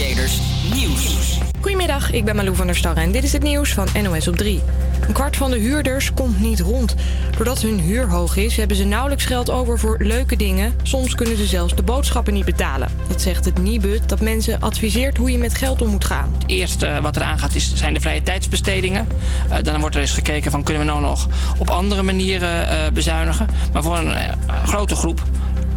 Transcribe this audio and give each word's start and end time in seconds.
Creators 0.00 0.40
Nieuws. 0.74 1.38
Goedemiddag, 1.60 2.12
ik 2.12 2.24
ben 2.24 2.36
Malou 2.36 2.56
van 2.56 2.66
der 2.66 2.76
Starre 2.76 3.00
en 3.00 3.12
dit 3.12 3.24
is 3.24 3.32
het 3.32 3.42
nieuws 3.42 3.72
van 3.72 3.88
NOS 4.02 4.28
op 4.28 4.36
3. 4.36 4.60
Een 5.06 5.12
kwart 5.12 5.36
van 5.36 5.50
de 5.50 5.58
huurders 5.58 6.14
komt 6.14 6.40
niet 6.40 6.60
rond. 6.60 6.94
Doordat 7.36 7.62
hun 7.62 7.80
huur 7.80 8.08
hoog 8.08 8.36
is, 8.36 8.56
hebben 8.56 8.76
ze 8.76 8.84
nauwelijks 8.84 9.24
geld 9.24 9.50
over 9.50 9.78
voor 9.78 9.96
leuke 10.02 10.36
dingen. 10.36 10.74
Soms 10.82 11.14
kunnen 11.14 11.36
ze 11.36 11.46
zelfs 11.46 11.74
de 11.74 11.82
boodschappen 11.82 12.34
niet 12.34 12.44
betalen. 12.44 12.88
Dat 13.08 13.22
zegt 13.22 13.44
het 13.44 13.58
Nibud, 13.58 14.08
dat 14.08 14.20
mensen 14.20 14.60
adviseert 14.60 15.16
hoe 15.16 15.30
je 15.30 15.38
met 15.38 15.54
geld 15.54 15.82
om 15.82 15.88
moet 15.88 16.04
gaan. 16.04 16.34
Het 16.38 16.48
eerste 16.50 16.98
wat 17.02 17.16
eraan 17.16 17.38
gaat 17.38 17.54
is, 17.54 17.74
zijn 17.74 17.94
de 17.94 18.00
vrije 18.00 18.22
tijdsbestedingen. 18.22 19.06
Uh, 19.50 19.56
dan 19.62 19.80
wordt 19.80 19.94
er 19.94 20.00
eens 20.00 20.12
gekeken 20.12 20.50
van 20.50 20.62
kunnen 20.62 20.82
we 20.82 20.90
nou 20.90 21.00
nog 21.00 21.28
op 21.58 21.70
andere 21.70 22.02
manieren 22.02 22.62
uh, 22.62 22.90
bezuinigen. 22.92 23.46
Maar 23.72 23.82
voor 23.82 23.96
een 23.96 24.10
uh, 24.10 24.24
grote 24.64 24.94
groep 24.94 25.22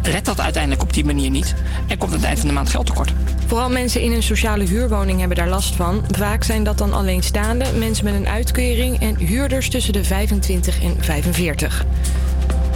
redt 0.06 0.26
dat 0.26 0.40
uiteindelijk 0.40 0.82
op 0.82 0.92
die 0.92 1.04
manier 1.04 1.30
niet. 1.30 1.54
En 1.86 1.98
komt 1.98 2.10
aan 2.10 2.18
het 2.18 2.26
eind 2.26 2.38
van 2.38 2.48
de 2.48 2.54
maand 2.54 2.68
geld 2.68 2.86
tekort. 2.86 3.12
Vooral 3.46 3.70
mensen 3.70 4.00
in 4.00 4.12
een 4.12 4.22
sociale 4.22 4.64
huurwoning 4.64 5.18
hebben 5.18 5.36
daar 5.36 5.48
last 5.48 5.74
van. 5.74 6.04
Vaak 6.10 6.44
zijn 6.44 6.64
dat 6.64 6.78
dan 6.78 6.92
alleenstaande, 6.92 7.64
mensen 7.78 8.04
met 8.04 8.14
een 8.14 8.28
uitkering 8.28 9.00
en 9.00 9.16
huurders 9.16 9.70
tussen 9.70 9.92
de 9.92 10.04
25 10.04 10.82
en 10.82 10.96
45. 10.98 11.84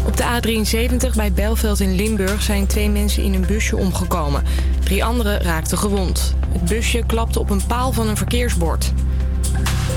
Op 0.06 0.16
de 0.16 0.24
A73 0.24 1.16
bij 1.16 1.32
Belveld 1.32 1.80
in 1.80 1.94
Limburg 1.94 2.42
zijn 2.42 2.66
twee 2.66 2.90
mensen 2.90 3.22
in 3.22 3.34
een 3.34 3.46
busje 3.46 3.76
omgekomen. 3.76 4.42
Drie 4.84 5.04
anderen 5.04 5.40
raakten 5.40 5.78
gewond. 5.78 6.34
Het 6.52 6.64
busje 6.64 7.02
klapte 7.06 7.40
op 7.40 7.50
een 7.50 7.66
paal 7.66 7.92
van 7.92 8.08
een 8.08 8.16
verkeersbord. 8.16 8.92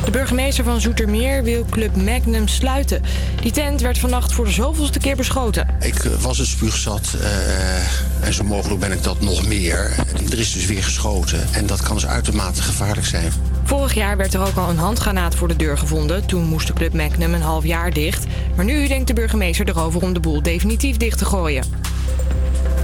De 0.05 0.11
burgemeester 0.11 0.63
van 0.63 0.81
Zoetermeer 0.81 1.43
wil 1.43 1.65
Club 1.69 1.95
Magnum 1.95 2.47
sluiten. 2.47 3.01
Die 3.41 3.51
tent 3.51 3.81
werd 3.81 3.97
vannacht 3.97 4.33
voor 4.33 4.45
de 4.45 4.51
zoveelste 4.51 4.99
keer 4.99 5.15
beschoten. 5.15 5.67
Ik 5.79 6.03
was 6.19 6.39
een 6.39 6.45
spuugzat 6.45 7.15
uh, 7.21 8.25
en 8.27 8.33
zo 8.33 8.43
mogelijk 8.43 8.79
ben 8.79 8.91
ik 8.91 9.03
dat 9.03 9.21
nog 9.21 9.47
meer. 9.47 9.91
Er 10.31 10.39
is 10.39 10.53
dus 10.53 10.65
weer 10.65 10.84
geschoten 10.84 11.48
en 11.51 11.65
dat 11.65 11.81
kan 11.81 11.95
dus 11.95 12.05
uitermate 12.05 12.61
gevaarlijk 12.61 13.07
zijn. 13.07 13.31
Vorig 13.63 13.93
jaar 13.93 14.17
werd 14.17 14.34
er 14.34 14.41
ook 14.41 14.55
al 14.55 14.70
een 14.70 14.77
handgranaat 14.77 15.35
voor 15.35 15.48
de 15.48 15.55
deur 15.55 15.77
gevonden. 15.77 16.26
Toen 16.26 16.43
moest 16.43 16.67
de 16.67 16.73
Club 16.73 16.93
Magnum 16.93 17.33
een 17.33 17.41
half 17.41 17.65
jaar 17.65 17.93
dicht. 17.93 18.26
Maar 18.55 18.65
nu 18.65 18.87
denkt 18.87 19.07
de 19.07 19.13
burgemeester 19.13 19.70
erover 19.70 20.01
om 20.01 20.13
de 20.13 20.20
boel 20.20 20.41
definitief 20.41 20.98
dicht 20.98 21.17
te 21.17 21.26
gooien. 21.26 21.63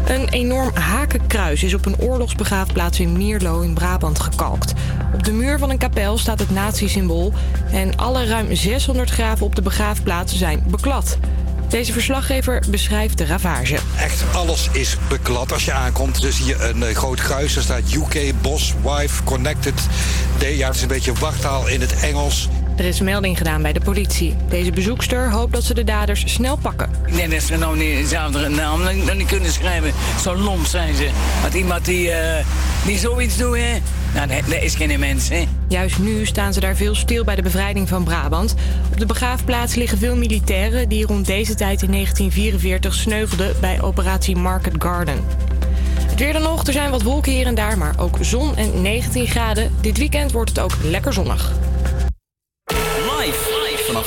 Een 0.08 0.30
enorm 0.30 0.75
hakenkruis 0.75 1.63
is 1.63 1.73
op 1.73 1.86
een 1.86 2.00
oorlogsbegraafplaats 2.00 3.00
in 3.00 3.17
Mierlo 3.17 3.61
in 3.61 3.73
Brabant 3.73 4.19
gekalkt. 4.19 4.73
Op 5.14 5.23
de 5.23 5.31
muur 5.31 5.59
van 5.59 5.69
een 5.69 5.77
kapel 5.77 6.17
staat 6.17 6.39
het 6.39 6.49
nazi-symbool 6.49 7.33
en 7.72 7.97
alle 7.97 8.25
ruim 8.25 8.55
600 8.55 9.09
graven 9.09 9.45
op 9.45 9.55
de 9.55 9.61
begraafplaats 9.61 10.38
zijn 10.38 10.64
beklad. 10.67 11.17
Deze 11.67 11.94
verslaggever 11.94 12.64
beschrijft 12.69 13.17
de 13.17 13.25
ravage. 13.25 13.77
Echt 13.97 14.23
alles 14.33 14.69
is 14.72 14.97
beklad 15.09 15.52
als 15.52 15.66
je 15.66 15.73
aankomt. 15.73 16.21
Dus 16.21 16.38
hier 16.38 16.61
een 16.64 16.77
uh, 16.77 16.95
groot 16.95 17.21
kruis, 17.21 17.53
daar 17.53 17.64
staat 17.64 17.94
UK, 17.94 18.42
Boss, 18.42 18.73
Wife, 18.83 19.23
Connected. 19.23 19.81
De, 20.39 20.58
ja, 20.58 20.67
het 20.67 20.75
is 20.75 20.81
een 20.81 20.88
beetje 20.88 21.14
wartaal 21.14 21.67
in 21.67 21.81
het 21.81 21.99
Engels. 21.99 22.49
Er 22.78 22.86
is 22.86 23.02
melding 23.02 23.38
gedaan 23.38 23.61
bij 23.61 23.73
de 23.73 23.80
politie. 23.80 24.36
Deze 24.50 24.72
bezoekster 24.72 25.31
hoopt 25.31 25.53
dat 25.53 25.64
ze 25.64 25.73
de 25.73 25.83
daders 25.83 26.33
snel 26.33 26.58
pakken. 26.58 26.89
Nee, 27.09 27.28
dat 27.28 27.42
ze 27.42 27.58
nou 27.58 27.78
niet 27.78 27.95
dezelfde 27.95 28.50
naam 28.50 28.83
dan 29.06 29.17
niet 29.17 29.28
kunnen 29.28 29.52
schrijven. 29.52 29.94
Zo 30.22 30.36
lomp 30.36 30.66
zijn 30.66 30.95
ze. 30.95 31.09
Want 31.42 31.53
iemand 31.53 31.86
die, 31.86 32.08
uh, 32.08 32.16
die 32.86 32.98
zoiets 32.98 33.38
doet, 33.38 33.58
hè? 33.58 33.78
Nou, 34.14 34.28
dat, 34.28 34.50
dat 34.50 34.61
is 34.61 34.75
geen 34.75 35.00
mens, 35.00 35.30
hè? 35.30 35.44
Juist 35.67 36.00
nu 36.00 36.25
staan 36.25 36.53
ze 36.53 36.59
daar 36.59 36.75
veel 36.75 36.95
stil 36.95 37.23
bij 37.23 37.36
de 37.36 37.42
bevrijding 37.42 37.88
van 37.88 38.03
Brabant. 38.03 38.55
Op 38.92 39.00
de 39.00 39.05
begraafplaats 39.05 39.75
liggen 39.75 39.98
veel 39.98 40.16
militairen 40.16 40.89
die 40.89 41.05
rond 41.05 41.25
deze 41.25 41.55
tijd 41.55 41.81
in 41.81 41.92
1944 41.92 42.94
sneuvelden 42.94 43.55
bij 43.59 43.81
operatie 43.81 44.36
Market 44.36 44.75
Garden. 44.78 45.23
Het 46.00 46.20
weer 46.20 46.33
dan 46.33 46.42
nog, 46.42 46.67
er 46.67 46.73
zijn 46.73 46.92
wat 46.92 47.02
wolken 47.02 47.31
hier 47.31 47.45
en 47.45 47.55
daar, 47.55 47.78
maar 47.78 47.95
ook 47.98 48.17
zon 48.22 48.55
en 48.55 48.81
19 48.81 49.28
graden. 49.28 49.72
Dit 49.81 49.98
weekend 49.98 50.31
wordt 50.31 50.50
het 50.50 50.59
ook 50.59 50.78
lekker 50.83 51.14
zonnig. 51.14 51.52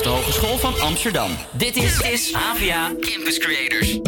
De 0.03 0.09
Hogeschool 0.09 0.59
van 0.59 0.81
Amsterdam. 0.81 1.31
Dit 1.50 1.77
is, 1.77 2.00
is 2.00 2.33
AVA 2.34 2.93
Campus 3.00 3.38
Creators. 3.38 3.99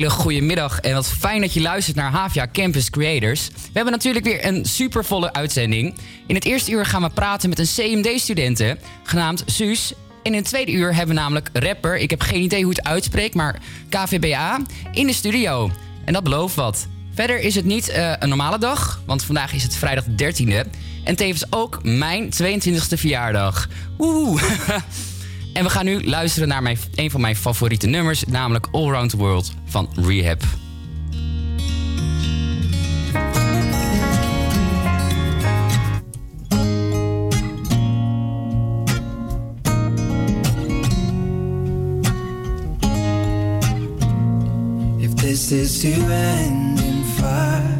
Hele 0.00 0.12
goede 0.12 0.40
middag 0.40 0.80
en 0.80 0.94
wat 0.94 1.08
fijn 1.08 1.40
dat 1.40 1.52
je 1.52 1.60
luistert 1.60 1.96
naar 1.96 2.10
Havia 2.10 2.48
Campus 2.52 2.90
Creators. 2.90 3.48
We 3.48 3.70
hebben 3.72 3.92
natuurlijk 3.92 4.24
weer 4.24 4.46
een 4.46 4.64
supervolle 4.64 5.32
uitzending. 5.32 5.94
In 6.26 6.34
het 6.34 6.44
eerste 6.44 6.70
uur 6.70 6.86
gaan 6.86 7.02
we 7.02 7.10
praten 7.10 7.48
met 7.48 7.58
een 7.58 7.66
CMD-studente 7.66 8.78
genaamd 9.02 9.42
Suus. 9.46 9.92
En 10.22 10.32
in 10.32 10.38
het 10.38 10.44
tweede 10.44 10.72
uur 10.72 10.94
hebben 10.94 11.14
we 11.14 11.20
namelijk 11.20 11.50
rapper, 11.52 11.96
ik 11.96 12.10
heb 12.10 12.20
geen 12.20 12.42
idee 12.42 12.62
hoe 12.62 12.72
het 12.72 12.84
uitspreekt, 12.84 13.34
maar 13.34 13.58
KVBA, 13.88 14.60
in 14.92 15.06
de 15.06 15.12
studio. 15.12 15.70
En 16.04 16.12
dat 16.12 16.22
belooft 16.22 16.54
wat. 16.54 16.86
Verder 17.14 17.40
is 17.40 17.54
het 17.54 17.64
niet 17.64 17.88
eh, 17.88 18.12
een 18.18 18.28
normale 18.28 18.58
dag, 18.58 19.02
want 19.06 19.24
vandaag 19.24 19.52
is 19.52 19.62
het 19.62 19.76
vrijdag 19.76 20.04
de 20.04 20.34
13e. 20.34 20.70
En 21.04 21.16
tevens 21.16 21.44
ook 21.50 21.78
mijn 21.82 22.32
22e 22.42 22.98
verjaardag. 22.98 23.68
Woehoe. 23.96 24.40
En 25.52 25.64
we 25.64 25.70
gaan 25.70 25.84
nu 25.84 26.04
luisteren 26.04 26.48
naar 26.48 26.62
mijn, 26.62 26.78
een 26.94 27.10
van 27.10 27.20
mijn 27.20 27.36
favoriete 27.36 27.86
nummers, 27.86 28.24
namelijk 28.24 28.68
All 28.72 28.88
Around 28.88 29.10
the 29.10 29.16
World 29.16 29.52
van 29.64 29.88
Rehab. 29.94 30.42
If 44.98 45.14
this 45.14 45.52
is 45.52 45.80
to 45.80 45.88
end 46.08 46.80
in 46.80 47.04
fire, 47.04 47.78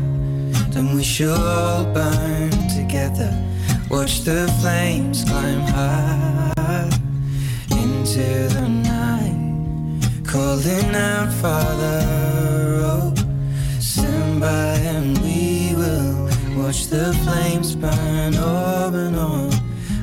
then 0.70 0.96
we 0.96 1.02
should 1.02 1.38
all 1.38 1.92
burn 1.92 2.50
together. 2.50 3.48
Watch 3.88 4.22
the 4.22 4.48
flames 4.60 5.24
climb 5.24 5.60
high 5.60 6.39
into 8.16 8.54
the 8.54 8.68
night, 8.68 10.02
calling 10.26 10.94
out, 10.94 11.32
Father, 11.34 12.02
oh, 12.82 13.14
stand 13.78 14.40
by 14.40 14.74
and 14.78 15.16
we 15.18 15.74
will 15.76 16.28
watch 16.56 16.86
the 16.86 17.12
flames 17.24 17.76
burn 17.76 18.34
up 18.34 18.94
and 18.94 19.16
on 19.16 19.50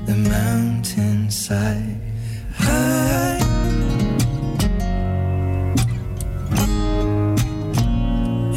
the 0.05 0.15
mountainside. 0.29 1.99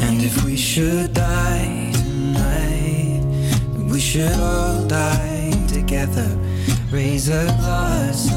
And 0.03 0.21
if 0.23 0.45
we 0.45 0.55
should 0.55 1.13
die 1.13 1.91
tonight, 1.93 3.21
we 3.91 3.99
should 3.99 4.31
all 4.33 4.85
die 4.87 5.51
together. 5.67 6.37
Raise 6.91 7.29
a 7.29 7.45
glass 7.59 8.30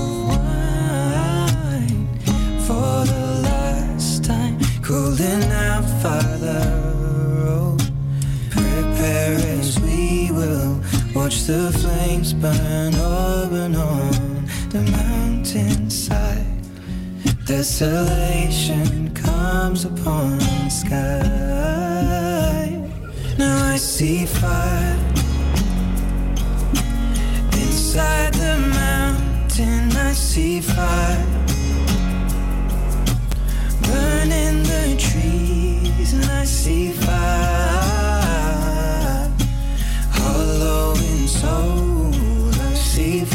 Cooling 4.84 5.44
out, 5.50 5.86
Father. 6.02 6.60
Oh, 7.48 7.74
prepare 8.50 9.32
as 9.58 9.80
we 9.80 10.30
will 10.30 10.78
watch 11.14 11.44
the 11.44 11.72
flames 11.72 12.34
burn 12.34 12.92
and 12.94 13.76
on 13.76 14.44
the 14.68 14.82
mountainside. 14.92 16.44
Desolation 17.46 19.14
comes 19.14 19.86
upon 19.86 20.36
the 20.36 20.68
sky. 20.68 21.08
Now 23.38 23.72
I 23.72 23.76
see 23.76 24.26
fire 24.26 24.98
inside 27.52 28.34
the 28.34 28.58
mountain. 28.58 29.96
I 29.96 30.12
see 30.12 30.60
fire 30.60 31.33
and 36.14 36.24
I 36.30 36.44
see 36.44 36.92
fire 36.92 37.14
hollow 40.10 40.94
in 40.94 41.28
soul. 41.28 42.10
I 42.52 42.74
see 42.74 43.24
fire 43.24 43.33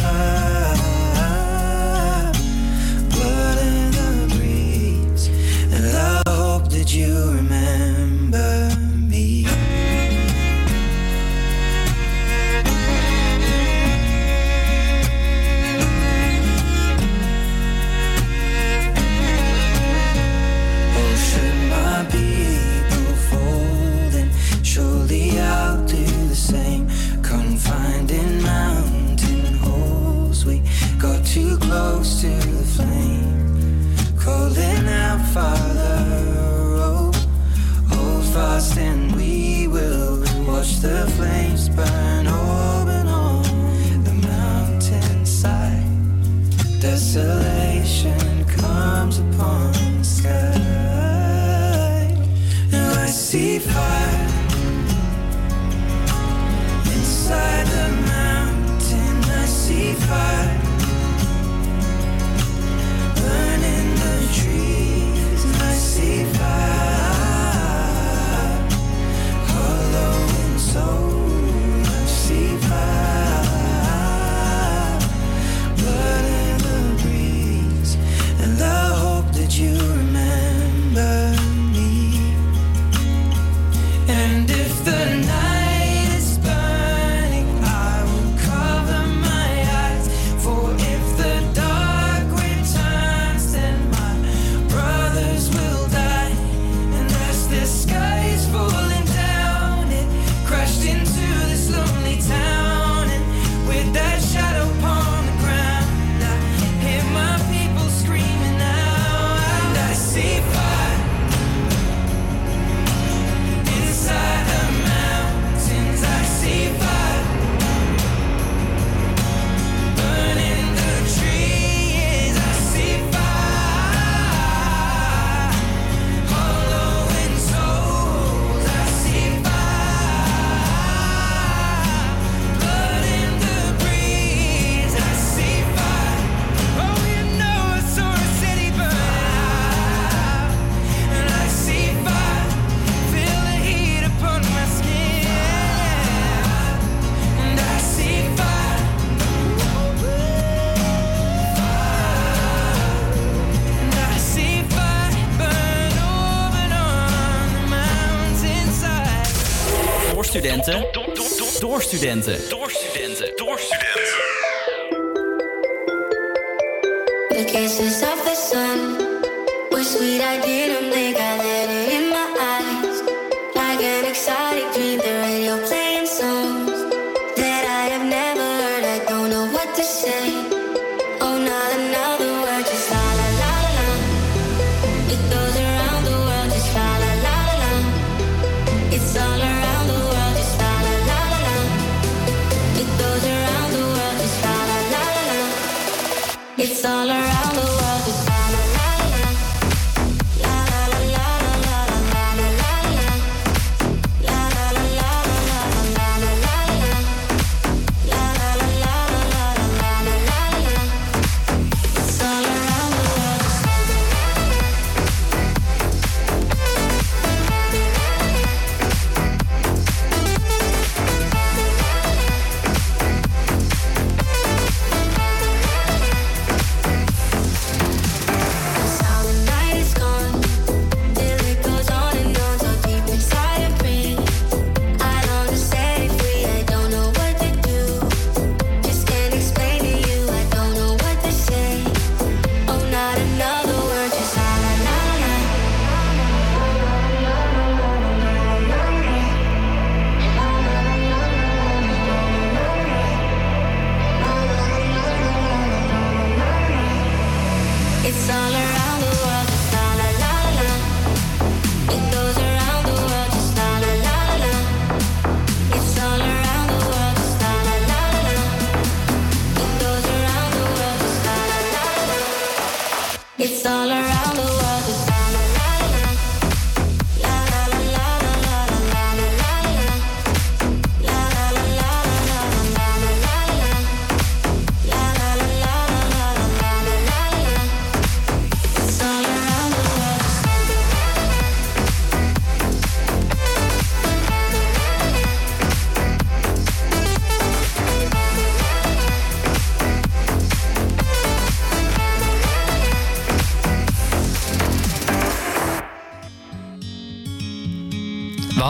Studenten. 161.89 162.49
Door 162.49 162.71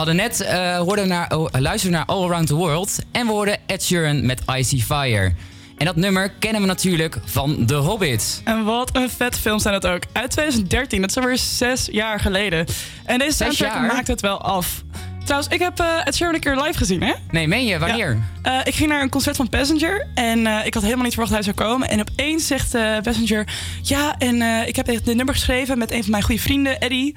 hadden 0.00 0.16
net, 0.16 0.40
eh 0.40 0.76
hoorden 0.78 1.08
naar, 1.08 1.36
oh, 1.36 1.46
luisteren 1.58 1.96
naar 1.96 2.04
All 2.06 2.24
Around 2.24 2.46
the 2.46 2.54
World. 2.54 2.98
En 3.12 3.26
we 3.26 3.32
hoorden 3.32 3.58
Ed 3.66 3.84
Sheeran 3.84 4.26
met 4.26 4.42
Icy 4.56 4.82
Fire. 4.82 5.32
En 5.76 5.86
dat 5.86 5.96
nummer 5.96 6.30
kennen 6.38 6.60
we 6.60 6.66
natuurlijk 6.66 7.18
van 7.24 7.66
The 7.66 7.74
Hobbit. 7.74 8.40
En 8.44 8.64
wat 8.64 8.96
een 8.96 9.10
vet 9.10 9.38
film 9.38 9.58
zijn 9.58 9.80
dat 9.80 9.90
ook. 9.92 10.02
Uit 10.12 10.30
2013, 10.30 11.00
dat 11.00 11.10
is 11.10 11.16
alweer 11.16 11.38
zes 11.38 11.88
jaar 11.92 12.20
geleden. 12.20 12.66
En 13.04 13.18
deze 13.18 13.36
Zes 13.36 13.56
soundtrack 13.56 13.72
jaar? 13.72 13.94
maakt 13.94 14.06
het 14.06 14.20
wel 14.20 14.40
af. 14.40 14.82
Trouwens, 15.24 15.52
ik 15.52 15.60
heb 15.60 15.80
eh 15.80 15.86
Ed 16.06 16.16
Sheeran 16.16 16.34
een 16.34 16.40
keer 16.40 16.56
live 16.62 16.78
gezien, 16.78 17.02
hè? 17.02 17.12
Nee, 17.30 17.48
meen 17.48 17.66
je? 17.66 17.78
Wanneer? 17.78 18.18
Ja. 18.42 18.60
Eh, 18.60 18.66
ik 18.66 18.74
ging 18.74 18.88
naar 18.88 19.02
een 19.02 19.08
concert 19.08 19.36
van 19.36 19.48
Passenger 19.48 20.06
en 20.14 20.46
ik 20.46 20.74
had 20.74 20.82
helemaal 20.82 21.04
niet 21.04 21.14
verwacht 21.14 21.34
dat 21.34 21.44
hij 21.44 21.54
zou 21.54 21.68
komen. 21.68 21.88
En 21.88 22.00
opeens 22.00 22.46
zegt 22.46 22.70
Passenger, 23.02 23.46
ja, 23.82 24.18
en 24.18 24.66
ik 24.66 24.76
heb 24.76 24.86
de 25.04 25.14
nummer 25.14 25.34
geschreven 25.34 25.78
met 25.78 25.92
een 25.92 26.02
van 26.02 26.10
mijn 26.10 26.22
goede 26.22 26.40
vrienden, 26.40 26.80
Eddie. 26.80 27.16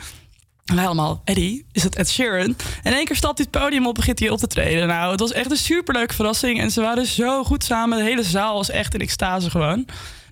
En 0.65 0.75
wij 0.75 0.85
allemaal, 0.85 1.21
Eddie, 1.23 1.65
is 1.71 1.81
dat 1.81 1.95
Ed 1.95 2.09
Sheeran? 2.09 2.55
En 2.83 2.91
in 2.91 2.93
één 2.93 3.05
keer 3.05 3.15
stapt 3.15 3.37
hij 3.37 3.47
het 3.51 3.61
podium 3.61 3.87
op, 3.87 3.95
begint 3.95 4.19
hij 4.19 4.29
op 4.29 4.39
te 4.39 4.47
treden. 4.47 4.87
Nou, 4.87 5.11
het 5.11 5.19
was 5.19 5.31
echt 5.31 5.51
een 5.51 5.57
superleuke 5.57 6.13
verrassing. 6.13 6.59
En 6.59 6.71
ze 6.71 6.81
waren 6.81 7.05
zo 7.05 7.43
goed 7.43 7.63
samen. 7.63 7.97
De 7.97 8.03
hele 8.03 8.23
zaal 8.23 8.55
was 8.55 8.69
echt 8.69 8.93
in 8.93 8.99
extase 8.99 9.49
gewoon. 9.49 9.85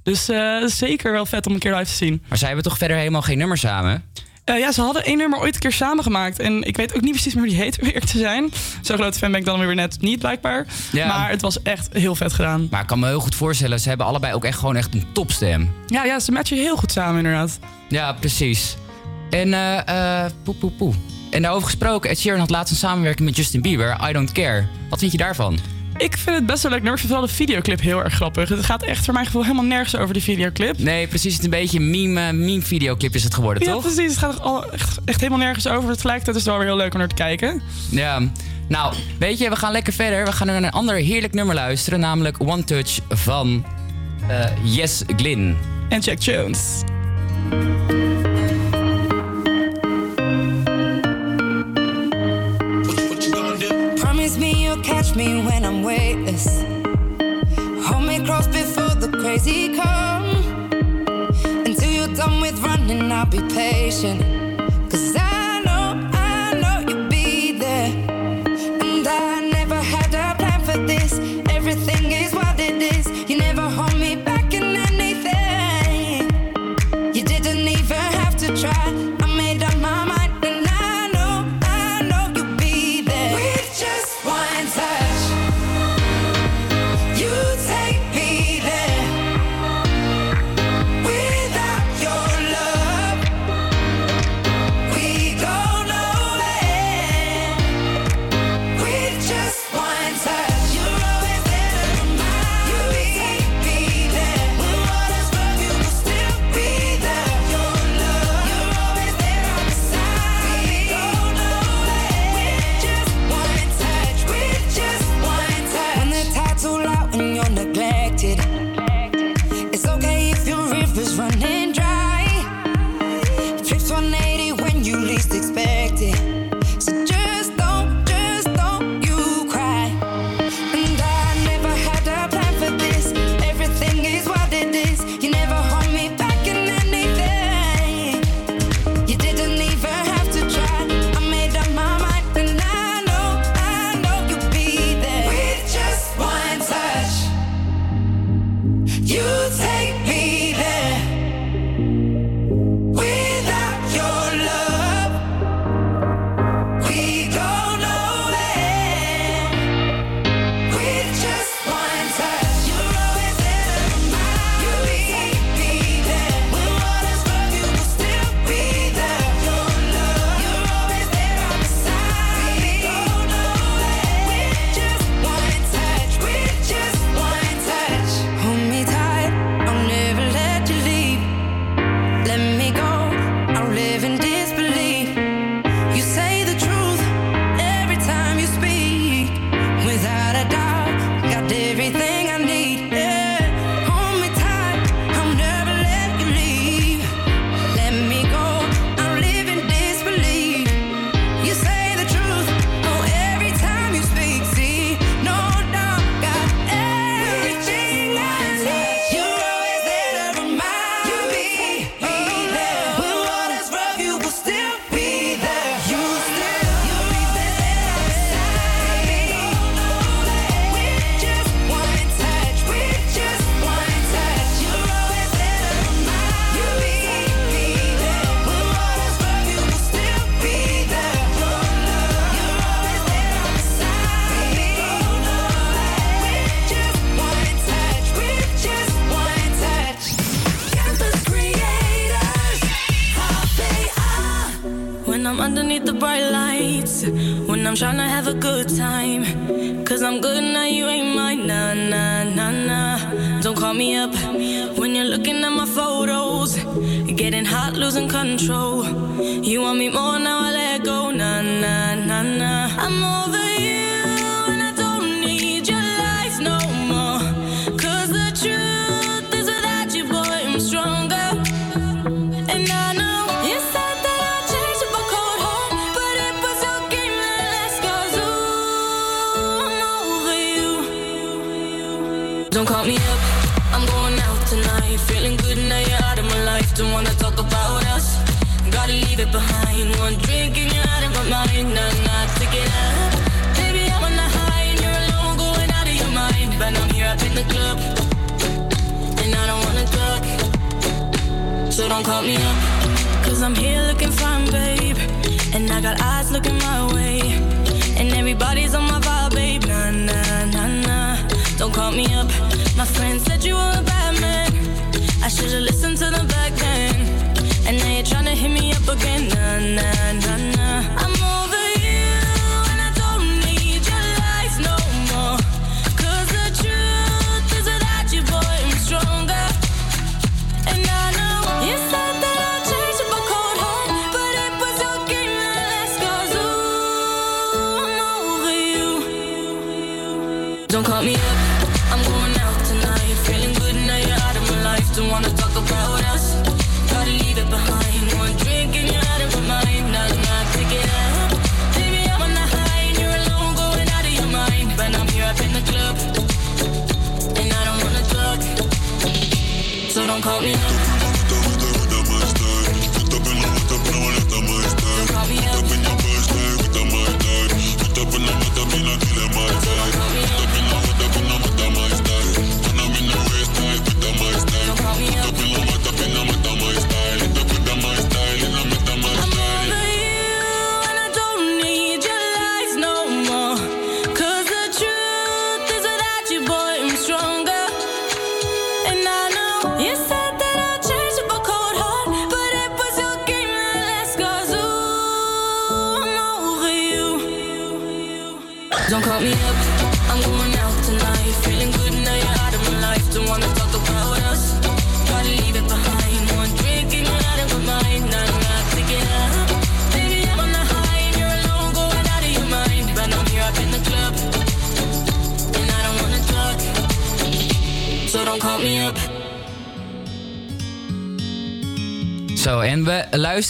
Dus 0.03 0.29
eh, 0.29 0.65
zeker 0.65 1.11
wel 1.11 1.25
vet 1.25 1.47
om 1.47 1.53
een 1.53 1.59
keer 1.59 1.75
live 1.75 1.91
te 1.91 1.97
zien. 1.97 2.23
Maar 2.27 2.37
zij 2.37 2.47
hebben 2.47 2.65
toch 2.65 2.77
verder 2.77 2.97
helemaal 2.97 3.21
geen 3.21 3.37
nummer 3.37 3.57
samen? 3.57 4.03
Eh, 4.43 4.59
ja, 4.59 4.71
ze 4.71 4.81
hadden 4.81 5.05
één 5.05 5.17
nummer 5.17 5.39
ooit 5.39 5.53
een 5.53 5.59
keer 5.59 5.71
samengemaakt. 5.71 6.39
En 6.39 6.63
ik 6.63 6.77
weet 6.77 6.95
ook 6.95 7.01
niet 7.01 7.11
precies 7.11 7.33
meer 7.33 7.43
hoe 7.43 7.53
die 7.53 7.61
heet, 7.61 7.77
om 7.81 7.87
eerlijk 7.87 8.05
te 8.05 8.17
zijn. 8.17 8.51
Zo'n 8.81 8.97
grote 8.97 9.17
fan 9.17 9.31
ben 9.31 9.39
ik 9.39 9.45
dan 9.45 9.59
weer 9.59 9.75
net 9.75 10.01
niet, 10.01 10.19
blijkbaar. 10.19 10.65
Ja. 10.91 11.07
Maar 11.07 11.29
het 11.29 11.41
was 11.41 11.61
echt 11.61 11.89
heel 11.91 12.15
vet 12.15 12.33
gedaan. 12.33 12.67
Maar 12.71 12.81
ik 12.81 12.87
kan 12.87 12.99
me 12.99 13.07
heel 13.07 13.19
goed 13.19 13.35
voorstellen, 13.35 13.79
ze 13.79 13.89
hebben 13.89 14.07
allebei 14.07 14.33
ook 14.33 14.45
echt 14.45 14.59
gewoon 14.59 14.75
echt 14.75 14.93
een 14.93 15.05
topstem. 15.13 15.73
Ja, 15.87 16.03
ja 16.03 16.19
ze 16.19 16.31
matchen 16.31 16.57
heel 16.57 16.77
goed 16.77 16.91
samen, 16.91 17.17
inderdaad. 17.17 17.59
Ja, 17.87 18.13
precies. 18.13 18.75
En 19.31 19.49
poe, 20.43 20.55
poe, 20.55 20.71
poe. 20.71 20.93
En 21.29 21.41
daarover 21.41 21.65
gesproken, 21.67 22.09
Ed 22.09 22.19
Sheeran 22.19 22.39
had 22.39 22.49
laatst 22.49 22.71
een 22.73 22.79
samenwerking 22.79 23.27
met 23.27 23.37
Justin 23.37 23.61
Bieber, 23.61 23.97
I 24.09 24.13
Don't 24.13 24.31
Care. 24.31 24.67
Wat 24.89 24.99
vind 24.99 25.11
je 25.11 25.17
daarvan? 25.17 25.59
Ik 25.97 26.17
vind 26.17 26.35
het 26.35 26.45
best 26.45 26.63
wel 26.63 26.71
leuk 26.71 26.81
nummer. 26.81 26.99
Vooral 26.99 27.21
de 27.21 27.27
videoclip 27.27 27.81
heel 27.81 28.03
erg 28.03 28.13
grappig. 28.13 28.49
Het 28.49 28.65
gaat 28.65 28.83
echt 28.83 29.05
voor 29.05 29.13
mijn 29.13 29.25
gevoel 29.25 29.41
helemaal 29.41 29.63
nergens 29.63 29.95
over 29.95 30.13
die 30.13 30.23
videoclip. 30.23 30.77
Nee, 30.77 31.07
precies. 31.07 31.31
Het 31.31 31.39
is 31.39 31.45
een 31.45 31.51
beetje 31.59 31.79
een 31.79 31.89
meme, 31.89 32.27
eh, 32.27 32.33
meme 32.33 32.61
videoclip 32.61 33.15
is 33.15 33.23
het 33.23 33.33
geworden, 33.33 33.63
Ja, 33.65 33.71
toch? 33.71 33.81
precies. 33.81 34.09
Het 34.09 34.17
gaat 34.17 34.39
al 34.39 34.71
echt, 34.71 34.99
echt 35.05 35.19
helemaal 35.19 35.39
nergens 35.45 35.67
over. 35.67 35.93
Tegelijkertijd 35.95 36.35
is 36.35 36.41
het 36.41 36.51
wel 36.51 36.57
weer 36.61 36.67
heel 36.67 36.77
leuk 36.77 36.93
om 36.93 36.99
naar 36.99 37.07
te 37.07 37.15
kijken. 37.15 37.61
Ja. 37.89 38.19
Nou, 38.67 38.93
weet 39.19 39.37
je, 39.37 39.49
we 39.49 39.55
gaan 39.55 39.71
lekker 39.71 39.93
verder. 39.93 40.25
We 40.25 40.31
gaan 40.31 40.47
naar 40.47 40.63
een 40.63 40.71
ander 40.71 40.95
heerlijk 40.95 41.33
nummer 41.33 41.55
luisteren, 41.55 41.99
namelijk 41.99 42.35
One 42.39 42.63
Touch 42.63 42.99
van 43.09 43.65
eh, 44.27 44.45
Yes 44.63 45.03
Glynn. 45.15 45.57
En 45.89 45.99
Jack 45.99 46.19
Jones. 46.19 46.81
Catch 55.11 55.17
me 55.17 55.43
when 55.43 55.65
I'm 55.65 55.83
weightless. 55.83 56.61
Hold 57.85 58.05
me 58.05 58.23
close 58.25 58.47
before 58.47 58.95
the 58.95 59.09
crazy 59.21 59.75
come. 59.75 60.25
Until 61.65 61.89
you're 61.89 62.15
done 62.15 62.41
with 62.41 62.59
running, 62.59 63.11
I'll 63.11 63.25
be 63.25 63.41
patient. 63.53 64.21
Cause 64.89 65.15
I 65.15 65.30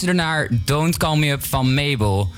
luisterde 0.05 0.31
naar 0.31 0.61
Don't 0.65 0.97
Call 0.97 1.17
Me 1.17 1.29
Up 1.29 1.45
van 1.45 1.73
Mabel. 1.73 2.29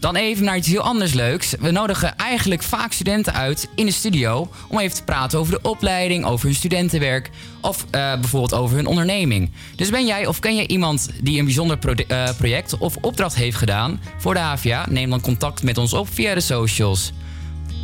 Dan 0.00 0.16
even 0.16 0.44
naar 0.44 0.56
iets 0.56 0.68
heel 0.68 0.80
anders 0.80 1.12
leuks. 1.12 1.54
We 1.60 1.70
nodigen 1.70 2.16
eigenlijk 2.16 2.62
vaak 2.62 2.92
studenten 2.92 3.34
uit 3.34 3.68
in 3.74 3.86
de 3.86 3.92
studio 3.92 4.50
om 4.68 4.78
even 4.78 4.96
te 4.96 5.04
praten 5.04 5.38
over 5.38 5.52
de 5.52 5.68
opleiding, 5.68 6.24
over 6.24 6.46
hun 6.46 6.54
studentenwerk 6.54 7.30
of 7.60 7.86
eh, 7.90 8.12
bijvoorbeeld 8.20 8.54
over 8.54 8.76
hun 8.76 8.86
onderneming. 8.86 9.50
Dus 9.76 9.90
ben 9.90 10.06
jij 10.06 10.26
of 10.26 10.40
ken 10.40 10.56
jij 10.56 10.66
iemand 10.66 11.08
die 11.20 11.38
een 11.38 11.44
bijzonder 11.44 11.78
eh, 11.78 12.28
project 12.36 12.78
of 12.78 12.96
opdracht 13.00 13.34
heeft 13.34 13.56
gedaan 13.56 14.00
voor 14.18 14.34
de 14.34 14.40
HVA? 14.40 14.86
Neem 14.88 15.10
dan 15.10 15.20
contact 15.20 15.62
met 15.62 15.78
ons 15.78 15.92
op 15.92 16.08
via 16.12 16.34
de 16.34 16.40
socials. 16.40 17.12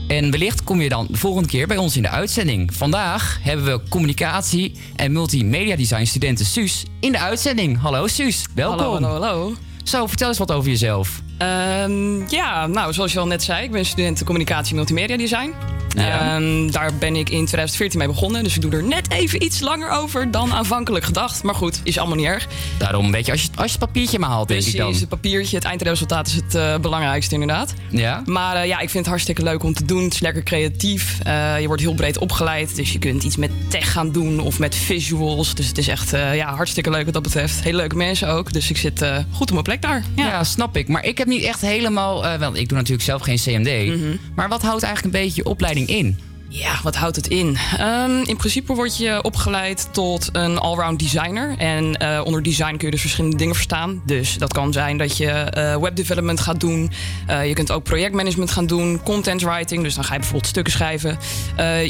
En 0.09 0.31
wellicht 0.31 0.65
kom 0.65 0.81
je 0.81 0.89
dan 0.89 1.07
de 1.11 1.19
volgende 1.19 1.49
keer 1.49 1.67
bij 1.67 1.77
ons 1.77 1.97
in 1.97 2.03
de 2.03 2.09
uitzending. 2.09 2.75
Vandaag 2.75 3.39
hebben 3.43 3.67
we 3.67 3.89
communicatie 3.89 4.75
en 4.97 5.13
multimedia 5.13 5.77
design 5.77 6.05
studenten 6.05 6.47
Suus 6.47 6.85
in 7.01 7.13
de 7.13 7.19
uitzending. 7.19 7.81
Hallo 7.81 8.07
Suus, 8.07 8.47
welkom. 8.55 8.79
Hallo, 8.79 8.93
hallo, 8.93 9.21
hallo. 9.21 9.55
Zo, 9.85 10.07
vertel 10.07 10.29
eens 10.29 10.39
wat 10.39 10.53
over 10.53 10.71
jezelf. 10.71 11.21
Ehm, 11.39 12.31
ja, 12.31 12.67
nou, 12.67 12.93
zoals 12.93 13.13
je 13.13 13.19
al 13.19 13.27
net 13.27 13.43
zei, 13.43 13.65
ik 13.65 13.71
ben 13.71 13.85
student 13.85 14.25
communicatie 14.25 14.71
en 14.71 14.77
multimedia 14.77 15.17
design. 15.17 15.55
Ja. 15.97 16.37
Ehm, 16.37 16.71
daar 16.71 16.95
ben 16.95 17.17
ik 17.17 17.29
in 17.29 17.45
2014 17.45 17.99
mee 17.99 18.09
begonnen. 18.09 18.45
Dus 18.45 18.55
ik 18.55 18.63
doe 18.63 18.73
er 18.73 18.85
net 18.85 19.11
even 19.11 19.43
iets 19.43 19.61
langer 19.61 19.91
over 19.91 20.31
dan 20.31 20.53
aanvankelijk 20.53 21.05
gedacht. 21.05 21.43
Maar 21.43 21.55
goed, 21.55 21.81
is 21.83 21.99
allemaal 21.99 22.17
niet 22.17 22.27
erg. 22.27 22.47
Daarom, 22.79 23.13
weet 23.13 23.27
je, 23.27 23.33
als 23.33 23.43
je, 23.43 23.49
als 23.55 23.73
je 23.73 23.79
het 23.79 23.87
papiertje 23.87 24.19
maar 24.19 24.29
haalt, 24.29 24.49
denk 24.49 24.63
ik 24.63 24.73
dan. 24.73 24.81
Precies, 24.81 25.01
het 25.01 25.09
papiertje, 25.09 25.57
het 25.57 25.65
eindresultaat 25.65 26.27
is 26.27 26.35
het 26.35 26.55
eh, 26.55 26.79
belangrijkste 26.79 27.35
inderdaad. 27.35 27.75
Ja? 27.91 28.23
Maar 28.27 28.57
eh, 28.57 28.67
ja, 28.67 28.75
ik 28.75 28.91
vind 28.91 28.99
het 28.99 29.07
hartstikke 29.07 29.43
leuk 29.43 29.63
om 29.63 29.75
te 29.75 29.85
doen. 29.85 30.03
Het 30.05 30.15
is 30.15 30.21
lekker 30.21 30.43
creatief. 30.43 31.19
Eh, 31.23 31.61
je 31.61 31.67
wordt 31.67 31.83
heel 31.83 31.95
breed 31.95 32.19
opgeleid. 32.19 32.77
Dus 32.77 32.93
je 32.93 32.99
kunt 32.99 33.23
iets 33.23 33.37
met 33.37 33.51
tech 33.69 33.93
gaan 33.93 34.13
doen 34.13 34.41
of 34.41 34.59
met 34.59 34.75
visuals. 34.75 35.55
Dus 35.55 35.67
het 35.67 35.79
is 35.79 35.89
echt 35.89 36.11
ja, 36.11 36.55
hartstikke 36.55 36.91
leuk 36.91 37.05
wat 37.05 37.15
dat 37.15 37.23
betreft. 37.23 37.63
Hele 37.63 37.77
leuke 37.77 37.97
mensen 37.97 38.29
ook. 38.29 38.53
Dus 38.53 38.71
ik 38.71 38.77
zit 38.77 39.05
goed 39.33 39.47
op 39.47 39.51
mijn 39.51 39.63
plek 39.63 39.83
daar. 39.83 40.05
Ja. 40.17 40.45
snap 40.45 40.77
ik. 40.77 40.89
Maar 40.89 41.05
ik 41.05 41.19
heb 41.19 41.27
niet 41.27 41.43
echt 41.43 41.61
helemaal... 41.61 42.39
wel, 42.39 42.57
ik 42.57 42.69
doe 42.69 42.79
natuurlijk 42.79 43.05
zelf 43.05 43.23
geen 43.23 43.37
CMD. 43.37 43.87
Mhm. 43.87 44.17
Maar 44.35 44.49
wat 44.49 44.63
houdt 44.63 44.83
eigenlijk 44.83 45.15
een 45.15 45.23
beetje 45.23 45.43
je 45.43 45.49
opleiding 45.49 45.78
in? 45.87 46.19
Ja, 46.51 46.81
wat 46.83 46.97
houdt 46.97 47.17
het 47.17 47.27
in? 47.27 47.57
Ehm, 47.79 48.23
in 48.25 48.37
principe 48.37 48.75
word 48.75 48.97
je 48.97 49.23
opgeleid 49.23 49.89
tot 49.93 50.29
een 50.33 50.59
allround 50.59 50.99
designer. 50.99 51.55
En 51.59 51.97
eh, 51.97 52.21
onder 52.25 52.43
design 52.43 52.77
kun 52.77 52.87
je 52.87 52.91
dus 52.91 53.01
verschillende 53.01 53.37
dingen 53.37 53.55
verstaan. 53.55 54.03
Dus 54.07 54.39
dat 54.39 54.53
kan 54.53 54.73
zijn 54.73 54.99
dat 54.99 55.17
je 55.17 55.31
eh 55.31 55.77
webdevelopment 55.77 56.41
gaat 56.41 56.61
doen. 56.61 56.91
Eh, 57.27 57.47
je 57.47 57.55
kunt 57.55 57.71
ook 57.73 57.83
projectmanagement 57.83 58.51
gaan 58.51 58.67
doen. 58.67 59.03
Content 59.03 59.43
writing, 59.43 59.83
dus 59.83 59.95
dan 59.95 60.05
ga 60.05 60.13
je 60.13 60.19
bijvoorbeeld 60.19 60.51
stukken 60.51 60.73
schrijven. 60.73 61.19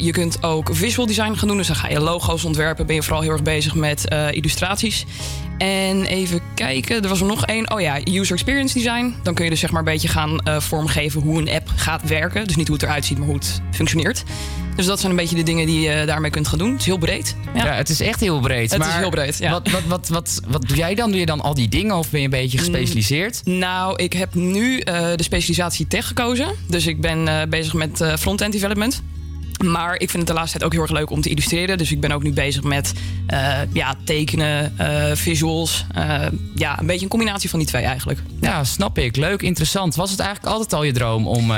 Je 0.01 0.11
kunt 0.11 0.43
ook 0.43 0.69
visual 0.71 1.07
design 1.07 1.33
gaan 1.33 1.47
doen. 1.47 1.57
Dus 1.57 1.67
dan 1.67 1.75
ga 1.75 1.89
je 1.89 1.99
logo's 1.99 2.43
ontwerpen. 2.43 2.85
Ben 2.85 2.95
je 2.95 3.03
vooral 3.03 3.21
heel 3.21 3.31
erg 3.31 3.43
bezig 3.43 3.75
met 3.75 4.05
illustraties. 4.31 5.05
En 5.59 6.05
even 6.05 6.41
kijken, 6.55 7.01
er 7.03 7.09
was 7.09 7.19
er 7.19 7.25
nog 7.25 7.45
één. 7.45 7.71
Oh 7.71 7.81
ja, 7.81 7.99
user 8.03 8.33
experience 8.33 8.73
design. 8.73 9.15
Dan 9.23 9.33
kun 9.33 9.43
je 9.43 9.49
dus 9.49 9.59
zeg 9.59 9.71
maar 9.71 9.79
een 9.79 9.91
beetje 9.91 10.07
gaan 10.07 10.39
eh, 10.39 10.59
vormgeven 10.59 11.21
hoe 11.21 11.39
een 11.39 11.49
app 11.49 11.71
gaat 11.75 12.07
werken. 12.07 12.47
Dus 12.47 12.55
niet 12.55 12.67
hoe 12.67 12.75
het 12.75 12.85
eruit 12.85 13.05
ziet, 13.05 13.17
maar 13.17 13.27
hoe 13.27 13.35
het 13.35 13.61
functioneert. 13.71 14.23
Dus 14.75 14.85
dat 14.87 14.99
zijn 14.99 15.11
een 15.11 15.17
beetje 15.17 15.35
de 15.35 15.43
dingen 15.43 15.65
die 15.65 15.81
je 15.81 16.05
daarmee 16.05 16.31
kunt 16.31 16.47
gaan 16.47 16.57
doen. 16.57 16.71
Het 16.71 16.79
is 16.79 16.85
heel 16.85 16.97
breed. 16.97 17.35
Ja, 17.55 17.65
Ja, 17.65 17.73
het 17.73 17.89
is 17.89 18.01
echt 18.01 18.19
heel 18.19 18.39
breed. 18.39 18.71
Het 18.71 18.79
maar 18.79 18.87
is 18.87 18.95
heel 18.95 19.09
breed, 19.09 19.37
ja. 19.37 19.51
Wat, 19.51 19.69
wat, 19.69 19.83
wat, 19.87 20.07
wat, 20.07 20.41
wat 20.47 20.67
doe 20.67 20.77
jij 20.77 20.95
dan? 20.95 21.09
Doe 21.09 21.19
je 21.19 21.25
dan 21.25 21.41
al 21.41 21.53
die 21.53 21.69
dingen 21.69 21.95
of 21.95 22.09
ben 22.09 22.19
je 22.19 22.25
een 22.25 22.31
beetje 22.31 22.57
gespecialiseerd? 22.57 23.41
Nou, 23.45 23.95
ik 23.95 24.13
heb 24.13 24.33
nu 24.33 24.79
eh, 24.79 25.07
de 25.15 25.23
specialisatie 25.23 25.87
tech 25.87 26.07
gekozen. 26.07 26.47
Dus 26.67 26.87
ik 26.87 27.01
ben 27.01 27.27
eh, 27.27 27.47
bezig 27.49 27.73
met 27.73 28.01
eh, 28.01 28.15
front-end 28.15 28.51
development. 28.53 29.01
Maar 29.65 29.93
ik 29.93 30.09
vind 30.09 30.17
het 30.17 30.27
de 30.27 30.33
laatste 30.33 30.57
tijd 30.57 30.63
ook 30.63 30.73
heel 30.73 30.81
erg 30.81 30.99
leuk 30.99 31.09
om 31.09 31.21
te 31.21 31.29
illustreren. 31.29 31.77
Dus 31.77 31.91
ik 31.91 31.99
ben 31.99 32.11
ook 32.11 32.23
nu 32.23 32.33
bezig 32.33 32.63
met 32.63 32.93
eh, 33.27 33.57
ja, 33.73 33.95
tekenen, 34.03 34.77
eh, 34.77 35.15
visuals. 35.15 35.85
Eh, 35.93 36.25
ja, 36.55 36.79
een 36.79 36.85
beetje 36.85 37.03
een 37.03 37.09
combinatie 37.09 37.49
van 37.49 37.59
die 37.59 37.67
twee 37.67 37.83
eigenlijk. 37.83 38.19
Ja, 38.41 38.63
snap 38.63 38.97
ik. 38.97 39.15
Leuk, 39.15 39.41
interessant. 39.41 39.95
Was 39.95 40.11
het 40.11 40.19
eigenlijk 40.19 40.53
altijd 40.53 40.73
al 40.73 40.83
je 40.83 40.91
droom 40.91 41.27
om 41.27 41.51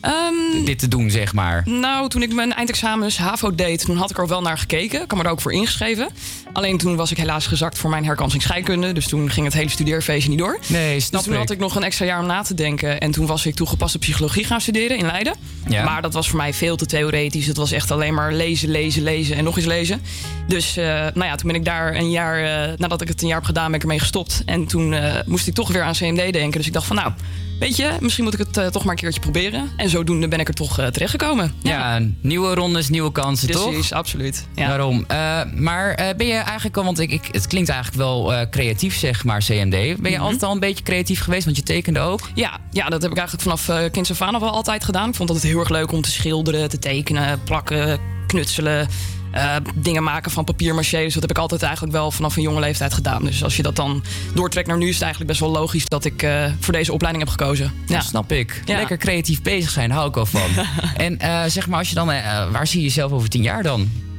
eh, 0.00 0.10
Ehm, 0.30 0.64
dit 0.64 0.78
te 0.78 0.88
doen, 0.88 1.10
zeg 1.10 1.32
maar? 1.32 1.62
Nou, 1.64 2.08
toen 2.08 2.22
ik 2.22 2.34
mijn 2.34 2.52
eindexamens 2.52 3.18
HAVO 3.18 3.54
deed, 3.54 3.84
toen 3.84 3.96
had 3.96 4.10
ik 4.10 4.18
er 4.18 4.28
wel 4.28 4.42
naar 4.42 4.58
gekeken. 4.58 5.02
Ik 5.02 5.10
had 5.10 5.18
me 5.18 5.24
er 5.24 5.30
ook 5.30 5.40
voor 5.40 5.52
ingeschreven. 5.52 6.08
Alleen 6.52 6.78
toen 6.78 6.96
was 6.96 7.10
ik 7.10 7.16
helaas 7.16 7.46
gezakt 7.46 7.78
voor 7.78 7.90
mijn 7.90 8.04
herkansing 8.04 8.42
scheikunde. 8.42 8.92
Dus 8.92 9.08
toen 9.08 9.30
ging 9.30 9.46
het 9.46 9.54
hele 9.54 9.68
studeerfeestje 9.68 10.30
niet 10.30 10.38
door. 10.38 10.58
Nee, 10.66 11.00
snap 11.00 11.12
dus 11.12 11.22
toen 11.22 11.32
ik. 11.32 11.38
had 11.38 11.50
ik 11.50 11.58
nog 11.58 11.76
een 11.76 11.82
extra 11.82 12.04
jaar 12.06 12.20
om 12.20 12.26
na 12.26 12.42
te 12.42 12.54
denken. 12.54 13.00
En 13.00 13.10
toen 13.10 13.26
was 13.26 13.46
ik 13.46 13.54
toegepaste 13.54 13.98
psychologie 13.98 14.44
gaan 14.44 14.60
studeren 14.60 14.96
in 14.96 15.06
Leiden. 15.06 15.34
Ja. 15.68 15.84
Maar 15.84 16.02
dat 16.02 16.14
was 16.14 16.28
voor 16.28 16.36
mij 16.36 16.54
veel 16.54 16.76
te 16.76 16.86
theoretisch. 16.86 17.46
Het 17.46 17.56
was 17.56 17.72
echt 17.72 17.90
alleen 17.90 18.14
maar 18.14 18.32
lezen, 18.32 18.70
lezen, 18.70 19.02
lezen 19.02 19.36
en 19.36 19.44
nog 19.44 19.56
eens 19.56 19.66
lezen. 19.66 20.02
Dus 20.46 20.76
eh, 20.76 20.84
nou 20.84 21.24
ja, 21.24 21.34
toen 21.34 21.46
ben 21.46 21.60
ik 21.60 21.64
daar 21.64 21.94
een 21.94 22.10
jaar, 22.10 22.68
eh, 22.68 22.78
nadat 22.78 23.00
ik 23.00 23.08
het 23.08 23.22
een 23.22 23.28
jaar 23.28 23.36
heb 23.36 23.46
gedaan, 23.46 23.66
ben 23.66 23.74
ik 23.74 23.82
ermee 23.82 23.98
gestopt. 23.98 24.42
En 24.46 24.66
toen 24.66 24.92
eh, 24.92 25.14
moest 25.26 25.46
ik 25.46 25.54
toch 25.54 25.72
weer 25.72 25.82
aan 25.82 25.94
CMD 25.94 26.32
denken. 26.32 26.58
Dus 26.58 26.66
ik 26.66 26.72
dacht 26.72 26.86
van 26.86 26.96
nou, 26.96 27.12
weet 27.60 27.76
je, 27.76 27.96
misschien 28.00 28.24
moet 28.24 28.32
ik 28.32 28.38
het 28.38 28.56
eh, 28.56 28.66
toch 28.66 28.84
maar 28.84 28.92
een 28.94 29.00
keertje 29.00 29.20
proberen. 29.20 29.70
En 29.76 29.88
zodoende 29.88 30.28
ben 30.28 30.40
ik 30.40 30.48
er 30.48 30.54
toch 30.54 30.78
eh, 30.78 30.86
terechtgekomen. 30.86 31.54
Ja, 31.62 32.00
nieuwe 32.20 32.54
rondes, 32.54 32.88
nieuwe 32.88 33.12
kansen, 33.12 33.50
toch? 33.50 33.68
Precies, 33.70 33.92
absoluut. 33.92 34.46
Ja. 34.54 34.66
Daarom. 34.68 35.04
Eh, 35.08 35.40
maar 35.54 36.14
ben 36.16 36.26
je 36.26 36.32
eigenlijk 36.34 36.76
al, 36.76 36.84
want 36.84 36.98
ik, 36.98 37.10
ik, 37.12 37.28
het 37.30 37.46
klinkt 37.46 37.68
eigenlijk 37.68 38.02
wel 38.02 38.32
creatief, 38.50 38.96
zeg 38.98 39.24
maar, 39.24 39.40
CMD. 39.40 39.70
Ben 39.70 40.10
je 40.10 40.16
Mhm. 40.16 40.20
altijd 40.20 40.42
al 40.42 40.52
een 40.52 40.60
beetje 40.60 40.84
creatief 40.84 41.20
geweest, 41.20 41.44
want 41.44 41.56
je 41.56 41.62
tekende 41.62 42.00
ook? 42.00 42.20
Ja, 42.34 42.58
ja, 42.70 42.88
dat 42.88 43.02
heb 43.02 43.10
ik 43.10 43.16
eigenlijk 43.18 43.48
vanaf 43.48 43.90
kinds 43.90 44.10
af 44.10 44.22
aan 44.22 44.34
al 44.34 44.40
wel 44.40 44.50
altijd 44.50 44.84
gedaan. 44.84 45.08
Ik 45.08 45.14
vond 45.14 45.28
het 45.28 45.42
heel 45.42 45.58
erg 45.58 45.68
leuk 45.68 45.92
om 45.92 46.00
te 46.00 46.10
schilderen, 46.10 46.68
te 46.68 46.78
tekenen, 46.78 47.42
plakken, 47.42 47.98
knutselen. 48.26 48.88
Eh, 49.32 49.56
dingen 49.74 50.02
maken 50.02 50.30
van 50.30 50.44
papier-maché. 50.44 51.02
Dus 51.02 51.12
dat 51.12 51.22
heb 51.22 51.30
ik 51.30 51.38
altijd 51.38 51.62
eigenlijk 51.62 51.92
wel 51.92 52.10
vanaf 52.10 52.36
een 52.36 52.42
jonge 52.42 52.60
leeftijd 52.60 52.94
gedaan. 52.94 53.24
Dus 53.24 53.44
als 53.44 53.56
je 53.56 53.62
dat 53.62 53.76
dan 53.76 54.02
doortrekt 54.34 54.68
naar 54.68 54.78
nu... 54.78 54.88
is 54.88 54.94
het 54.94 55.02
eigenlijk 55.02 55.30
best 55.30 55.42
wel 55.42 55.60
logisch 55.60 55.84
dat 55.84 56.04
ik 56.04 56.22
eh, 56.22 56.44
voor 56.60 56.72
deze 56.72 56.92
opleiding 56.92 57.24
heb 57.24 57.38
gekozen. 57.38 57.72
Ja, 57.86 58.00
snap 58.00 58.32
ik. 58.32 58.62
Ja. 58.64 58.76
Lekker 58.76 58.96
creatief 58.96 59.42
bezig 59.42 59.70
zijn, 59.70 59.90
hou 59.90 60.08
ik 60.08 60.16
al 60.16 60.26
van. 60.26 60.50
en 60.96 61.18
eh, 61.18 61.42
zeg 61.46 61.68
maar, 61.68 61.78
als 61.78 61.88
je 61.88 61.94
dan, 61.94 62.06
waar 62.52 62.66
zie 62.66 62.80
je 62.80 62.86
jezelf 62.86 63.12
over 63.12 63.28
tien 63.28 63.42
jaar 63.42 63.62
dan? 63.62 64.09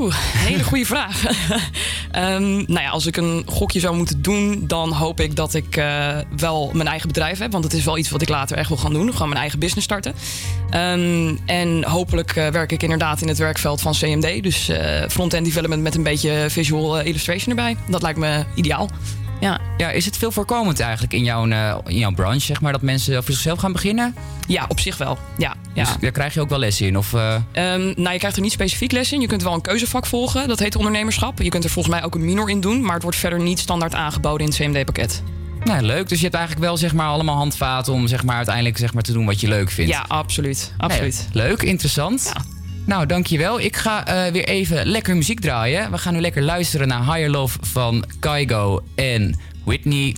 Oeh, 0.00 0.14
hele 0.18 0.62
goede 0.64 0.84
vraag. 0.84 1.24
Ehm, 2.10 2.52
nou 2.52 2.80
ja, 2.80 2.88
als 2.88 3.06
ik 3.06 3.16
een 3.16 3.42
gokje 3.46 3.80
zou 3.80 3.96
moeten 3.96 4.22
doen, 4.22 4.64
dan 4.66 4.92
hoop 4.92 5.20
ik 5.20 5.36
dat 5.36 5.54
ik 5.54 5.76
eh, 5.76 6.18
wel 6.36 6.70
mijn 6.72 6.88
eigen 6.88 7.08
bedrijf 7.08 7.38
heb. 7.38 7.52
Want 7.52 7.64
het 7.64 7.72
is 7.72 7.84
wel 7.84 7.98
iets 7.98 8.10
wat 8.10 8.22
ik 8.22 8.28
later 8.28 8.56
echt 8.56 8.68
wil 8.68 8.76
gaan 8.76 8.92
doen. 8.92 9.12
Gewoon 9.12 9.28
mijn 9.28 9.40
eigen 9.40 9.58
business 9.58 9.84
starten. 9.84 10.14
Ehm, 10.70 11.36
en 11.46 11.84
hopelijk 11.84 12.36
eh, 12.36 12.48
werk 12.48 12.72
ik 12.72 12.82
inderdaad 12.82 13.20
in 13.20 13.28
het 13.28 13.38
werkveld 13.38 13.80
van 13.80 13.92
CMD. 13.92 14.42
Dus 14.42 14.68
eh, 14.68 15.08
front-end 15.08 15.44
development 15.44 15.82
met 15.82 15.94
een 15.94 16.02
beetje 16.02 16.46
visual 16.48 17.00
illustration 17.00 17.56
erbij. 17.56 17.76
Dat 17.88 18.02
lijkt 18.02 18.18
me 18.18 18.44
ideaal. 18.54 18.88
Ja. 19.40 19.60
Ja, 19.76 19.90
is 19.90 20.04
het 20.04 20.16
veel 20.16 20.32
voorkomend 20.32 20.80
eigenlijk 20.80 21.12
in 21.12 21.24
jouw, 21.24 21.48
eh, 21.48 21.74
in 21.86 21.98
jouw 21.98 22.10
branche, 22.10 22.40
zeg 22.40 22.60
maar, 22.60 22.72
dat 22.72 22.82
mensen 22.82 23.14
voor 23.24 23.32
zichzelf 23.34 23.58
gaan 23.58 23.72
beginnen? 23.72 24.14
Ja, 24.46 24.64
op 24.68 24.80
zich 24.80 24.96
wel. 24.96 25.18
Ja, 25.38 25.54
ja. 25.74 25.84
Dus 25.84 25.92
daar 26.00 26.10
krijg 26.10 26.34
je 26.34 26.40
ook 26.40 26.48
wel 26.48 26.58
lessen 26.58 26.86
in? 26.86 26.98
Of, 26.98 27.14
eh, 27.14 27.34
Ehm, 27.52 27.80
nou, 27.96 28.12
je 28.12 28.18
krijgt 28.18 28.36
er 28.36 28.42
niet 28.42 28.52
specifiek 28.52 28.92
les 28.92 29.12
in. 29.12 29.20
Je 29.20 29.26
kunt 29.26 29.42
wel 29.42 29.52
een 29.54 29.60
keuzevak 29.60 30.06
volgen. 30.06 30.48
Dat 30.48 30.58
heet 30.58 30.76
ondernemerschap. 30.76 31.42
Je 31.42 31.48
kunt 31.48 31.64
er 31.64 31.70
volgens 31.70 31.94
mij 31.94 32.04
ook 32.04 32.14
een 32.14 32.24
minor 32.24 32.50
in 32.50 32.60
doen. 32.60 32.82
Maar 32.82 32.94
het 32.94 33.02
wordt 33.02 33.18
verder 33.18 33.40
niet 33.40 33.58
standaard 33.58 33.94
aangeboden 33.94 34.46
in 34.46 34.52
het 34.52 34.56
CMD-pakket. 34.56 35.22
nou, 35.64 35.82
leuk. 35.82 36.08
Dus 36.08 36.18
je 36.18 36.24
hebt 36.24 36.36
eigenlijk 36.36 36.66
wel 36.66 36.76
zeg 36.76 36.92
maar, 36.94 37.06
allemaal 37.06 37.36
handvaten 37.36 37.92
om 37.92 38.06
zeg 38.06 38.24
maar, 38.24 38.36
uiteindelijk 38.36 38.76
zeg 38.78 38.94
maar, 38.94 39.02
te 39.02 39.12
doen 39.12 39.26
wat 39.26 39.40
je 39.40 39.48
leuk 39.48 39.70
vindt. 39.70 39.90
Ja, 39.90 40.04
absoluut. 40.08 40.72
absoluut. 40.76 41.28
Nee, 41.32 41.46
leuk, 41.48 41.62
interessant. 41.62 42.32
Nou, 42.90 43.06
dankjewel. 43.06 43.60
Ik 43.60 43.76
ga 43.76 44.06
eh, 44.06 44.32
weer 44.32 44.44
even 44.44 44.86
lekker 44.86 45.16
muziek 45.16 45.40
draaien. 45.40 45.90
We 45.90 45.98
gaan 45.98 46.12
nu 46.12 46.20
lekker 46.20 46.42
luisteren 46.42 46.88
naar 46.88 47.04
Higher 47.04 47.30
Love 47.30 47.58
van 47.60 48.04
Kygo 48.20 48.80
en 48.94 49.38
Whitney 49.64 50.16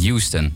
Houston. 0.00 0.52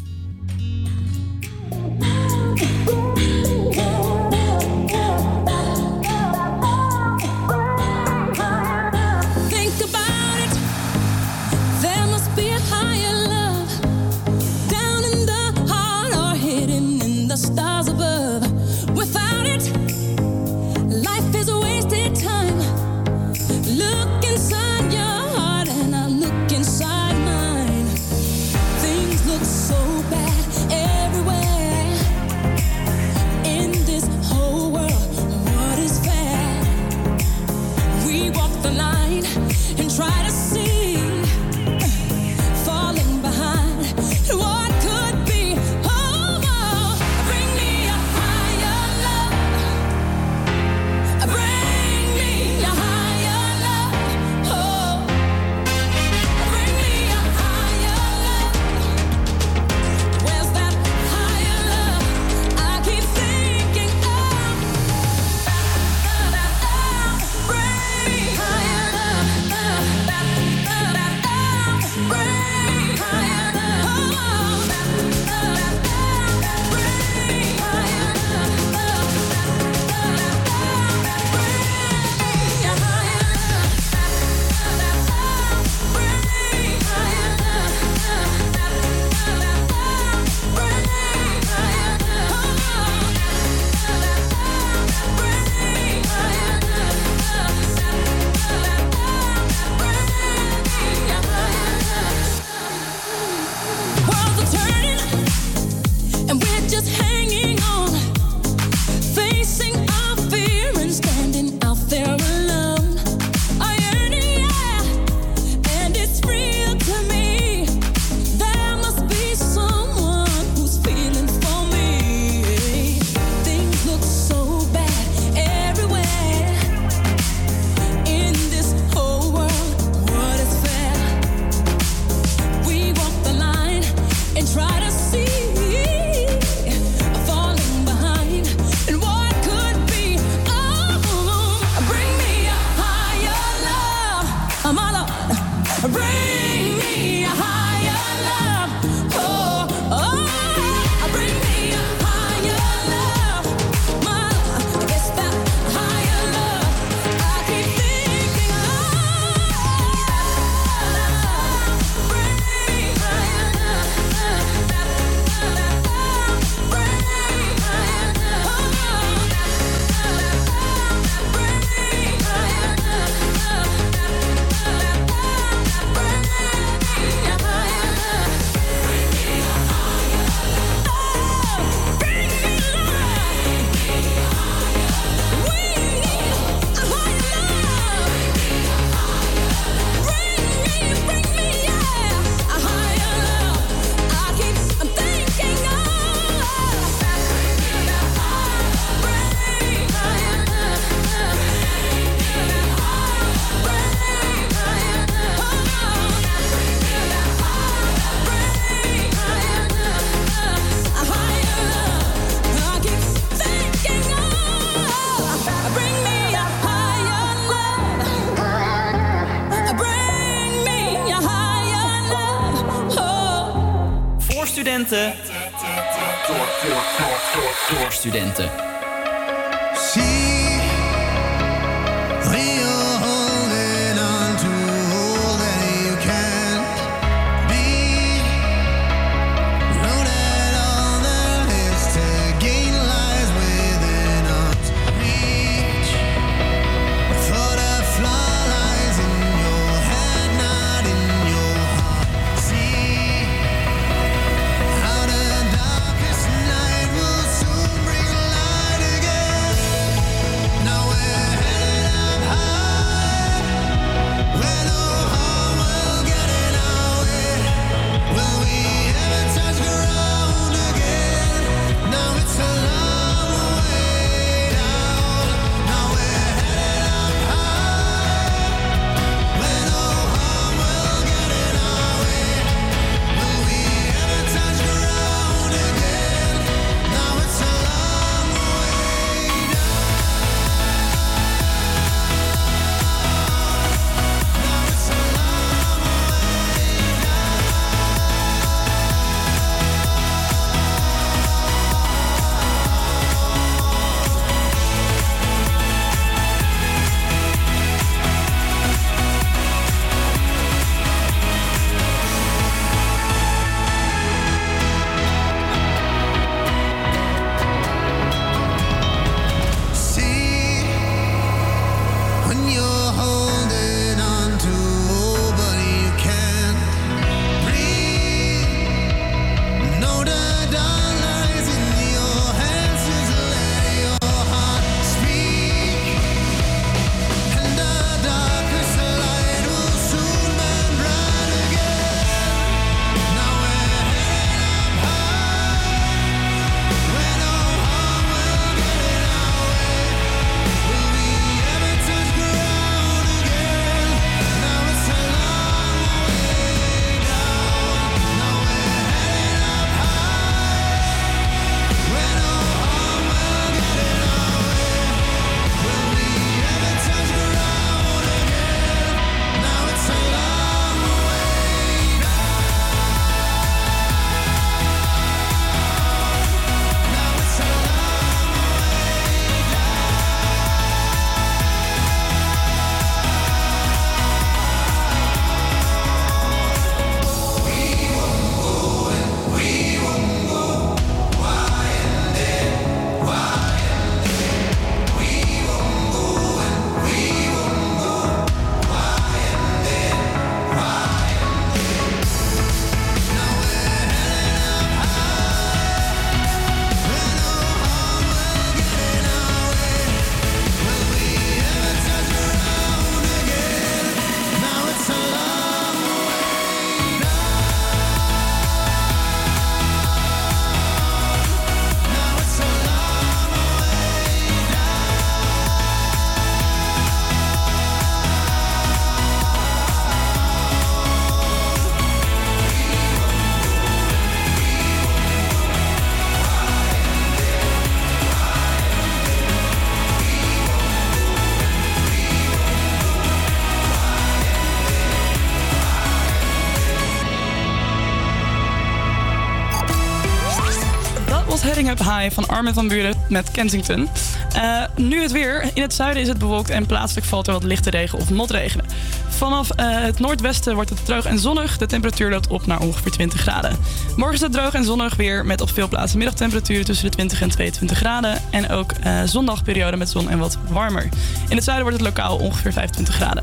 Van 452.12 452.28
Armin 452.28 452.54
van 452.54 452.68
Buren 452.68 452.94
met 453.08 453.30
Kensington. 453.30 453.88
Eh, 454.34 454.62
nu 454.76 455.02
het 455.02 455.12
weer. 455.12 455.50
In 455.54 455.62
het 455.62 455.74
zuiden 455.74 456.02
is 456.02 456.08
het 456.08 456.18
bewolkt 456.18 456.50
en 456.50 456.66
plaatselijk 456.66 457.06
valt 457.06 457.26
er 457.26 457.32
wat 457.32 457.42
lichte 457.42 457.70
regen 457.70 457.98
of 457.98 458.10
motregenen. 458.10 458.66
Vanaf 459.08 459.50
eh, 459.50 459.66
het 459.68 459.98
noordwesten 459.98 460.54
wordt 460.54 460.70
het 460.70 460.84
droog 460.84 461.04
en 461.04 461.18
zonnig. 461.18 461.58
De 461.58 461.66
temperatuur 461.66 462.10
loopt 462.10 462.28
op 462.28 462.46
naar 462.46 462.60
ongeveer 462.60 462.90
20 462.90 463.20
graden. 463.20 463.56
Morgen 463.96 464.14
is 464.14 464.20
het 464.20 464.32
droog 464.32 464.54
en 464.54 464.64
zonnig 464.64 464.94
weer 464.94 465.26
met 465.26 465.40
op 465.40 465.50
veel 465.50 465.68
plaatsen 465.68 465.98
middagtemperaturen 465.98 466.64
tussen 466.64 466.84
de 466.84 466.90
20 466.90 467.20
en 467.20 467.28
22 467.28 467.78
graden. 467.78 468.22
En 468.30 468.48
ook 468.48 468.72
eh 468.72 469.00
zondagperiode 469.04 469.76
met 469.76 469.90
zon 469.90 470.10
en 470.10 470.18
wat 470.18 470.38
warmer. 470.48 470.88
In 471.28 471.36
het 471.36 471.44
zuiden 471.44 471.66
wordt 471.66 471.82
het 471.82 471.96
lokaal 471.96 472.16
ongeveer 472.16 472.52
25 472.52 472.94
graden. 472.94 473.22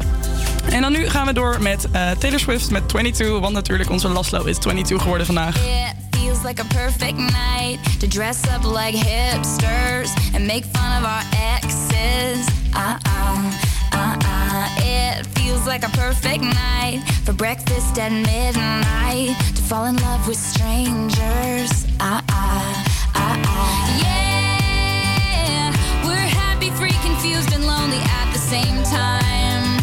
En 0.70 0.82
dan 0.82 0.92
nu 0.92 1.10
gaan 1.10 1.26
we 1.26 1.34
door 1.34 1.62
met 1.62 1.88
Taylor 2.20 2.40
Swift 2.40 2.72
met 2.72 2.90
22. 2.90 3.40
Want 3.40 3.54
natuurlijk 3.54 3.90
onze 3.90 4.08
Laszlo 4.08 4.44
is 4.44 4.58
22 4.58 5.02
geworden 5.02 5.26
vandaag. 5.26 5.83
Like 6.56 6.66
a 6.68 6.76
perfect 6.76 7.18
night 7.18 7.80
to 8.00 8.06
dress 8.06 8.48
up 8.48 8.64
like 8.64 8.94
hipsters 8.94 10.12
and 10.36 10.46
make 10.46 10.66
fun 10.66 11.02
of 11.02 11.04
our 11.04 11.24
exes. 11.34 12.48
Uh 12.76 13.00
uh, 13.08 13.52
uh 13.92 14.18
uh. 14.24 14.70
It 14.78 15.26
feels 15.36 15.66
like 15.66 15.84
a 15.84 15.90
perfect 15.98 16.44
night 16.44 17.02
for 17.26 17.34
breakfast 17.34 17.98
at 17.98 18.12
midnight 18.12 19.36
to 19.56 19.62
fall 19.64 19.86
in 19.86 19.96
love 19.96 20.28
with 20.28 20.38
strangers. 20.38 21.88
Uh 22.00 22.22
uh, 22.30 22.84
uh 23.16 23.36
uh. 23.48 24.00
Yeah, 24.04 25.72
we're 26.06 26.30
happy, 26.38 26.70
free, 26.70 26.94
confused, 27.02 27.52
and 27.52 27.66
lonely 27.66 27.98
at 27.98 28.32
the 28.32 28.38
same 28.38 28.84
time. 28.84 29.82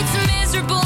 It's 0.00 0.14
miserable 0.32 0.83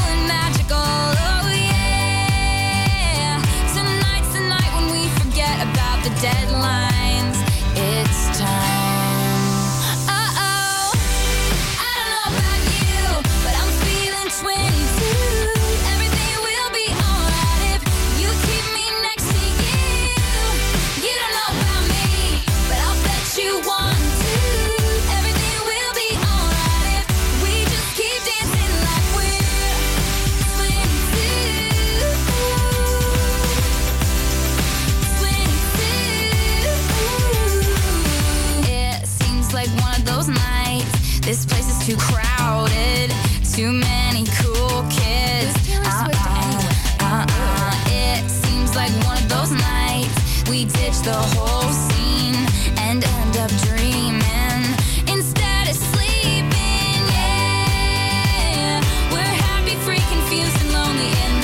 too 43.59 43.73
many 43.73 44.23
cool 44.39 44.83
kids. 44.89 45.53
Uh 45.75 46.07
uh, 46.13 46.63
uh 47.01 47.25
uh. 47.27 47.75
It 47.87 48.29
seems 48.29 48.73
like 48.73 48.91
one 49.03 49.17
of 49.17 49.27
those 49.27 49.51
nights 49.51 50.49
we 50.49 50.63
ditch 50.63 50.99
the 51.01 51.19
whole 51.35 51.69
scene 51.73 52.39
and 52.79 53.03
end 53.03 53.35
up 53.35 53.51
dreaming 53.67 54.63
instead 55.11 55.67
of 55.67 55.75
sleeping. 55.75 57.01
Yeah, 57.11 58.79
we're 59.11 59.35
happy, 59.43 59.75
free, 59.83 60.03
confused, 60.07 60.55
and 60.63 60.71
lonely. 60.71 61.11
And 61.25 61.38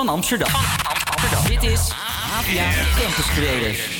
Hogeschool 0.00 0.06
van 0.06 0.08
Amsterdam. 0.08 0.48
Dit 1.48 1.62
is 1.62 1.90
APA 2.32 3.00
Campus 3.00 3.26
Creators. 3.26 3.99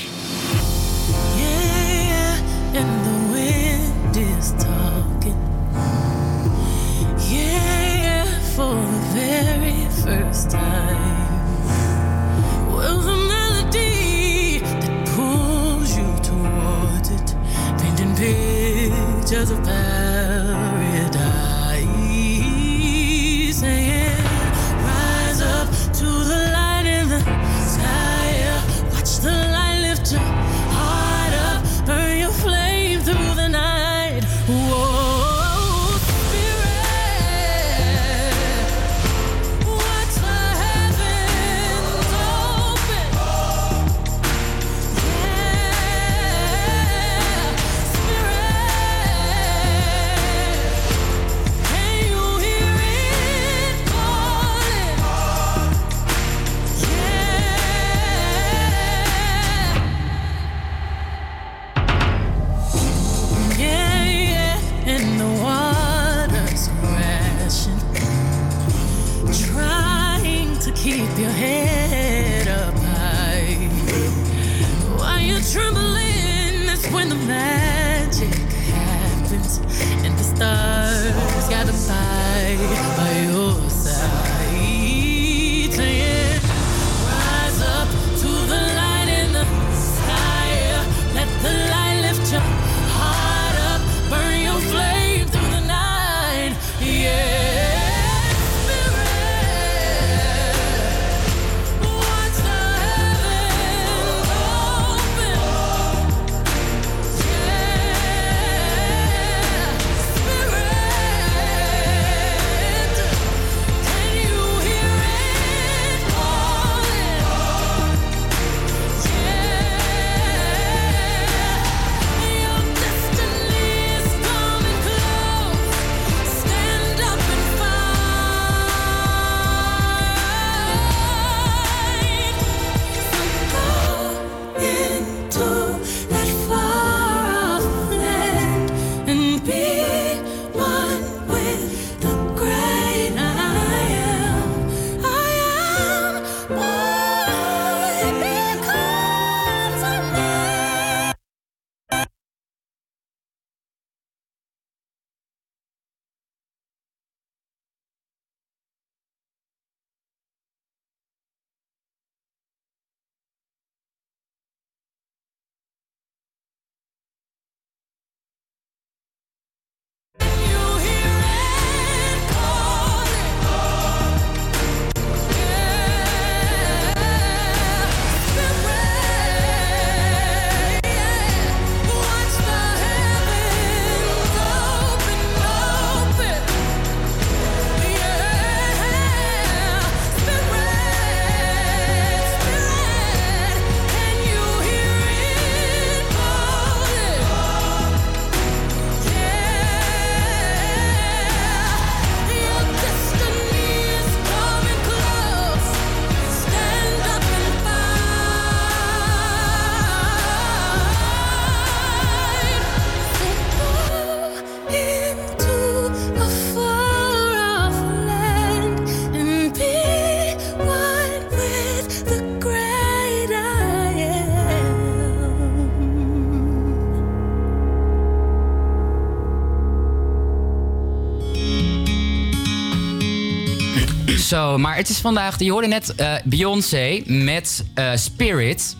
Zo, 234.31 234.59
maar 234.59 234.77
het 234.77 234.89
is 234.89 234.99
vandaag, 234.99 235.39
je 235.39 235.51
hoorde 235.51 235.67
net 235.67 235.95
eh, 235.95 236.13
Beyoncé 236.25 237.03
met 237.07 237.65
eh, 237.75 237.91
Spirit. 237.95 238.77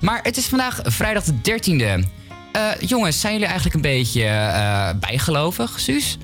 Maar 0.00 0.20
het 0.22 0.36
is 0.36 0.46
vandaag 0.46 0.80
vrijdag 0.84 1.24
de 1.24 1.32
13e. 1.42 2.08
Eh, 2.52 2.68
jongens, 2.80 3.20
zijn 3.20 3.32
jullie 3.32 3.48
eigenlijk 3.48 3.76
een 3.76 3.82
beetje 3.82 4.24
eh, 4.24 4.90
bijgelovig, 5.00 5.80
Suus? 5.80 6.18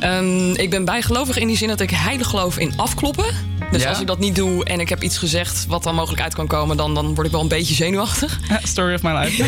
Ehm, 0.00 0.50
ik 0.50 0.70
ben 0.70 0.84
bijgelovig 0.84 1.38
in 1.38 1.46
die 1.46 1.56
zin 1.56 1.68
dat 1.68 1.80
ik 1.80 1.90
heilig 1.90 2.26
geloof 2.26 2.58
in 2.58 2.72
afkloppen. 2.76 3.34
Dus 3.70 3.82
Ja? 3.82 3.88
als 3.88 4.00
ik 4.00 4.06
dat 4.06 4.18
niet 4.18 4.34
doe 4.34 4.64
en 4.64 4.80
ik 4.80 4.88
heb 4.88 5.02
iets 5.02 5.18
gezegd 5.18 5.66
wat 5.66 5.82
dan 5.82 5.94
mogelijk 5.94 6.22
uit 6.22 6.34
kan 6.34 6.46
komen, 6.46 6.76
dan, 6.76 6.94
dan 6.94 7.14
word 7.14 7.26
ik 7.26 7.32
wel 7.32 7.42
een 7.42 7.48
beetje 7.48 7.74
zenuwachtig. 7.74 8.40
story 8.62 8.94
of 8.94 9.02
my 9.02 9.12
life. 9.12 9.44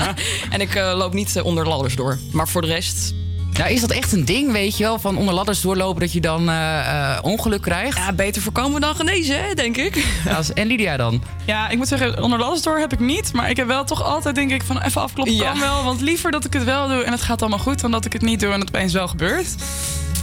en 0.54 0.60
ik 0.60 0.74
loop 0.74 1.12
niet 1.12 1.40
onder 1.40 1.68
ladders 1.68 1.96
door. 1.96 2.18
Maar 2.32 2.48
voor 2.48 2.62
de 2.62 2.68
rest. 2.68 3.14
Nou, 3.58 3.70
is 3.70 3.80
dat 3.80 3.90
echt 3.90 4.12
een 4.12 4.24
ding, 4.24 4.52
weet 4.52 4.76
je 4.76 4.84
wel? 4.84 4.98
Van 4.98 5.16
onder 5.16 5.34
ladders 5.34 5.60
doorlopen 5.60 6.00
dat 6.00 6.12
je 6.12 6.20
dan 6.20 6.48
eh, 6.48 6.78
eh, 7.12 7.18
ongeluk 7.22 7.62
krijgt? 7.62 7.96
Ja, 7.96 8.12
beter 8.12 8.42
voorkomen 8.42 8.80
dan 8.80 8.94
genezen, 8.94 9.44
hè, 9.44 9.54
denk 9.54 9.76
ik. 9.76 10.06
Ja, 10.24 10.34
als- 10.34 10.52
en 10.52 10.66
Lydia 10.66 10.96
dan? 10.96 11.22
Ja, 11.44 11.68
ik 11.68 11.76
moet 11.76 11.88
zeggen, 11.88 12.22
onder 12.22 12.38
last 12.38 12.64
door 12.64 12.78
heb 12.78 12.92
ik 12.92 12.98
niet. 12.98 13.32
Maar 13.32 13.50
ik 13.50 13.56
heb 13.56 13.66
wel 13.66 13.84
toch 13.84 14.02
altijd, 14.04 14.34
denk 14.34 14.50
ik, 14.50 14.62
van 14.62 14.80
even 14.82 15.00
afkloppen 15.02 15.34
Ja. 15.34 15.50
kan 15.50 15.60
wel. 15.60 15.84
Want 15.84 16.00
liever 16.00 16.30
dat 16.30 16.44
ik 16.44 16.52
het 16.52 16.64
wel 16.64 16.88
doe 16.88 17.02
en 17.02 17.12
het 17.12 17.22
gaat 17.22 17.40
allemaal 17.40 17.58
goed... 17.58 17.80
dan 17.80 17.90
dat 17.90 18.04
ik 18.04 18.12
het 18.12 18.22
niet 18.22 18.40
doe 18.40 18.52
en 18.52 18.60
het 18.60 18.68
opeens 18.68 18.92
wel 18.92 19.08
gebeurt. 19.08 19.54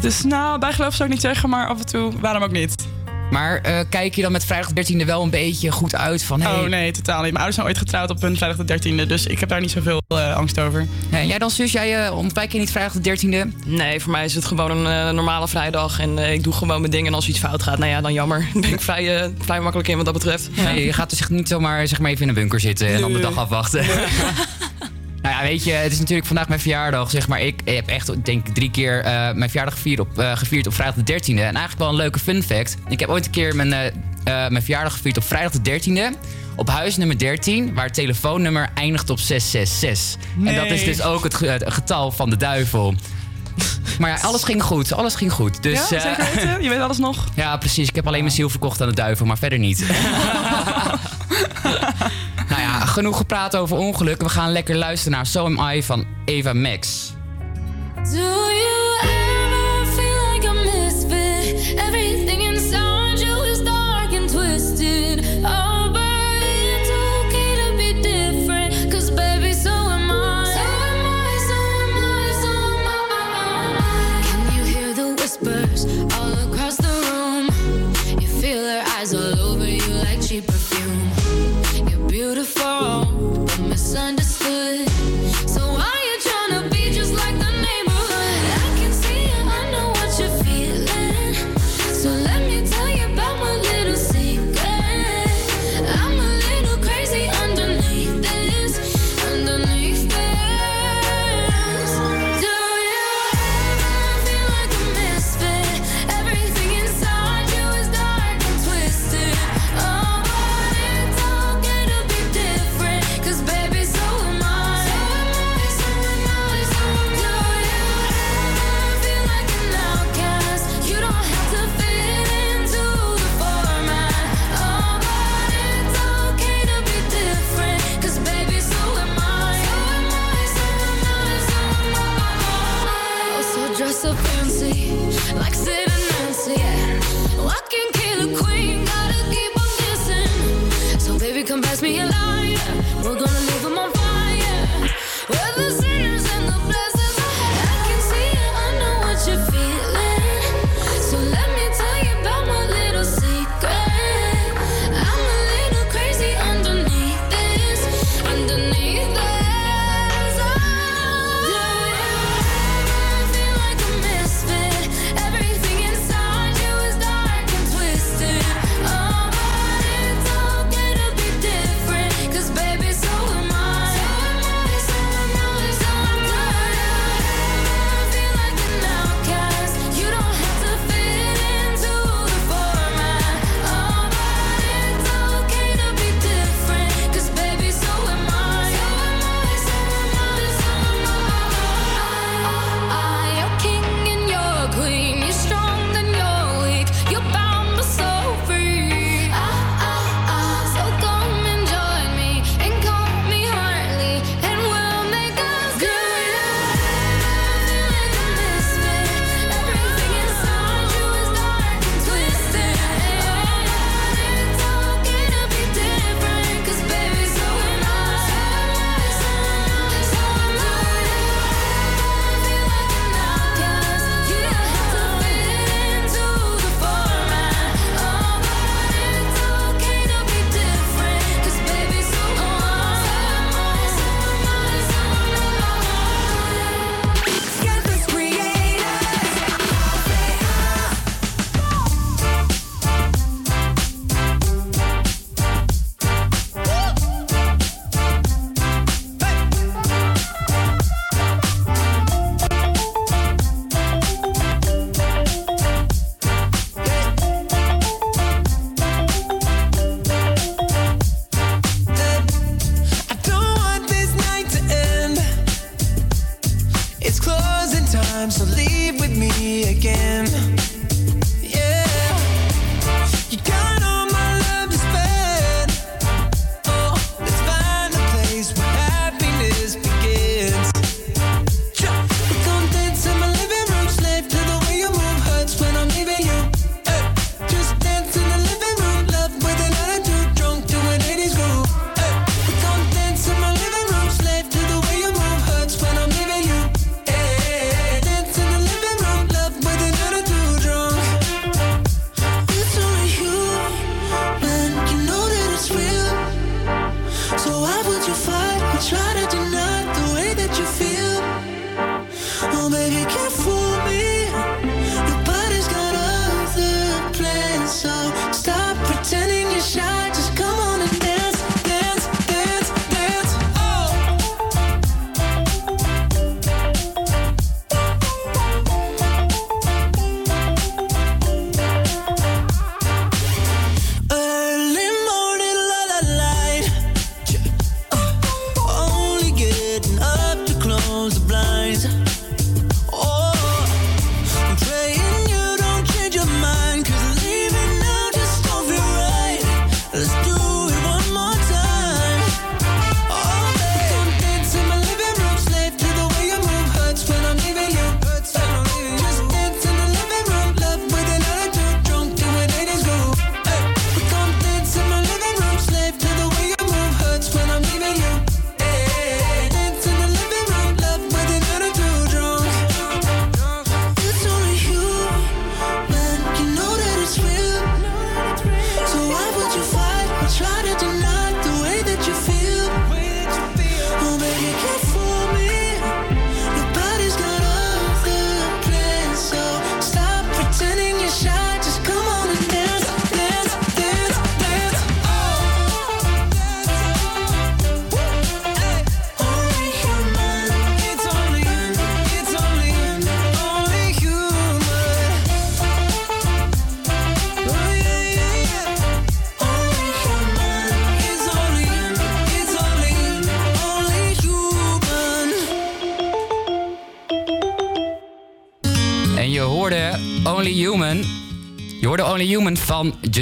Dus 0.02 0.24
nou, 0.24 0.60
bijgeloof 0.60 0.94
zou 0.94 1.04
ik 1.10 1.14
niet 1.14 1.24
zeggen, 1.24 1.50
maar 1.50 1.68
af 1.68 1.80
en 1.80 1.86
toe, 1.86 2.12
waarom 2.20 2.44
ook 2.44 2.52
niet? 2.52 2.76
Maar 3.32 3.58
eh, 3.62 3.80
kijk 3.90 4.16
je 4.16 4.22
dan 4.22 4.32
met 4.32 4.46
vrijdag 4.46 4.72
de 4.74 4.94
13e 4.94 5.06
wel 5.06 5.24
een 5.24 5.30
beetje 5.30 5.72
goed 5.72 5.96
uit 5.96 6.24
van... 6.24 6.42
Hey, 6.42 6.52
Oh 6.54 6.68
nee, 6.70 6.92
totaal 6.92 7.16
niet. 7.16 7.24
Mijn 7.24 7.36
ouders 7.36 7.56
zijn 7.56 7.68
ooit 7.68 7.78
getrouwd 7.78 8.10
op 8.10 8.22
hun 8.22 8.38
vrijdag 8.38 8.66
de 8.66 9.04
13e. 9.04 9.08
Dus 9.08 9.26
ik 9.26 9.40
heb 9.40 9.50
daar 9.50 9.62
niet 9.62 9.72
zoveel 9.72 10.02
eh, 10.08 10.36
angst 10.36 10.60
over. 10.60 10.88
En 11.10 11.28
jij 11.28 11.38
dan, 11.40 11.50
zus? 11.50 11.72
Jij 11.72 12.06
uh, 12.08 12.18
ontwijk 12.18 12.52
je 12.52 12.60
niet 12.60 12.72
vrijdag 12.72 12.94
de 12.94 13.18
13e? 13.18 13.66
Nee, 13.66 14.00
voor 14.00 14.12
mij 14.12 14.26
is 14.26 14.36
het 14.36 14.46
gewoon 14.46 14.86
een 14.86 15.16
normale 15.16 15.48
vrijdag. 15.48 16.00
En 16.00 16.20
eh, 16.20 16.34
ik 16.34 16.44
doe 16.44 16.54
gewoon 16.54 16.80
mijn 16.80 16.92
ding. 16.92 17.08
En 17.08 17.14
als 17.14 17.28
iets 17.28 17.40
fout 17.40 17.64
gaat, 17.64 17.78
nou 17.78 17.92
ja, 17.92 18.02
dan 18.02 18.14
jammer. 18.14 18.40
Daar 18.54 18.62
ben 18.62 18.74
ik 18.74 18.82
vrij, 18.82 19.32
vrij 19.40 19.60
makkelijk 19.60 19.90
in 19.90 19.96
wat 19.96 20.06
dat 20.06 20.14
betreft. 20.14 20.50
Nee, 20.56 20.86
je 20.86 20.94
gaat 20.94 21.10
dus 21.10 21.28
niet 21.28 21.48
zomaar 21.48 21.88
zeg 21.88 22.00
maar, 22.00 22.10
even 22.12 22.22
in 22.24 22.28
een 22.30 22.34
bunker 22.36 22.60
zitten 22.60 22.88
en 22.88 23.02
dan 23.02 23.14
de 23.14 23.20
Nee. 23.20 23.28
dag 23.28 23.38
afwachten. 23.38 23.86
nou 25.24 25.36
ja, 25.36 25.42
weet 25.42 25.64
je, 25.64 25.72
het 25.72 25.92
is 25.92 26.00
natuurlijk 26.00 26.28
vandaag 26.28 26.48
mijn 26.48 26.60
verjaardag. 26.60 27.10
Zeg 27.10 27.28
maar, 27.28 27.42
ik 27.42 27.60
heb 27.66 27.88
echt, 27.88 28.26
denk 28.26 28.48
ik, 28.48 28.54
drie 28.54 28.72
keer 28.72 29.00
eh, 29.04 29.12
mijn 29.12 29.50
verjaardag 29.50 29.74
gevierd 29.74 30.00
op, 30.00 30.20
eh, 30.20 30.38
gevierd 30.38 30.68
op 30.68 30.74
vrijdag 30.74 30.96
de 30.96 31.14
13e. 31.14 31.28
En 31.28 31.44
eigenlijk 31.44 31.78
wel 31.78 31.90
een 31.90 31.96
leuke 31.96 32.20
fun 32.20 32.44
fact. 32.44 32.76
Ik 32.88 33.00
heb 33.00 33.10
ooit 33.10 33.26
een 33.26 33.32
keer 33.32 33.56
mijn, 33.56 33.74
eh, 33.74 33.84
mijn 34.24 34.62
verjaardag 34.64 34.94
gevierd 34.94 35.18
op 35.18 35.24
vrijdag 35.24 35.52
de 35.52 35.62
13e. 35.62 36.10
Op 36.56 36.70
huis 36.70 36.98
nummer 36.98 37.18
13, 37.18 37.74
waar 37.74 37.86
het 37.86 37.94
telefoonnummer 37.94 38.70
eindigt 38.74 39.10
op 39.10 39.20
666. 39.20 40.22
En 40.46 40.56
dat 40.56 40.66
is 40.66 40.84
dus 40.84 41.02
ook 41.02 41.24
het, 41.24 41.34
ge- 41.34 41.46
het 41.46 41.64
getal 41.74 42.12
van 42.12 42.30
de 42.30 42.38
duivel. 42.38 42.94
Maar 44.00 44.10
ja, 44.10 44.18
alles 44.22 44.44
ging 44.44 44.64
goed. 44.64 44.94
Alles 44.94 45.16
ging 45.16 45.32
goed. 45.32 45.64
Dus, 45.64 45.90
ja, 45.90 46.00
zeker 46.00 46.28
weten? 46.36 46.64
Je 46.64 46.70
weet 46.70 46.80
alles 46.80 46.98
nog? 46.98 47.26
ja, 47.36 47.58
precies. 47.58 47.88
Ik 47.88 47.96
heb 47.96 48.08
alleen 48.08 48.22
mijn 48.24 48.34
ziel 48.36 48.50
verkocht 48.50 48.82
aan 48.82 48.88
de 48.88 48.94
duivel, 48.96 49.26
maar 49.26 49.38
verder 49.38 49.60
niet. 49.60 49.86
genoeg 52.94 53.18
gepraat 53.18 53.56
over 53.56 53.78
ongelukken. 53.78 54.28
We 54.28 54.34
gaan 54.34 54.52
lekker 54.52 54.76
luisteren 54.76 55.18
naar 55.18 55.26
So 55.26 55.46
Am 55.46 55.70
I 55.70 55.84
van 55.84 56.06
Eva 56.26 56.54
Max. 56.54 57.14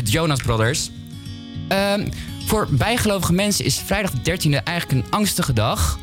De 0.06 0.12
Jonas 0.12 0.42
Brothers. 0.42 0.90
Ehm, 1.68 2.08
voor 2.46 2.68
bijgelovige 2.70 3.34
mensen 3.34 3.66
is 3.66 3.82
vrijdag 3.86 4.12
de 4.12 4.22
13e 4.22 4.64
eigenlijk 4.64 5.06
een 5.06 5.12
angstige 5.12 5.54
dag. 5.54 6.00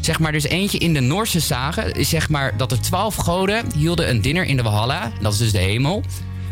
zeg 0.00 0.18
maar, 0.18 0.32
dus 0.32 0.44
eentje 0.44 0.78
in 0.78 0.94
de 0.94 1.00
Noorse 1.00 1.40
zagen. 1.40 2.04
Zeg 2.04 2.28
maar 2.28 2.56
dat 2.56 2.72
er 2.72 2.80
twaalf 2.80 3.14
goden 3.14 3.64
hielden 3.76 4.08
een 4.10 4.20
dinner 4.20 4.44
in 4.44 4.56
de 4.56 4.62
Valhalla. 4.62 5.12
Dat 5.20 5.32
is 5.32 5.38
dus 5.38 5.52
de 5.52 5.58
hemel. 5.58 6.02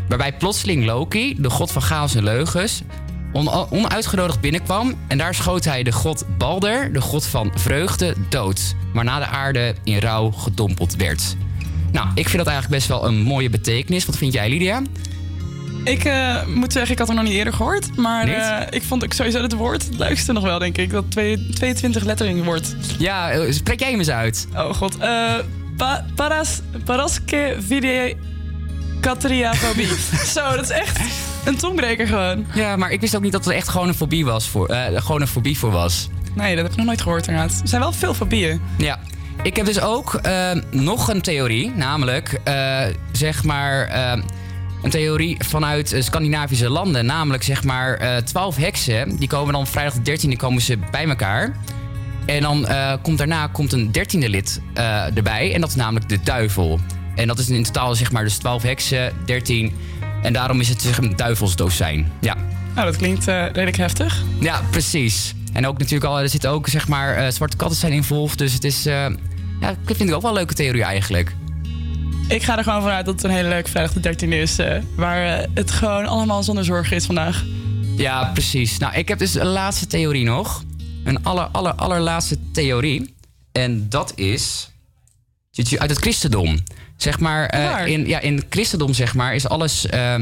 Waarbij 0.07 0.33
plotseling 0.33 0.85
Loki, 0.85 1.35
de 1.37 1.49
god 1.49 1.71
van 1.71 1.81
chaos 1.81 2.15
en 2.15 2.23
leugens, 2.23 2.81
on- 3.33 3.49
onuitgenodigd 3.71 4.39
binnenkwam. 4.41 4.93
En 5.07 5.17
daar 5.17 5.35
schoot 5.35 5.63
hij 5.63 5.83
de 5.83 5.91
god 5.91 6.25
Balder, 6.37 6.93
de 6.93 7.01
god 7.01 7.25
van 7.25 7.51
vreugde, 7.55 8.15
dood. 8.29 8.75
Waarna 8.93 9.19
de 9.19 9.25
aarde 9.25 9.75
in 9.83 9.97
rouw 9.99 10.31
gedompeld 10.31 10.95
werd. 10.95 11.35
Nou, 11.91 12.07
ik 12.15 12.29
vind 12.29 12.37
dat 12.37 12.47
eigenlijk 12.47 12.75
best 12.77 12.87
wel 12.87 13.05
een 13.07 13.21
mooie 13.21 13.49
betekenis. 13.49 14.05
Wat 14.05 14.17
vind 14.17 14.33
jij, 14.33 14.49
Lydia? 14.49 14.81
Ik 15.83 16.03
eh, 16.03 16.45
moet 16.45 16.73
zeggen, 16.73 16.91
ik 16.91 16.99
had 16.99 17.09
er 17.09 17.15
nog 17.15 17.23
niet 17.23 17.33
eerder 17.33 17.53
gehoord. 17.53 17.97
Maar 17.97 18.27
eh, 18.27 18.67
ik 18.69 18.83
vond 18.83 19.03
ook 19.03 19.13
sowieso 19.13 19.41
het 19.41 19.53
woord 19.53 19.85
het 19.85 19.97
leukste 19.97 20.33
nog 20.33 20.43
wel, 20.43 20.59
denk 20.59 20.77
ik. 20.77 20.89
Dat 20.89 21.11
twee- 21.11 21.49
22 21.53 22.03
lettering 22.03 22.43
wordt. 22.43 22.75
Ja, 22.97 23.31
eh, 23.31 23.51
spreek 23.51 23.79
jij 23.79 23.89
hem 23.89 23.99
eens 23.99 24.09
uit. 24.09 24.47
Oh 24.55 24.73
god. 24.73 24.97
Eh 24.97 25.33
pa, 25.77 26.05
paras, 26.15 26.59
paraske 26.85 27.55
video. 27.67 28.13
Zo, 30.33 30.55
dat 30.55 30.63
is 30.63 30.69
echt 30.69 30.99
een 31.45 31.57
tongbreker 31.57 32.07
gewoon. 32.07 32.45
Ja, 32.53 32.75
maar 32.75 32.91
ik 32.91 33.01
wist 33.01 33.15
ook 33.15 33.21
niet 33.21 33.31
dat 33.31 33.45
het 33.45 33.53
echt 33.53 33.69
gewoon 33.69 33.87
een 33.87 33.93
fobie 33.93 34.25
was 34.25 34.47
voor, 34.47 34.73
gewoon 34.95 35.21
een 35.21 35.27
fobie 35.27 35.57
voor 35.57 35.71
was. 35.71 36.09
Nee, 36.35 36.55
dat 36.55 36.63
heb 36.63 36.71
ik 36.71 36.77
nog 36.77 36.85
nooit 36.85 37.01
gehoord 37.01 37.27
inderdaad. 37.27 37.59
Er 37.61 37.67
zijn 37.67 37.81
wel 37.81 37.91
veel 37.91 38.13
fobieën. 38.13 38.61
Ja. 38.77 38.99
Ik 39.43 39.55
heb 39.55 39.65
dus 39.65 39.81
ook 39.81 40.21
nog 40.71 41.07
een 41.07 41.21
theorie, 41.21 41.71
namelijk 41.75 42.39
zeg 43.11 43.43
maar 43.43 43.89
een 44.81 44.89
theorie 44.89 45.37
vanuit 45.39 45.93
eh, 45.93 46.01
Scandinavische 46.01 46.69
landen. 46.69 47.05
Namelijk 47.05 47.43
zeg 47.43 47.63
maar 47.63 47.93
eh, 47.93 48.17
twaalf 48.17 48.55
heksen, 48.55 49.15
die 49.15 49.27
komen 49.27 49.53
dan 49.53 49.67
vrijdag 49.67 49.93
de 49.93 50.19
13e 50.19 50.35
komen 50.35 50.61
ze 50.61 50.77
bij 50.91 51.07
elkaar. 51.07 51.55
En 52.25 52.41
dan 52.41 52.67
eh, 52.67 52.93
komt 53.01 53.17
daarna 53.17 53.47
komt 53.47 53.73
een 53.73 53.91
dertiende 53.91 54.29
lid 54.29 54.61
erbij 55.15 55.53
en 55.53 55.61
dat 55.61 55.69
is 55.69 55.75
namelijk 55.75 56.09
de 56.09 56.19
duivel. 56.23 56.79
En 57.15 57.27
dat 57.27 57.39
is 57.39 57.49
in 57.49 57.63
totaal 57.63 57.95
zeg 57.95 58.11
maar 58.11 58.23
dus 58.23 58.37
12 58.37 58.63
heksen, 58.63 59.13
13. 59.25 59.73
En 60.21 60.33
daarom 60.33 60.59
is 60.59 60.69
het 60.69 60.81
zeg, 60.81 60.97
een 60.97 61.15
duivelsdozijn. 61.15 62.11
Ja. 62.19 62.35
Nou, 62.75 62.85
dat 62.85 62.97
klinkt 62.97 63.25
redelijk 63.25 63.77
heftig. 63.77 64.23
Ja, 64.39 64.61
precies. 64.69 65.33
En 65.53 65.67
ook 65.67 65.77
natuurlijk 65.77 66.11
al, 66.11 66.19
er 66.19 66.29
zitten 66.29 66.49
ook 66.49 66.67
zeg 66.67 66.87
maar 66.87 67.31
zwarte 67.31 67.57
katten 67.57 67.77
zijn 67.77 67.91
involved. 67.91 68.37
Dus 68.37 68.53
het 68.53 68.63
is, 68.63 68.83
ja, 68.83 69.69
ik 69.69 69.95
vind 69.95 69.99
het 69.99 70.13
ook 70.13 70.21
wel 70.21 70.31
een 70.31 70.37
leuke 70.37 70.53
theorie 70.53 70.83
eigenlijk. 70.83 71.33
Ik 72.31 72.43
ga 72.43 72.57
er 72.57 72.63
gewoon 72.63 72.81
vanuit 72.81 73.05
dat 73.05 73.15
het 73.15 73.23
een 73.23 73.29
hele 73.29 73.49
leuke 73.49 73.69
vrijdag 73.69 73.93
de 73.93 74.15
13e 74.15 74.29
is. 74.29 74.59
eh, 74.59 74.77
waar 74.95 75.39
eh, 75.39 75.47
het 75.53 75.71
gewoon 75.71 76.05
allemaal 76.05 76.43
zonder 76.43 76.65
zorgen 76.65 76.95
is 76.95 77.05
vandaag. 77.05 77.45
Ja, 77.97 78.23
precies. 78.33 78.77
Nou, 78.77 78.93
ik 78.95 79.07
heb 79.07 79.19
dus 79.19 79.35
een 79.35 79.47
laatste 79.47 79.87
theorie 79.87 80.23
nog. 80.23 80.63
Een 81.03 81.23
aller, 81.23 81.43
aller, 81.43 81.73
allerlaatste 81.73 82.37
theorie. 82.51 83.15
En 83.51 83.89
dat 83.89 84.13
is 84.15 84.69
uit 85.77 85.89
het 85.89 85.99
christendom. 85.99 86.57
Zeg 86.97 87.19
maar, 87.19 87.45
eh, 87.45 87.87
in, 87.87 88.07
ja, 88.07 88.19
in 88.19 88.35
het 88.35 88.45
christendom 88.49 88.93
zeg 88.93 89.13
maar, 89.15 89.35
is 89.35 89.47
alles... 89.47 89.85
ehm, 89.85 90.21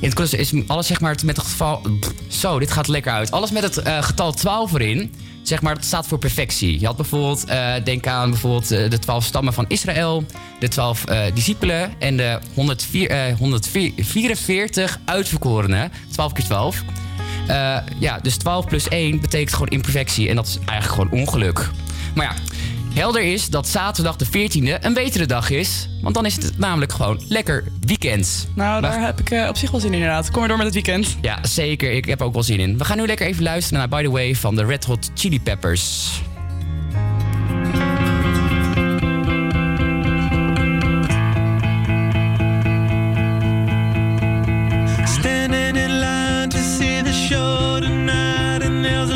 in 0.00 0.08
het 0.08 0.14
christendom 0.14 0.60
is 0.60 0.68
alles 0.68 0.86
zeg 0.86 1.00
maar 1.00 1.16
met 1.24 1.36
het 1.36 1.46
geval... 1.46 1.76
pff, 2.00 2.12
Zo, 2.28 2.58
dit 2.58 2.70
gaat 2.70 2.88
lekker 2.88 3.12
uit. 3.12 3.30
Alles 3.30 3.50
met 3.50 3.62
het 3.62 4.04
getal 4.04 4.32
12 4.32 4.72
erin, 4.72 5.14
zeg 5.42 5.62
maar, 5.62 5.74
dat 5.74 5.84
staat 5.84 6.06
voor 6.06 6.18
perfectie. 6.18 6.80
Je 6.80 6.86
had 6.86 6.96
bijvoorbeeld, 6.96 7.44
eh, 7.44 7.72
denk 7.84 8.06
aan 8.06 8.30
bijvoorbeeld 8.30 8.70
eh, 8.70 8.90
de 8.90 8.98
12 8.98 9.24
stammen 9.24 9.52
van 9.52 9.64
Israël, 9.68 10.24
de 10.58 10.68
12 10.68 11.04
eh, 11.04 11.22
discipelen 11.34 11.92
en 11.98 12.16
de 12.16 12.38
104, 12.54 13.10
eh, 13.10 13.36
144 13.38 15.00
uitverkorenen. 15.04 15.92
12 16.12 16.32
keer 16.32 16.44
12. 16.44 16.82
Eh, 17.46 17.76
ja, 17.98 18.18
dus 18.22 18.36
12 18.36 18.66
plus 18.66 18.88
1 18.88 19.20
betekent 19.20 19.52
gewoon 19.52 19.68
imperfectie. 19.68 20.28
En 20.28 20.36
dat 20.36 20.46
is 20.46 20.58
eigenlijk 20.64 21.02
gewoon 21.02 21.20
ongeluk. 21.20 21.70
Maar 22.14 22.24
ja, 22.24 22.34
helder 22.94 23.22
is 23.22 23.48
dat 23.48 23.68
zaterdag 23.68 24.16
de 24.16 24.26
14e 24.26 24.84
een 24.84 24.94
betere 24.94 25.26
dag 25.26 25.50
is. 25.50 25.88
Want 26.02 26.14
dan 26.14 26.26
is 26.26 26.34
het 26.36 26.58
namelijk 26.58 26.92
gewoon 26.92 27.20
lekker 27.28 27.64
weekend. 27.86 28.48
Nou, 28.54 28.80
We- 28.80 28.86
daar 28.86 29.00
heb 29.04 29.20
ik 29.20 29.30
eh, 29.30 29.48
op 29.48 29.56
zich 29.56 29.70
wel 29.70 29.80
zin 29.80 29.88
in 29.88 29.94
inderdaad. 29.98 30.30
Kom 30.30 30.38
maar 30.38 30.48
door 30.48 30.56
met 30.56 30.66
het 30.66 30.74
weekend. 30.74 31.16
Ja, 31.20 31.38
zeker. 31.42 31.90
Ik 31.92 32.04
heb 32.04 32.22
ook 32.22 32.32
wel 32.32 32.42
zin 32.42 32.60
in. 32.60 32.78
We 32.78 32.84
gaan 32.84 32.96
nu 32.96 33.06
lekker 33.06 33.26
even 33.26 33.42
luisteren 33.42 33.78
naar 33.78 33.88
By 33.88 34.02
The 34.06 34.10
Way 34.10 34.34
van 34.34 34.56
de 34.56 34.64
Red 34.64 34.84
Hot 34.84 35.10
Chili 35.14 35.40
Peppers. 35.40 36.10
Standing 45.06 45.76
in 45.76 46.00
line 46.00 46.48
to 46.50 46.58
see 46.58 47.02
the 47.02 47.12
show 47.12 47.78
tonight, 47.80 48.62
and 48.62 48.82
there's 48.84 49.10
a 49.10 49.14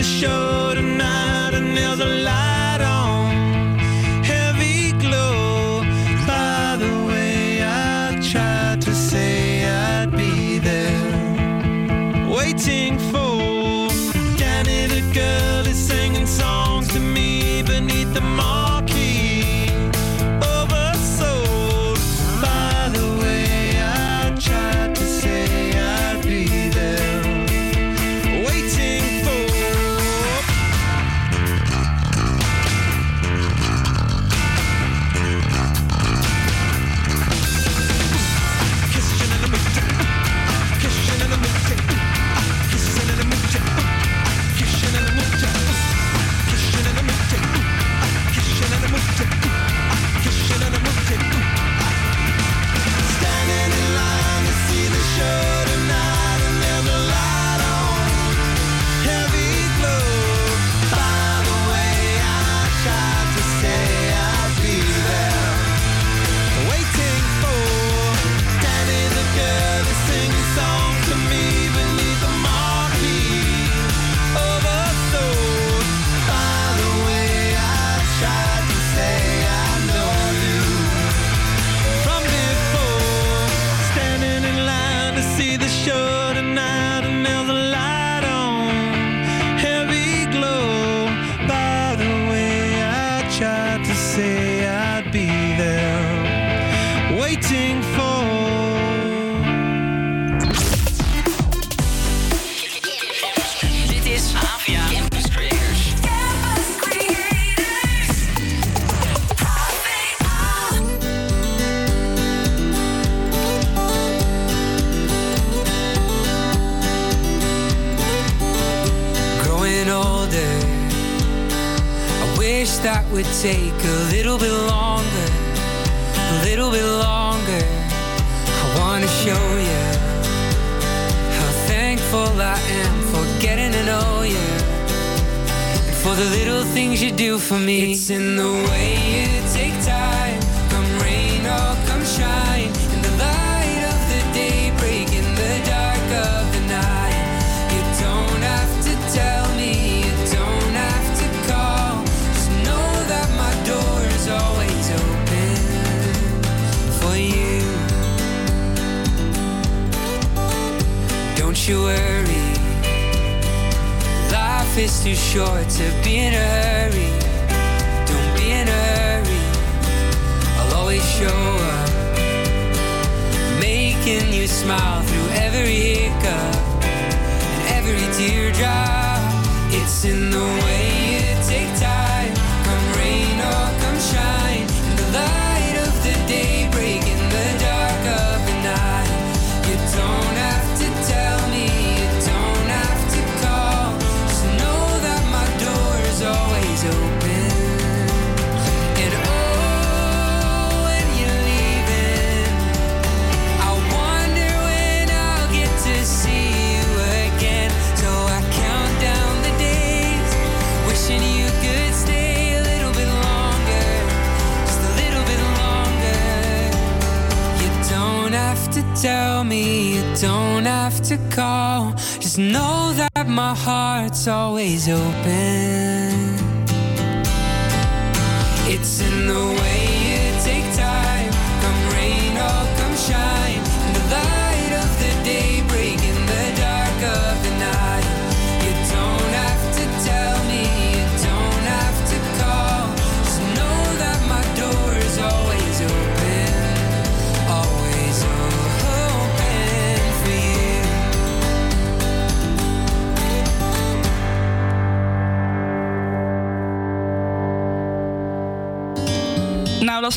the 0.00 0.06
show 0.06 0.72
tonight, 0.74 1.52
and 1.52 1.76
there's 1.76 2.00
a 2.00 2.06
light 2.06 2.80
on, 2.80 3.78
heavy 4.24 4.92
glow. 4.92 5.82
By 6.26 6.76
the 6.78 7.04
way, 7.08 7.62
I 7.62 8.18
tried 8.32 8.80
to 8.80 8.94
say 8.94 9.62
I'd 9.66 10.10
be 10.10 10.58
there, 10.58 12.32
waiting 12.34 12.98
for 13.10 13.29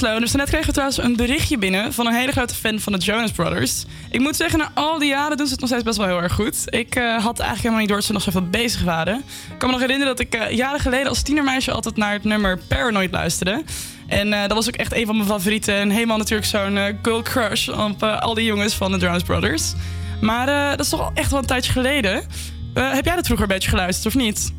Leuk. 0.03 0.19
Dus 0.19 0.31
net 0.31 0.49
kregen 0.49 0.67
we 0.67 0.71
trouwens 0.71 1.01
een 1.01 1.15
berichtje 1.15 1.57
binnen 1.57 1.93
van 1.93 2.07
een 2.07 2.13
hele 2.13 2.31
grote 2.31 2.55
fan 2.55 2.79
van 2.79 2.93
de 2.93 2.99
Jonas 2.99 3.31
Brothers. 3.31 3.85
Ik 4.09 4.19
moet 4.19 4.35
zeggen, 4.35 4.59
na 4.59 4.71
al 4.73 4.99
die 4.99 5.09
jaren 5.09 5.37
doen 5.37 5.45
ze 5.45 5.51
het 5.51 5.61
nog 5.61 5.69
steeds 5.69 5.83
best 5.83 5.97
wel 5.97 6.07
heel 6.07 6.21
erg 6.21 6.33
goed. 6.33 6.63
Ik 6.65 6.95
eh, 6.95 7.03
had 7.03 7.39
eigenlijk 7.39 7.57
helemaal 7.57 7.79
niet 7.79 7.87
door 7.87 7.97
dat 7.97 8.05
ze 8.05 8.13
nog 8.13 8.21
zoveel 8.21 8.49
bezig 8.49 8.83
waren. 8.83 9.17
Ik 9.51 9.57
kan 9.57 9.69
me 9.69 9.73
nog 9.73 9.81
herinneren 9.81 10.15
dat 10.15 10.25
ik 10.25 10.35
eh, 10.35 10.51
jaren 10.51 10.79
geleden 10.79 11.07
als 11.07 11.21
tienermeisje 11.21 11.71
altijd 11.71 11.95
naar 11.95 12.13
het 12.13 12.23
nummer 12.23 12.57
Paranoid 12.67 13.11
luisterde. 13.11 13.63
En 14.07 14.33
eh, 14.33 14.41
dat 14.41 14.53
was 14.53 14.67
ook 14.67 14.75
echt 14.75 14.93
een 14.93 15.05
van 15.05 15.15
mijn 15.15 15.27
favorieten. 15.27 15.75
En 15.75 15.89
helemaal 15.89 16.17
natuurlijk 16.17 16.47
zo'n 16.47 16.79
girl 17.01 17.21
crush 17.21 17.67
op 17.67 18.03
al 18.03 18.33
die 18.33 18.45
jongens 18.45 18.73
van 18.73 18.91
de 18.91 18.97
Jonas 18.97 19.23
Brothers. 19.23 19.73
Maar 20.21 20.45
dat 20.69 20.79
is 20.79 20.89
toch 20.89 21.01
al 21.01 21.11
echt 21.13 21.31
wel 21.31 21.39
een 21.39 21.45
tijdje 21.45 21.71
geleden. 21.71 22.23
Heb 22.73 23.05
jij 23.05 23.15
dat 23.15 23.25
vroeger 23.25 23.47
een 23.47 23.53
beetje 23.53 23.69
geluisterd 23.69 24.15
of 24.15 24.21
niet? 24.21 24.53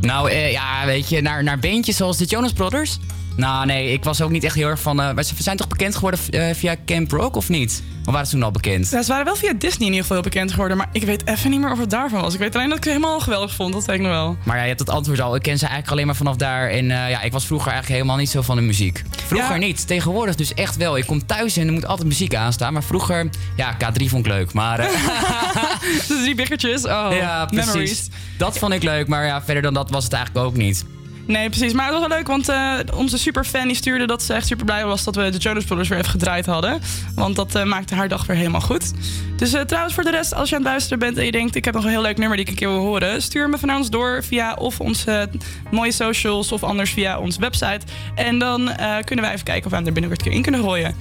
Nou, 0.00 0.32
ja, 0.32 0.86
weet 0.86 1.08
je, 1.08 1.20
naar, 1.20 1.42
naar 1.42 1.58
beentjes 1.58 1.96
zoals 1.96 2.16
de 2.16 2.24
Jonas 2.24 2.52
Brothers? 2.52 2.98
Nou, 3.36 3.66
nee, 3.66 3.92
ik 3.92 4.04
was 4.04 4.20
ook 4.20 4.30
niet 4.30 4.44
echt 4.44 4.54
heel 4.54 4.68
erg 4.68 4.80
van... 4.80 4.96
maar 4.96 5.24
ze 5.24 5.34
zijn 5.38 5.56
toch 5.56 5.68
bekend 5.68 5.94
geworden 5.94 6.20
eh, 6.30 6.54
via 6.54 6.76
Camp 6.86 7.10
Rock, 7.10 7.36
of 7.36 7.48
niet? 7.48 7.82
Of 8.04 8.12
waren 8.12 8.26
ze 8.26 8.32
toen 8.32 8.42
al 8.42 8.50
bekend? 8.50 8.90
Ja, 8.90 9.02
ze 9.02 9.08
waren 9.08 9.24
wel 9.24 9.36
via 9.36 9.52
Disney 9.52 9.78
in 9.78 9.84
ieder 9.84 10.00
geval 10.00 10.16
heel 10.16 10.30
bekend 10.30 10.50
geworden. 10.50 10.76
Maar 10.76 10.88
ik 10.92 11.02
weet 11.02 11.26
even 11.28 11.50
niet 11.50 11.60
meer 11.60 11.72
of 11.72 11.78
het 11.78 11.90
daarvan 11.90 12.20
was. 12.20 12.34
Ik 12.34 12.40
weet 12.40 12.54
alleen 12.54 12.68
dat 12.68 12.76
ik 12.78 12.84
het 12.84 12.92
helemaal 12.92 13.20
geweldig 13.20 13.54
vond. 13.54 13.72
Dat 13.72 13.84
weet 13.84 13.96
ik 13.96 14.02
nog 14.02 14.10
wel. 14.10 14.36
Maar 14.44 14.56
ja, 14.56 14.62
je 14.62 14.68
hebt 14.68 14.80
het 14.80 14.90
antwoord 14.90 15.20
al. 15.20 15.34
Ik 15.34 15.42
ken 15.42 15.58
ze 15.58 15.64
eigenlijk 15.64 15.92
alleen 15.92 16.06
maar 16.06 16.16
vanaf 16.16 16.36
daar. 16.36 16.68
En 16.70 16.90
eh, 16.90 17.10
ja, 17.10 17.22
ik 17.22 17.32
was 17.32 17.46
vroeger 17.46 17.70
eigenlijk 17.70 18.00
helemaal 18.00 18.20
niet 18.20 18.30
zo 18.30 18.42
van 18.42 18.56
de 18.56 18.62
muziek. 18.62 19.02
Vroeger 19.26 19.50
Ja. 19.52 19.56
niet. 19.56 19.86
Tegenwoordig 19.86 20.34
dus 20.34 20.54
echt 20.54 20.76
wel. 20.76 20.96
Ik 20.96 21.06
kom 21.06 21.26
thuis 21.26 21.56
en 21.56 21.66
er 21.66 21.72
moet 21.72 21.86
altijd 21.86 22.08
muziek 22.08 22.34
aanstaan. 22.34 22.72
Maar 22.72 22.84
vroeger, 22.84 23.28
ja, 23.56 23.74
K3 23.74 24.04
vond 24.06 24.26
ik 24.26 24.32
leuk. 24.32 24.52
Maar 24.52 24.76
De 26.08 26.18
drie 26.22 26.34
biggertjes. 26.34 26.84
Oh, 26.84 27.08
ja, 27.10 27.44
precies. 27.46 27.66
memories. 27.66 28.08
Dat 28.38 28.58
vond 28.58 28.72
ik 28.72 28.82
leuk. 28.82 29.08
Maar 29.08 29.26
ja, 29.26 29.42
verder 29.42 29.62
dan 29.62 29.74
dat 29.74 29.90
was 29.90 30.04
het 30.04 30.12
eigenlijk 30.12 30.46
ook 30.46 30.56
niet. 30.56 30.84
Nee, 31.26 31.48
precies. 31.48 31.72
Maar 31.72 31.84
het 31.84 31.94
was 31.94 32.08
wel 32.08 32.16
leuk, 32.16 32.26
want 32.26 32.48
eh, 32.48 32.72
onze 32.94 33.18
superfan 33.18 33.66
die 33.66 33.76
stuurde 33.76 34.06
dat 34.06 34.22
ze 34.22 34.32
echt 34.32 34.46
super 34.46 34.64
blij 34.64 34.84
was 34.84 35.04
dat 35.04 35.16
we 35.16 35.30
de 35.30 35.38
Jonas 35.38 35.64
Brothers 35.64 35.88
weer 35.88 35.98
even 35.98 36.10
gedraaid 36.10 36.46
hadden. 36.46 36.80
Want 37.14 37.36
dat 37.36 37.54
eh, 37.54 37.64
maakte 37.64 37.94
haar 37.94 38.08
dag 38.08 38.26
weer 38.26 38.36
helemaal 38.36 38.60
goed. 38.60 38.92
Dus 39.36 39.52
eh, 39.52 39.60
trouwens, 39.60 39.94
voor 39.94 40.04
de 40.04 40.10
rest, 40.10 40.34
als 40.34 40.48
je 40.48 40.54
aan 40.54 40.60
het 40.62 40.70
luisteren 40.70 40.98
bent 40.98 41.18
en 41.18 41.24
je 41.24 41.32
denkt: 41.32 41.54
ik 41.54 41.64
heb 41.64 41.74
nog 41.74 41.84
een 41.84 41.90
heel 41.90 42.02
leuk 42.02 42.18
nummer 42.18 42.36
die 42.36 42.46
ik 42.46 42.52
een 42.52 42.58
keer 42.58 42.68
wil 42.68 42.78
horen, 42.78 43.22
stuur 43.22 43.48
me 43.48 43.58
van 43.58 43.74
ons 43.74 43.90
door 43.90 44.24
via 44.24 44.54
of 44.54 44.80
onze 44.80 45.28
mooie 45.70 45.92
socials 45.92 46.52
of 46.52 46.62
anders 46.62 46.90
via 46.90 47.18
onze 47.18 47.40
website. 47.40 47.80
En 48.14 48.38
dan 48.38 48.70
kunnen 49.04 49.24
wij 49.24 49.32
even 49.32 49.44
kijken 49.44 49.64
of 49.64 49.70
we 49.70 49.76
hem 49.76 49.86
er 49.86 49.92
binnenkort 49.92 50.20
een 50.20 50.26
keer 50.26 50.36
in 50.36 50.42
kunnen 50.42 50.60
gooien. 50.60 50.94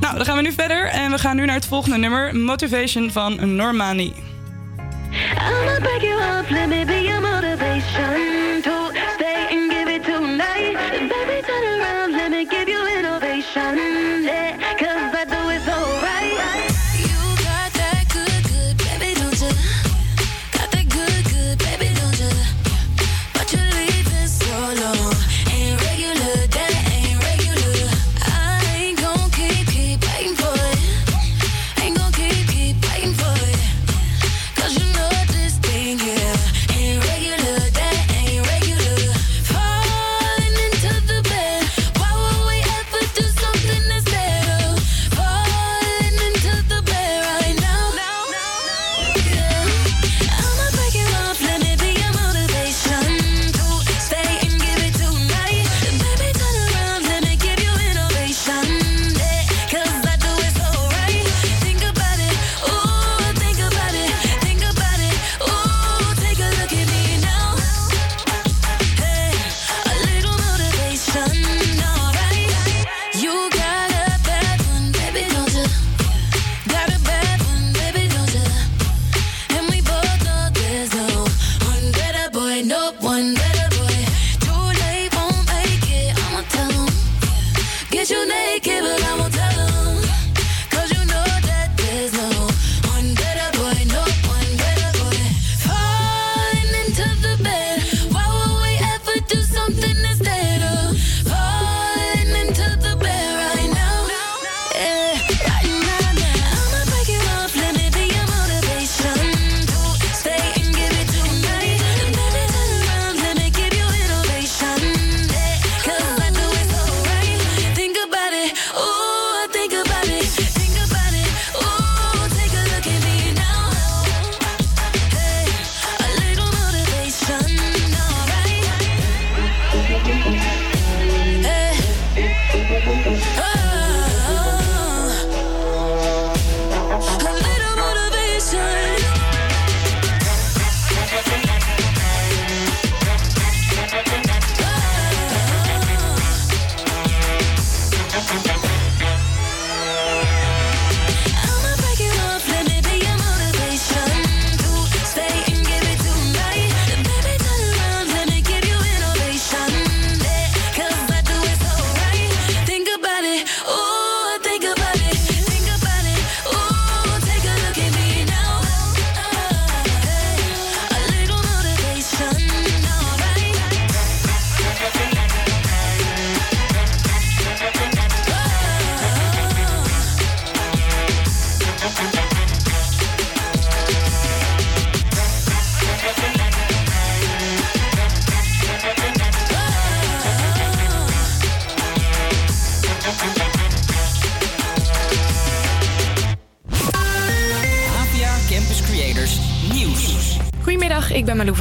Nou, 0.00 0.16
dan 0.16 0.24
gaan 0.24 0.36
we 0.36 0.42
nu 0.42 0.52
verder 0.52 0.86
en 0.86 1.10
we 1.10 1.18
gaan 1.18 1.36
nu 1.36 1.44
naar 1.44 1.54
het 1.54 1.66
volgende 1.66 1.98
nummer: 1.98 2.36
Motivation 2.36 3.10
van 3.10 3.56
Normani. 3.56 4.33
I'ma 5.36 5.80
break 5.80 6.02
you 6.02 6.14
off, 6.14 6.50
let 6.50 6.68
me 6.68 6.84
be 6.84 7.06
your 7.08 7.20
motivation 7.20 8.62
to 8.62 8.92
stay 9.14 9.48
and 9.50 9.70
give 9.70 9.88
it 9.88 10.04
tonight. 10.04 10.74
Baby, 11.12 11.46
turn 11.46 11.64
around, 11.80 12.12
let 12.12 12.30
me 12.30 12.44
give 12.44 12.68
you. 12.68 12.74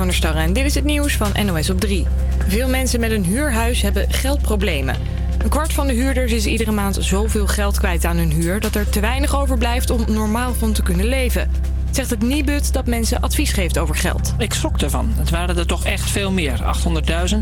En 0.03 0.53
dit 0.53 0.65
is 0.65 0.75
het 0.75 0.83
nieuws 0.83 1.17
van 1.17 1.45
NOS 1.45 1.69
op 1.69 1.79
3. 1.79 2.07
Veel 2.47 2.69
mensen 2.69 2.99
met 2.99 3.11
een 3.11 3.23
huurhuis 3.23 3.81
hebben 3.81 4.11
geldproblemen. 4.11 4.95
Een 5.37 5.49
kwart 5.49 5.73
van 5.73 5.87
de 5.87 5.93
huurders 5.93 6.31
is 6.31 6.45
iedere 6.45 6.71
maand 6.71 6.97
zoveel 6.99 7.47
geld 7.47 7.77
kwijt 7.77 8.05
aan 8.05 8.17
hun 8.17 8.31
huur... 8.31 8.59
dat 8.59 8.75
er 8.75 8.89
te 8.89 8.99
weinig 8.99 9.35
overblijft 9.35 9.89
om 9.89 10.05
normaal 10.07 10.53
van 10.53 10.73
te 10.73 10.83
kunnen 10.83 11.05
leven. 11.05 11.51
Zegt 11.91 12.09
het 12.09 12.21
Nibud 12.21 12.73
dat 12.73 12.87
mensen 12.87 13.21
advies 13.21 13.51
geeft 13.51 13.77
over 13.77 13.95
geld. 13.95 14.33
Ik 14.37 14.53
schrok 14.53 14.81
ervan. 14.81 15.13
Het 15.15 15.29
waren 15.29 15.57
er 15.57 15.67
toch 15.67 15.85
echt 15.85 16.09
veel 16.09 16.31
meer. 16.31 16.59
800.000 17.33 17.37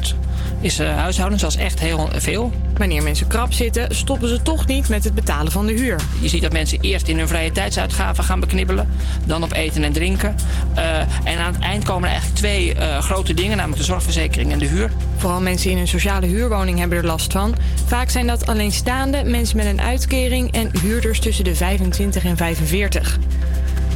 is 0.61 0.79
eh, 0.79 0.95
huishoudens, 0.95 1.43
is 1.43 1.55
echt 1.55 1.79
heel 1.79 2.09
veel. 2.15 2.51
Wanneer 2.77 3.03
mensen 3.03 3.27
krap 3.27 3.53
zitten, 3.53 3.95
stoppen 3.95 4.29
ze 4.29 4.41
toch 4.41 4.67
niet 4.67 4.89
met 4.89 5.03
het 5.03 5.15
betalen 5.15 5.51
van 5.51 5.65
de 5.65 5.73
huur. 5.73 5.99
Je 6.21 6.29
ziet 6.29 6.41
dat 6.41 6.51
mensen 6.51 6.79
eerst 6.81 7.07
in 7.07 7.17
hun 7.17 7.27
vrije 7.27 7.51
tijdsuitgaven 7.51 8.23
gaan 8.23 8.39
beknibbelen. 8.39 8.89
Dan 9.25 9.43
op 9.43 9.53
eten 9.53 9.83
en 9.83 9.91
drinken. 9.91 10.35
Eh, 10.75 10.99
en 11.23 11.39
aan 11.39 11.53
het 11.53 11.61
eind 11.61 11.83
komen 11.83 12.03
er 12.03 12.09
eigenlijk 12.09 12.39
twee 12.39 12.73
eh, 12.73 12.97
grote 12.99 13.33
dingen, 13.33 13.57
namelijk 13.57 13.79
de 13.79 13.87
zorgverzekering 13.87 14.51
en 14.51 14.59
de 14.59 14.67
huur. 14.67 14.91
Vooral 15.17 15.41
mensen 15.41 15.71
in 15.71 15.77
een 15.77 15.87
sociale 15.87 16.25
huurwoning 16.25 16.79
hebben 16.79 16.97
er 16.97 17.05
last 17.05 17.31
van. 17.31 17.55
Vaak 17.85 18.09
zijn 18.09 18.27
dat 18.27 18.47
alleenstaande, 18.47 19.23
mensen 19.23 19.57
met 19.57 19.65
een 19.65 19.81
uitkering 19.81 20.51
en 20.51 20.71
huurders 20.81 21.19
tussen 21.19 21.43
de 21.43 21.55
25 21.55 22.25
en 22.25 22.37
45. 22.37 23.19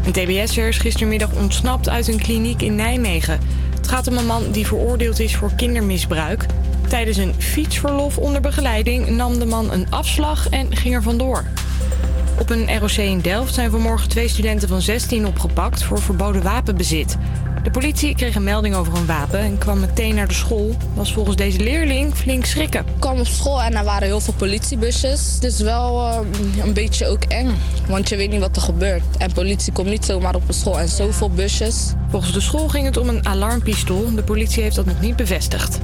Een 0.05 0.11
TBS'er 0.11 0.67
is 0.67 0.77
gistermiddag 0.77 1.31
ontsnapt 1.31 1.89
uit 1.89 2.07
een 2.07 2.21
kliniek 2.21 2.61
in 2.61 2.75
Nijmegen. 2.75 3.39
Het 3.85 3.93
gaat 3.93 4.07
om 4.07 4.17
een 4.17 4.25
man 4.25 4.51
die 4.51 4.67
veroordeeld 4.67 5.19
is 5.19 5.35
voor 5.35 5.51
kindermisbruik. 5.55 6.45
Tijdens 6.87 7.17
een 7.17 7.33
fietsverlof 7.37 8.17
onder 8.17 8.41
begeleiding 8.41 9.09
nam 9.09 9.39
de 9.39 9.45
man 9.45 9.71
een 9.71 9.87
afslag 9.89 10.49
en 10.49 10.75
ging 10.75 10.95
er 10.95 11.03
vandoor. 11.03 11.43
Op 12.39 12.49
een 12.49 12.79
ROC 12.79 12.91
in 12.91 13.19
Delft 13.19 13.53
zijn 13.53 13.71
vanmorgen 13.71 14.09
twee 14.09 14.27
studenten 14.27 14.67
van 14.67 14.81
16 14.81 15.25
opgepakt 15.25 15.83
voor 15.83 16.01
verboden 16.01 16.43
wapenbezit. 16.43 17.17
De 17.65 17.71
politie 17.71 18.15
kreeg 18.15 18.35
een 18.35 18.43
melding 18.43 18.75
over 18.75 18.95
een 18.95 19.05
wapen 19.05 19.39
en 19.39 19.57
kwam 19.57 19.79
meteen 19.79 20.15
naar 20.15 20.27
de 20.27 20.33
school. 20.33 20.75
Was 20.93 21.13
volgens 21.13 21.35
deze 21.35 21.59
leerling 21.59 22.15
flink 22.15 22.45
schrikken. 22.45 22.79
Ik 22.79 22.99
kwam 22.99 23.19
op 23.19 23.27
school 23.27 23.61
en 23.61 23.75
er 23.75 23.83
waren 23.83 24.07
heel 24.07 24.19
veel 24.19 24.33
politiebusjes. 24.33 25.33
Het 25.33 25.43
is 25.43 25.59
wel 25.59 26.07
eh, 26.07 26.19
een 26.65 26.73
beetje 26.73 27.07
ook 27.07 27.23
eng, 27.23 27.57
want 27.87 28.09
je 28.09 28.15
weet 28.15 28.29
niet 28.29 28.39
wat 28.39 28.55
er 28.55 28.61
gebeurt. 28.61 29.03
En 29.17 29.33
politie 29.33 29.73
komt 29.73 29.87
niet 29.87 30.05
zomaar 30.05 30.35
op 30.35 30.47
een 30.47 30.53
school 30.53 30.79
en 30.79 30.87
zoveel 30.87 31.29
busjes. 31.29 31.93
Volgens 32.09 32.33
de 32.33 32.41
school 32.41 32.67
ging 32.67 32.85
het 32.85 32.97
om 32.97 33.09
een 33.09 33.25
alarmpistool. 33.25 34.15
De 34.15 34.23
politie 34.23 34.63
heeft 34.63 34.75
dat 34.75 34.85
nog 34.85 35.01
niet 35.01 35.15
bevestigd. 35.15 35.79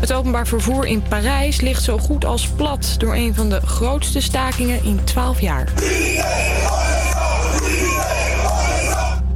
Het 0.00 0.12
openbaar 0.12 0.46
vervoer 0.46 0.86
in 0.86 1.02
Parijs 1.08 1.60
ligt 1.60 1.82
zo 1.82 1.98
goed 1.98 2.24
als 2.24 2.48
plat 2.48 2.94
door 2.98 3.14
een 3.14 3.34
van 3.34 3.48
de 3.48 3.60
grootste 3.60 4.20
stakingen 4.20 4.84
in 4.84 5.00
12 5.04 5.40
jaar. 5.40 5.72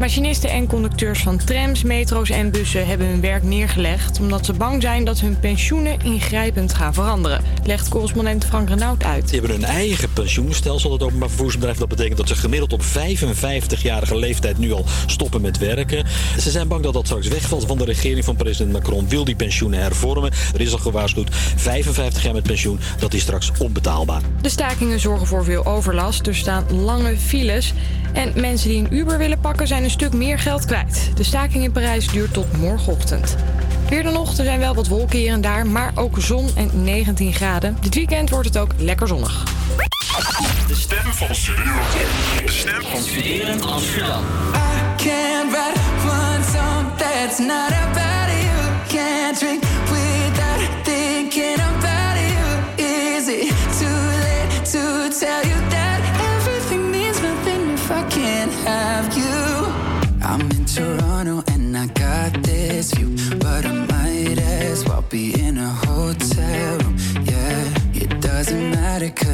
Machinisten 0.01 0.51
en 0.51 0.66
conducteurs 0.66 1.22
van 1.22 1.36
trams, 1.44 1.82
metro's 1.82 2.30
en 2.30 2.51
bussen 2.51 2.86
hebben 2.86 3.07
hun 3.07 3.20
werk 3.20 3.42
neergelegd 3.42 4.20
omdat 4.20 4.46
ze 4.46 4.53
bang 4.53 4.82
zijn 4.82 5.05
dat 5.05 5.20
hun 5.20 5.38
pensioenen 5.40 5.98
ingrijpend 6.05 6.74
gaan 6.74 6.94
veranderen, 6.94 7.44
legt 7.64 7.88
correspondent 7.88 8.44
Frank 8.44 8.68
Renaud 8.68 9.05
uit. 9.05 9.28
Die 9.28 9.40
hebben 9.40 9.61
hun 9.61 9.64
eigen 9.64 10.12
pensioenstelsel, 10.12 10.92
het 10.92 11.03
openbaar 11.03 11.28
vervoersbedrijf. 11.28 11.78
Dat 11.78 11.88
betekent 11.88 12.16
dat 12.16 12.28
ze 12.28 12.34
gemiddeld 12.34 12.72
op 12.72 12.82
55-jarige 12.82 14.18
leeftijd 14.18 14.59
nu 14.59 14.72
al 14.72 14.84
stoppen 15.07 15.40
met 15.40 15.59
werken. 15.59 16.05
Ze 16.38 16.51
zijn 16.51 16.68
bang 16.68 16.82
dat 16.82 16.92
dat 16.92 17.07
straks 17.07 17.28
wegvalt, 17.28 17.66
want 17.66 17.78
de 17.78 17.86
regering 17.86 18.24
van 18.24 18.36
president 18.36 18.72
Macron 18.72 19.09
wil 19.09 19.24
die 19.24 19.36
pensioenen 19.36 19.80
hervormen. 19.80 20.32
Er 20.55 20.61
is 20.61 20.72
al 20.72 20.78
gewaarschuwd, 20.78 21.34
55 21.57 22.22
jaar 22.22 22.34
met 22.34 22.42
pensioen, 22.42 22.80
dat 22.98 23.14
is 23.14 23.22
straks 23.22 23.51
onbetaalbaar. 23.59 24.22
De 24.40 24.48
stakingen 24.48 25.01
zorgen 25.01 25.26
voor 25.26 25.44
veel 25.44 25.66
overlast. 25.66 26.26
Er 26.26 26.36
staan 26.36 26.64
lange 26.82 27.16
files. 27.16 27.72
En 28.12 28.32
mensen 28.40 28.68
die 28.68 28.78
een 28.78 28.94
Uber 28.94 29.18
willen 29.18 29.40
pakken 29.40 29.66
zijn 29.66 29.84
een 29.84 29.89
stuk 29.91 30.12
meer 30.12 30.38
geld 30.38 30.64
kwijt. 30.64 31.11
De 31.14 31.22
staking 31.22 31.64
in 31.64 31.72
Parijs 31.72 32.09
duurt 32.09 32.32
tot 32.32 32.57
morgenochtend. 32.57 33.36
Weer 33.88 34.03
dan 34.03 34.12
nog, 34.12 34.38
er 34.38 34.45
zijn 34.45 34.59
wel 34.59 34.74
wat 34.74 34.88
wolken 34.88 35.18
hier 35.18 35.32
en 35.32 35.41
daar, 35.41 35.66
maar 35.66 35.93
ook 35.95 36.16
zon 36.18 36.49
en 36.55 36.70
19 36.84 37.32
graden. 37.32 37.76
Dit 37.80 37.95
weekend 37.95 38.30
wordt 38.30 38.49
het 38.49 38.59
ook 38.59 38.70
lekker 38.76 39.09
zonnig. 39.09 39.45
De 40.68 40.74
stem 40.74 41.12
van 41.12 41.34
Studerend. 41.34 41.93
De 42.45 42.53
stem 42.53 42.82
van 42.82 43.03
Studerend 43.03 43.66
Amsterdam. 43.66 44.22
Can't 44.97 45.51
write 45.53 45.80
one 46.05 46.45
song 46.53 46.97
that's 46.97 47.38
not 47.38 47.72
about 47.72 48.30
you. 48.43 48.59
Can't 48.88 49.38
drink 49.38 49.62
without 49.62 50.84
thinking 50.84 51.61
about 51.61 52.16
you. 52.30 52.84
Is 52.84 53.28
it 53.28 53.55
too 53.78 54.01
late 54.24 54.64
to 54.70 55.09
tell 55.18 55.51
you 55.51 55.69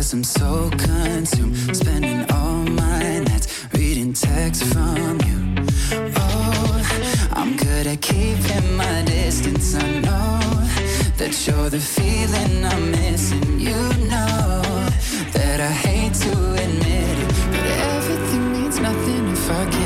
cause 0.07 0.13
I'm 0.13 0.23
so 0.23 0.71
consumed, 0.79 1.77
spending 1.77 2.31
all 2.31 2.63
my 2.63 3.19
nights 3.25 3.67
reading 3.73 4.13
texts 4.13 4.63
from 4.73 5.19
you. 5.27 5.39
Oh, 6.15 7.29
I'm 7.33 7.57
good 7.57 7.89
at 7.89 8.03
keeping 8.03 8.77
my 8.77 9.03
distance. 9.03 9.75
I 9.75 9.99
know 10.07 10.39
that 11.17 11.35
you're 11.45 11.71
the 11.71 11.81
feeling 11.81 12.65
I'm 12.65 12.91
missing. 12.93 13.59
You 13.59 13.81
know 14.13 14.63
that 15.33 15.59
I 15.61 15.73
hate 15.87 16.15
to 16.15 16.33
admit 16.65 17.19
it, 17.25 17.29
but 17.51 17.67
everything 17.67 18.53
means 18.53 18.79
nothing 18.79 19.27
if 19.33 19.51
I 19.51 19.65
can't 19.71 19.86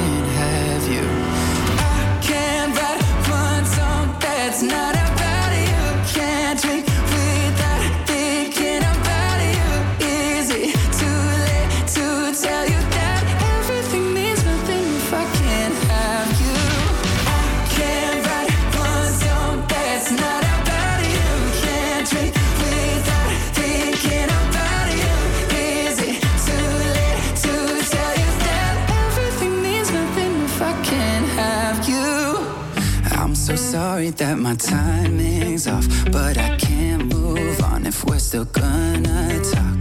that 34.16 34.38
my 34.38 34.54
timing's 34.54 35.66
off, 35.66 35.86
but 36.10 36.38
I 36.38 36.56
can't 36.56 37.04
move 37.14 37.60
on 37.62 37.86
if 37.86 38.04
we're 38.04 38.18
still 38.18 38.44
gonna 38.46 39.40
talk. 39.52 39.78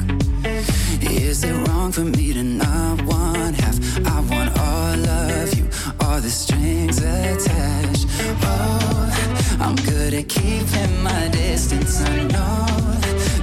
Is 1.01 1.43
it 1.43 1.53
wrong 1.67 1.91
for 1.91 2.03
me 2.03 2.33
to 2.33 2.43
not 2.43 3.01
want 3.05 3.55
half? 3.55 3.77
I 4.05 4.19
want 4.31 4.49
all 4.59 5.05
of 5.07 5.57
you, 5.57 5.67
all 6.01 6.19
the 6.19 6.29
strings 6.29 6.97
attached. 6.99 8.07
Oh, 8.43 9.57
I'm 9.59 9.75
good 9.75 10.13
at 10.13 10.27
keeping 10.27 11.01
my 11.01 11.29
distance. 11.29 12.01
I 12.01 12.23
know 12.23 12.65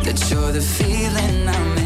that 0.04 0.30
you're 0.30 0.52
the 0.52 0.60
feeling 0.60 1.48
I'm 1.48 1.74
missing. 1.74 1.85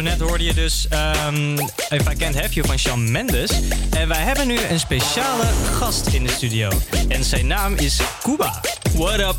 Zo 0.00 0.06
net 0.06 0.20
hoorde 0.20 0.44
je 0.44 0.54
dus 0.54 0.86
ehm 0.88 1.58
If 1.88 2.10
I 2.12 2.16
Can't 2.16 2.34
Have 2.34 2.52
You 2.52 2.66
van 2.66 2.78
Shawn 2.78 3.10
Mendes. 3.10 3.50
En 3.90 4.08
wij 4.08 4.22
hebben 4.22 4.46
nu 4.46 4.58
een 4.70 4.80
speciale 4.80 5.44
gast 5.78 6.06
in 6.06 6.22
de 6.22 6.30
studio. 6.30 6.70
En 7.08 7.24
zijn 7.24 7.46
naam 7.46 7.74
is 7.74 8.00
Kuba. 8.22 8.60
What 8.94 9.18
up? 9.18 9.36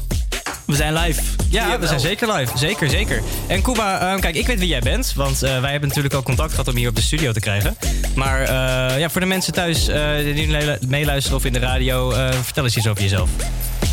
We 0.66 0.76
zijn 0.76 0.93
live. 0.93 1.22
Ja, 1.49 1.80
we 1.80 1.88
zijn 1.88 1.99
zeker 1.99 2.34
live. 2.34 2.57
Zeker, 2.57 2.89
zeker. 2.89 3.22
En 3.47 3.62
Kuba, 3.62 3.99
ehm, 3.99 4.20
kijk, 4.20 4.36
ik 4.36 4.47
weet 4.47 4.59
wie 4.59 4.68
jij 4.68 4.80
bent. 4.80 5.14
Want 5.16 5.43
eh, 5.43 5.59
wij 5.62 5.72
hebben 5.72 5.88
natuurlijk 5.88 6.16
al 6.16 6.24
contact 6.24 6.51
gehad 6.51 6.68
om 6.68 6.76
hier 6.76 6.89
op 6.89 6.95
de 6.95 7.01
studio 7.01 7.32
te 7.32 7.39
krijgen. 7.39 7.78
Maar 8.16 8.41
eh, 8.41 8.99
ja, 8.99 9.09
voor 9.09 9.22
de 9.22 9.28
mensen 9.28 9.53
thuis 9.53 9.88
eh, 9.88 10.16
die 10.18 10.47
nu 10.47 10.78
meeluisteren 10.88 11.38
of 11.38 11.45
in 11.45 11.53
de 11.53 11.59
radio, 11.59 12.09
vertel 12.41 12.64
eens 12.64 12.78
iets 12.78 12.88
over 12.88 13.01
jezelf. 13.01 13.30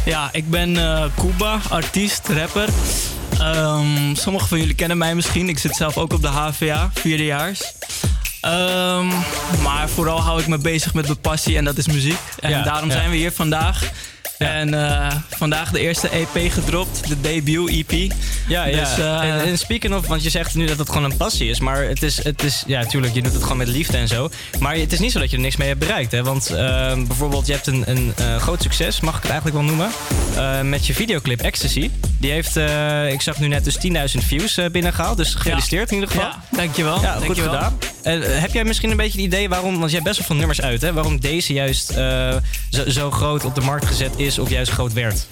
Ja, 0.05 0.29
ik 0.33 0.51
ben 0.51 0.79
Kuba, 1.15 1.61
artiest, 1.69 2.29
rapper. 2.29 2.69
Ehm, 3.39 4.15
sommigen 4.15 4.49
van 4.49 4.59
jullie 4.59 4.75
kennen 4.75 4.99
mij 4.99 5.15
misschien. 5.15 5.49
Ik 5.49 5.59
zit 5.59 5.77
zelf 5.77 5.97
ook 5.97 6.13
op 6.13 6.23
de 6.23 6.29
HVA, 6.29 6.91
vierdejaars. 6.95 7.73
Ehm, 8.41 9.07
maar 9.63 9.89
vooral 9.89 10.21
hou 10.21 10.41
ik 10.41 10.47
me 10.47 10.59
bezig 10.59 10.95
met 10.95 11.05
mijn 11.07 11.21
passie 11.21 11.57
en 11.57 11.65
dat 11.65 11.77
is 11.79 11.87
muziek. 11.87 12.19
En 12.41 12.51
Ja, 12.51 12.63
daarom 12.63 12.89
ja. 12.89 12.95
zijn 12.95 13.11
we 13.11 13.17
hier 13.17 13.33
vandaag. 13.33 13.91
En 14.39 14.75
eh, 14.75 15.13
vandaag 15.29 15.71
de 15.71 15.81
eerste 15.81 16.09
EP 16.09 16.53
gedropt, 16.53 17.09
de 17.09 17.21
debut 17.21 17.69
EP. 17.69 18.13
Ja, 18.49 18.65
ja. 18.65 18.79
Dus, 18.81 18.99
eh, 18.99 19.21
en, 19.23 19.41
en 19.45 19.59
speaking 19.59 19.95
of, 19.95 20.07
want 20.07 20.23
je 20.23 20.31
zegt 20.31 20.55
nu 20.55 20.67
dat 20.67 20.79
het 20.79 20.89
gewoon 20.89 21.05
een 21.11 21.17
passie 21.17 21.51
is. 21.51 21.61
Maar 21.61 21.83
het 21.85 22.03
is, 22.03 22.25
het 22.25 22.43
is 22.43 22.63
ja, 22.67 22.85
tuurlijk, 22.85 23.15
je 23.15 23.23
doet 23.23 23.33
het 23.33 23.43
gewoon 23.43 23.57
met 23.57 23.69
liefde 23.69 23.97
en 23.97 24.09
zo. 24.09 24.31
Maar 24.59 24.75
het 24.77 24.93
is 24.93 24.99
niet 24.99 25.13
zo 25.13 25.19
dat 25.19 25.31
je 25.31 25.37
er 25.37 25.43
niks 25.43 25.57
mee 25.57 25.69
hebt 25.69 25.81
bereikt. 25.81 26.13
Hè? 26.13 26.23
Want 26.23 26.51
ehm, 26.51 27.07
bijvoorbeeld, 27.07 27.47
je 27.47 27.53
hebt 27.53 27.67
een, 27.67 27.83
een 27.87 28.13
eh, 28.17 28.37
groot 28.37 28.63
succes, 28.63 29.01
mag 29.01 29.17
ik 29.17 29.23
het 29.23 29.31
eigenlijk 29.31 29.61
wel 29.61 29.69
noemen. 29.69 29.91
eh, 30.37 30.61
met 30.61 30.87
je 30.87 30.95
videoclip 30.95 31.41
Ecstasy. 31.41 31.91
Die 32.19 32.31
heeft, 32.31 32.57
eh, 32.57 33.13
ik 33.13 33.21
zag 33.23 33.39
nu 33.39 33.49
net 33.49 33.65
dus 33.65 33.77
10.000 33.79 34.25
views 34.25 34.57
eh, 34.57 34.67
binnengehaald. 34.71 35.17
Dus 35.17 35.35
gefeliciteerd 35.35 35.89
in 35.91 35.95
ieder 35.95 36.11
geval. 36.11 36.27
Ja, 36.29 36.43
dankjewel. 36.57 37.01
Ja, 37.01 37.13
goed 37.13 37.25
dankjewel. 37.27 37.53
gedaan. 37.55 37.79
Eh, 38.09 38.41
heb 38.41 38.53
jij 38.53 38.65
misschien 38.65 38.91
een 38.91 38.97
beetje 38.97 39.19
een 39.19 39.25
idee 39.25 39.49
waarom, 39.49 39.79
want 39.79 39.91
jij 39.91 40.01
hebt 40.01 40.05
best 40.05 40.19
wel 40.19 40.27
veel 40.27 40.37
nummers 40.37 40.61
uit, 40.61 40.81
hè? 40.81 40.93
Waarom 40.93 41.21
deze 41.21 41.53
juist 41.53 41.91
eh, 41.91 42.37
zo, 42.71 42.91
zo 42.91 43.11
groot 43.11 43.45
op 43.45 43.55
de 43.55 43.61
markt 43.61 43.87
gezet 43.87 44.13
is 44.17 44.39
of 44.39 44.51
juist 44.51 44.73
groot 44.73 44.93
werd? 44.93 45.27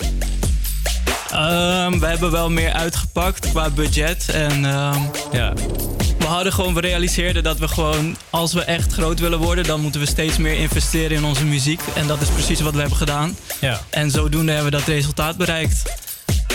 Ehm, 1.31 1.99
we 1.99 2.07
hebben 2.07 2.31
wel 2.31 2.51
meer 2.51 2.73
uitgepakt 2.73 3.51
qua 3.51 3.71
budget. 3.71 4.29
En 4.29 4.65
ehm, 4.65 5.01
ja. 5.33 5.53
we 6.19 6.25
hadden 6.25 6.53
gewoon, 6.53 6.75
we 6.75 6.81
realiseerden 6.81 7.43
dat 7.43 7.59
we 7.59 7.69
gewoon, 7.69 8.17
als 8.31 8.53
we 8.53 8.63
echt 8.63 8.93
groot 8.93 9.19
willen 9.19 9.39
worden, 9.39 9.65
dan 9.65 9.81
moeten 9.81 10.01
we 10.01 10.07
steeds 10.07 10.37
meer 10.37 10.59
investeren 10.59 11.17
in 11.17 11.25
onze 11.25 11.45
muziek. 11.45 11.81
En 11.95 12.07
dat 12.07 12.21
is 12.21 12.29
precies 12.29 12.61
wat 12.61 12.73
we 12.73 12.81
hebben 12.81 12.99
gedaan. 12.99 13.37
Ja. 13.61 13.81
En 13.91 14.11
zodoende 14.11 14.53
hebben 14.53 14.71
we 14.71 14.79
dat 14.79 14.87
resultaat 14.87 15.37
bereikt. 15.37 15.83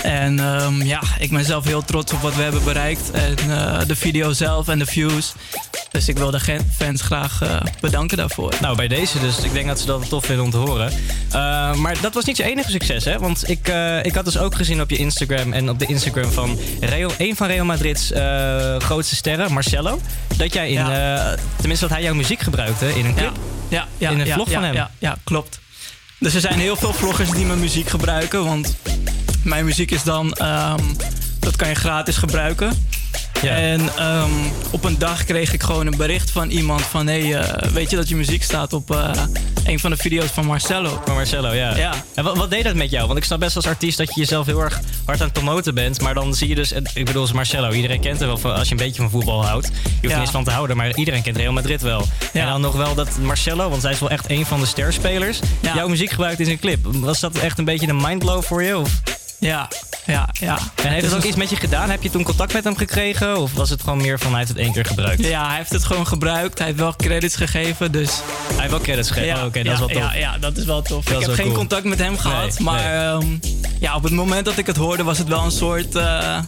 En 0.04 0.40
ehm, 0.40 0.82
ja, 0.82 1.02
ik 1.20 1.32
ben 1.32 1.46
zelf 1.46 1.66
heel 1.66 1.84
trots 1.84 2.14
op 2.14 2.22
wat 2.22 2.36
we 2.36 2.42
hebben 2.42 2.64
bereikt. 2.64 3.12
En 3.12 3.36
eh, 3.38 3.80
de 3.88 3.96
video 3.96 4.34
zelf 4.34 4.68
en 4.68 4.80
de 4.80 4.86
views. 4.86 5.34
Dus 5.92 6.08
ik 6.08 6.18
wil 6.18 6.32
de 6.32 6.60
fans 6.78 7.02
graag 7.02 7.42
eh, 7.42 7.62
bedanken 7.80 8.18
daarvoor. 8.18 8.54
Nou, 8.62 8.76
bij 8.76 8.88
deze 8.88 9.20
dus. 9.20 9.40
Ik 9.40 9.54
denk 9.54 9.68
dat 9.68 9.80
ze 9.80 9.86
dat 9.86 10.10
tof 10.10 10.26
vinden 10.26 10.46
om 10.46 10.52
te 10.52 10.58
horen. 10.58 10.92
Uh, 11.28 11.74
maar 11.76 12.02
dat 12.02 12.14
was 12.14 12.26
niet 12.26 12.38
je 12.38 12.44
enige 12.44 12.72
succes, 12.72 13.06
hè? 13.06 13.20
Want 13.20 13.50
ik, 13.50 13.70
uh, 13.70 14.06
ik 14.06 14.16
had 14.16 14.26
dus 14.26 14.38
ook 14.38 14.56
gezien 14.56 14.82
op 14.82 14.90
je 14.90 14.98
Instagram 14.98 15.54
en 15.54 15.70
op 15.70 15.80
de 15.80 15.86
Instagram 15.86 16.32
van 16.32 16.60
Real, 16.80 17.12
een 17.18 17.36
van 17.36 17.48
Real 17.48 17.66
Madrid's 17.66 18.12
grootste 18.78 19.16
sterren, 19.16 19.54
Marcelo. 19.54 20.00
Dat 20.38 20.54
jij 20.54 20.68
in, 20.68 20.74
ja. 20.74 21.36
tenminste 21.56 21.88
dat 21.88 21.96
hij 21.96 22.06
jouw 22.06 22.14
muziek 22.14 22.40
gebruikte 22.40 23.00
in 23.00 23.06
een 23.06 23.16
clip. 23.16 23.38
Ja, 23.68 23.88
ja, 23.98 24.10
in 24.10 24.20
een 24.20 24.26
ja, 24.26 24.34
vlog 24.34 24.48
ja, 24.48 24.54
van 24.54 24.64
hem. 24.64 24.74
Ja, 24.74 24.92
ja, 25.00 25.18
klopt. 25.24 25.60
Dus 26.20 26.34
er 26.34 26.42
zijn 26.42 26.60
heel 26.60 26.76
veel 26.76 26.94
vloggers 26.94 27.30
die 27.30 27.46
mijn 27.46 27.60
muziek 27.60 27.90
gebruiken. 27.90 28.44
Want 28.44 28.76
mijn 29.44 29.66
muziek 29.66 29.92
is 29.92 30.04
dan, 30.04 30.26
um, 30.26 30.96
dat 31.40 31.56
kan 31.56 31.70
je 31.70 31.76
gratis 31.76 32.18
gebruiken. 32.18 32.74
Ja. 33.42 33.56
En 33.56 33.82
um, 33.82 34.32
op 34.72 34.84
een 34.84 34.98
dag 34.98 35.24
kreeg 35.24 35.54
ik 35.54 35.64
gewoon 35.64 35.88
een 35.88 35.98
bericht 35.98 36.32
van 36.32 36.50
iemand 36.50 36.82
van... 36.82 37.08
hé, 37.08 37.28
hey, 37.28 37.42
uh, 37.42 37.72
weet 37.72 37.90
je 37.90 37.96
dat 37.96 38.10
je 38.10 38.16
muziek 38.16 38.44
staat 38.44 38.74
op 38.74 38.92
uh, 38.92 39.12
een 39.66 39.80
van 39.80 39.92
de 39.92 39.98
video's 39.98 40.30
van 40.30 40.46
Marcello? 40.46 41.02
Van 41.06 41.16
Marcello, 41.16 41.54
ja. 41.54 41.76
ja. 41.76 41.94
En 42.14 42.24
wat, 42.24 42.38
wat, 42.38 42.50
deed 42.50 42.64
dat 42.64 42.76
met 42.76 42.92
jou? 42.92 43.06
Want 43.06 43.18
ik 43.18 43.24
snap 43.24 43.40
best 43.40 43.56
als 43.56 43.68
artiest 43.68 43.98
dat 43.98 44.14
je 44.14 44.20
jezelf 44.20 44.46
heel 44.46 44.60
erg 44.60 44.80
hard 45.06 45.20
aan 45.20 45.26
het 45.26 45.34
promoten 45.34 45.74
bent. 45.74 46.02
Maar 46.02 46.14
dan 46.14 46.34
zie 46.34 46.48
je 46.48 46.56
dus, 46.56 46.72
ik 46.72 47.06
bedoel, 47.06 47.22
als 47.22 47.32
Marcello. 47.32 47.72
Iedereen 47.72 48.02
kent 48.02 48.20
hem 48.20 48.28
wel 48.28 48.38
van, 48.38 48.56
als 48.56 48.68
je 48.68 48.72
een 48.72 48.78
beetje 48.86 49.02
van 49.02 49.12
voetbal 49.12 49.46
houdt. 49.46 49.68
Je 49.68 49.72
hoeft 49.90 50.02
ja. 50.02 50.10
er 50.10 50.18
niks 50.18 50.32
van 50.32 50.44
te 50.44 50.52
houden, 50.52 50.78
maar 50.78 50.96
iedereen 50.96 51.22
kent 51.22 51.38
Real 51.38 51.54
Madrid 51.54 51.82
wel. 51.82 52.06
Ja. 52.34 52.42
En 52.42 52.48
dan 52.48 52.62
nog 52.62 52.76
wel 52.76 52.96
dat 52.96 53.18
Marcello, 53.18 53.70
want 53.70 53.82
hij 53.82 53.92
is 53.92 54.00
wel 54.00 54.10
echt 54.10 54.30
een 54.30 54.46
van 54.46 54.60
de 54.60 54.66
sterspelers... 54.66 55.40
Jouw 55.62 55.88
muziek 55.88 56.10
gebruikt 56.10 56.40
in 56.40 56.46
zijn 56.46 56.60
clip. 56.60 56.80
Was 56.84 57.20
dat 57.20 57.38
echt 57.38 57.58
een 57.58 57.66
beetje 57.66 57.88
een 57.88 58.02
mindblow 58.02 58.44
voor 58.44 58.64
je? 58.64 58.78
Of? 58.78 59.02
Ja, 59.42 59.68
ja, 60.06 60.30
ja. 60.40 60.58
En 60.76 60.92
heeft 60.92 61.06
het 61.06 61.16
ook 61.16 61.24
iets 61.24 61.36
met 61.36 61.50
je 61.50 61.56
gedaan? 61.56 61.90
Heb 61.90 62.04
je 62.04 62.10
toen 62.10 62.24
contact 62.24 62.54
met 62.54 62.64
hem 62.64 62.78
gekregen? 62.78 63.38
Of 63.38 63.54
was 63.54 63.70
het 63.70 63.82
gewoon 63.82 64.02
meer 64.02 64.20
van 64.20 64.30
hij 64.30 64.38
heeft 64.38 64.50
het 64.50 64.60
één 64.60 64.72
keer 64.74 64.86
gebruikt? 64.86 65.26
Ja, 65.26 65.48
hij 65.48 65.58
heeft 65.58 65.72
het 65.72 65.84
gewoon 65.84 66.08
gebruikt. 66.08 66.58
Hij 66.58 66.68
heeft 66.68 66.80
wel 66.80 66.96
credits 66.96 67.36
gegeven, 67.36 67.92
dus... 67.92 68.10
Hij 68.48 68.58
heeft 68.58 68.70
wel 68.70 68.80
credits 68.80 69.08
gegeven? 69.08 69.30
Ja, 69.30 69.40
oh, 69.40 69.46
oké, 69.46 69.60
okay, 69.60 69.72
ja, 69.72 69.78
dat 69.78 69.78
is 69.78 69.86
wel 69.86 69.88
tof. 69.88 70.14
Ja, 70.14 70.20
ja, 70.20 70.38
dat 70.38 70.58
is 70.58 70.66
wel 70.66 70.82
tof. 70.82 71.06
Dat 71.06 71.22
ik 71.22 71.26
heb 71.26 71.36
geen 71.36 71.46
cool. 71.46 71.58
contact 71.58 71.84
met 71.84 72.00
hem 72.00 72.18
gehad, 72.18 72.60
nee, 72.60 72.62
maar 72.62 73.18
nee. 73.20 73.30
Um, 73.30 73.40
ja, 73.80 73.96
op 73.96 74.04
het 74.04 74.12
moment 74.12 74.46
dat 74.46 74.58
ik 74.58 74.68
het 74.68 74.78
hoorde 74.78 75.04
was 75.04 75.18
het 75.18 75.28
wel 75.28 75.44
een 75.44 75.52
soort... 75.52 75.96
Uh, 75.96 76.40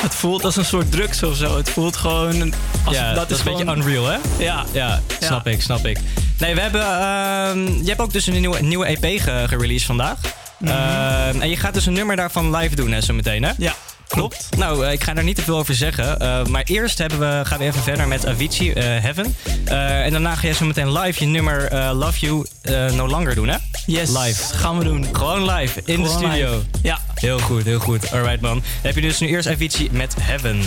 het 0.00 0.14
voelt 0.14 0.44
als 0.44 0.56
een 0.56 0.64
soort 0.64 0.90
drugs 0.92 1.22
of 1.22 1.36
zo. 1.36 1.56
Het 1.56 1.70
voelt 1.70 1.96
gewoon... 1.96 2.54
Als 2.84 2.96
ja, 2.96 3.14
dat, 3.14 3.30
is, 3.30 3.40
gewoon... 3.40 3.60
een 3.60 3.66
beetje 3.66 3.80
unreal, 3.80 4.06
hè? 4.06 4.44
Ja. 4.44 4.64
Ja, 4.72 5.00
snap 5.20 5.46
ik, 5.46 5.62
snap 5.62 5.86
ik. 5.86 5.98
Nee, 6.38 6.54
we 6.54 6.60
hebben... 6.60 6.80
Uh, 6.80 7.82
je 7.82 7.88
hebt 7.88 8.00
ook 8.00 8.12
dus 8.12 8.26
een 8.26 8.40
nieuwe, 8.40 8.62
nieuwe 8.62 8.86
EP 8.86 9.20
gereleased 9.20 9.86
vandaag. 9.86 10.18
Mm 10.58 10.68
-hmm. 10.68 10.76
uh, 10.76 11.42
en 11.42 11.48
je 11.48 11.56
gaat 11.56 11.74
dus 11.74 11.86
een 11.86 11.92
nummer 11.92 12.16
daarvan 12.16 12.56
live 12.56 12.74
doen, 12.74 12.92
hè, 12.92 13.00
zo 13.00 13.12
meteen, 13.14 13.42
hè? 13.42 13.52
Ja. 13.58 13.74
Klopt. 14.08 14.48
Nou, 14.56 14.86
ik 14.86 15.02
ga 15.02 15.14
daar 15.14 15.24
niet 15.24 15.36
te 15.36 15.42
veel 15.42 15.58
over 15.58 15.74
zeggen. 15.74 16.22
Uh, 16.22 16.44
maar 16.44 16.62
eerst 16.62 16.98
hebben 16.98 17.18
we, 17.18 17.44
gaan 17.44 17.58
we 17.58 17.64
even 17.64 17.82
verder 17.82 18.08
met 18.08 18.26
Avicii, 18.26 18.68
uh, 18.68 18.74
Heaven. 18.82 19.36
Uh, 19.68 20.04
en 20.04 20.10
daarna 20.10 20.34
ga 20.34 20.46
je 20.46 20.54
zo 20.54 20.64
meteen 20.64 20.92
live 20.92 21.24
je 21.24 21.30
nummer 21.30 21.74
Love 21.94 22.18
You 22.18 22.46
No 22.94 23.08
Longer 23.08 23.34
doen, 23.34 23.48
hè? 23.48 23.56
Yes. 23.86 24.08
Live. 24.18 24.54
Gaan 24.54 24.78
we 24.78 24.84
doen. 24.84 25.06
Gewoon 25.12 25.50
live, 25.50 25.80
in 25.84 25.94
Gewoon 25.94 26.02
de 26.20 26.26
studio. 26.26 26.54
Live. 26.54 26.64
Ja. 26.82 26.98
Heel 27.14 27.38
goed, 27.38 27.64
heel 27.64 27.78
goed. 27.78 28.12
Alright, 28.12 28.40
man. 28.40 28.54
Dan 28.54 28.62
heb 28.82 28.94
je 28.94 29.00
dus 29.00 29.20
nu 29.20 29.28
eerst 29.28 29.48
Avicii 29.48 29.88
met 29.92 30.14
Heaven. 30.20 30.62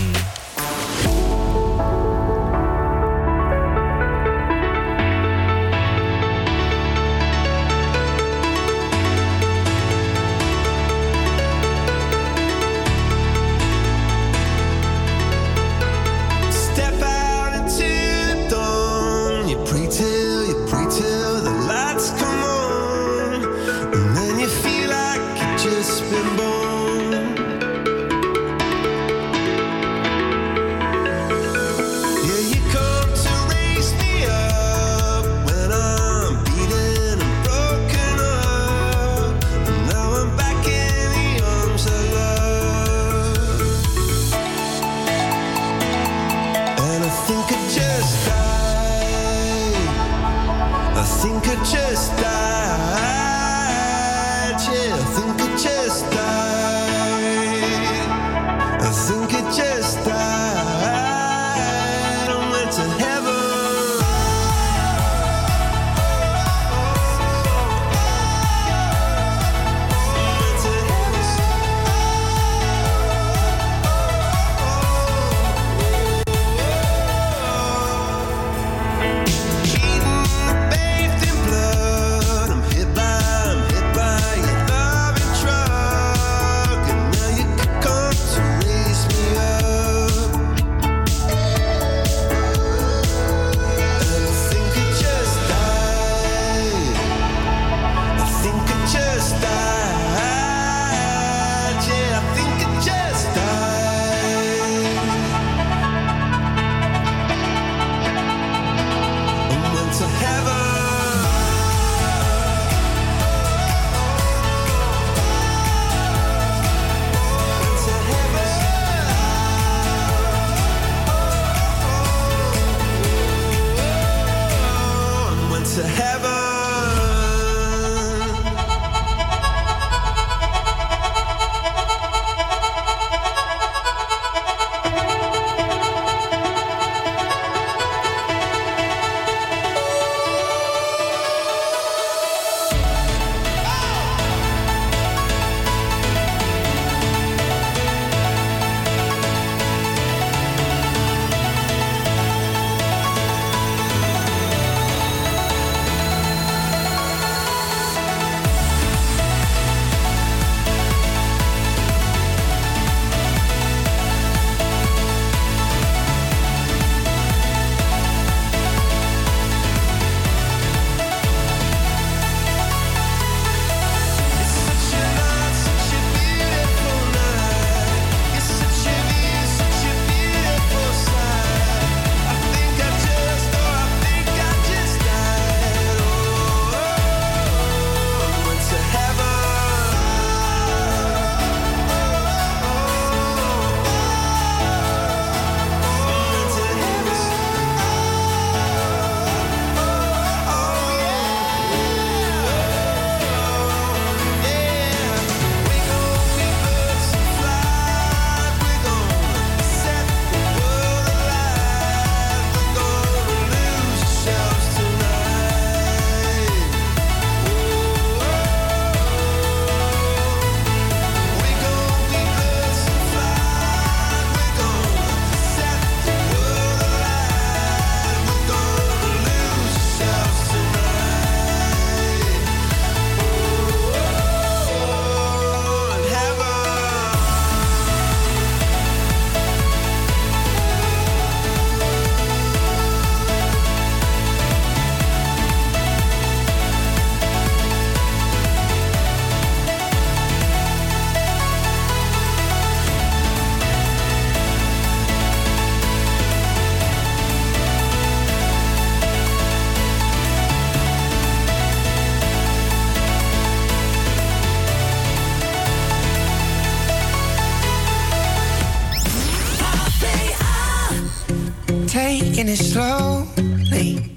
It 272.49 272.57
slowly. 272.57 274.11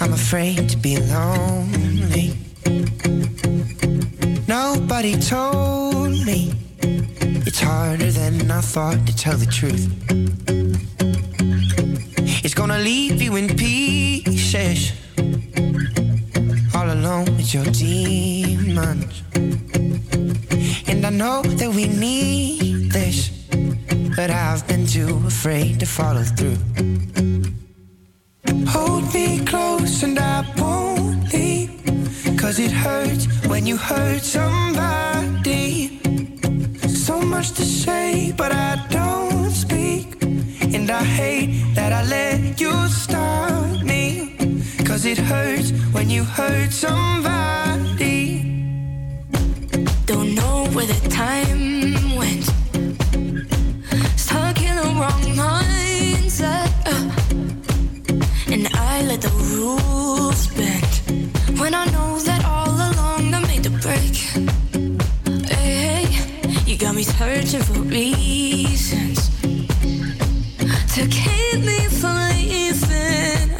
I'm 0.00 0.12
afraid 0.12 0.68
to 0.70 0.76
be 0.76 0.96
lonely. 0.98 2.36
Nobody 4.48 5.16
told 5.20 6.12
me 6.24 6.52
it's 7.46 7.60
harder 7.60 8.10
than 8.10 8.50
I 8.50 8.60
thought 8.60 9.06
to 9.06 9.16
tell 9.16 9.36
the 9.36 9.46
truth. 9.46 10.05
Cause 32.56 32.64
it 32.64 32.72
hurts 32.72 33.26
when 33.48 33.66
you 33.66 33.76
hurt 33.76 34.22
somebody. 34.22 36.00
So 36.88 37.20
much 37.20 37.52
to 37.52 37.62
say, 37.62 38.32
but 38.34 38.50
I 38.50 38.82
don't 38.88 39.50
speak. 39.50 40.22
And 40.22 40.90
I 40.90 41.04
hate 41.04 41.74
that 41.74 41.92
I 41.92 42.02
let 42.08 42.58
you 42.58 42.72
stop 42.88 43.82
me. 43.82 44.38
Cause 44.86 45.04
it 45.04 45.18
hurts 45.18 45.72
when 45.92 46.08
you 46.08 46.24
hurt 46.24 46.72
somebody. 46.72 48.40
Don't 50.06 50.34
know 50.34 50.64
where 50.72 50.86
the 50.86 51.00
time 51.10 52.16
went. 52.16 52.44
Stuck 54.16 54.62
in 54.62 54.76
the 54.76 54.88
wrong 54.98 55.24
mindset. 55.44 56.72
uh. 56.86 57.04
And 58.50 58.66
I 58.72 59.02
let 59.02 59.20
the 59.20 59.34
rules 59.58 60.46
me 67.06 67.12
searching 67.12 67.62
for 67.62 67.80
reasons 67.82 69.28
to 70.94 71.06
keep 71.08 71.60
me 71.60 71.78
from 71.88 72.16
leaving. 72.28 73.50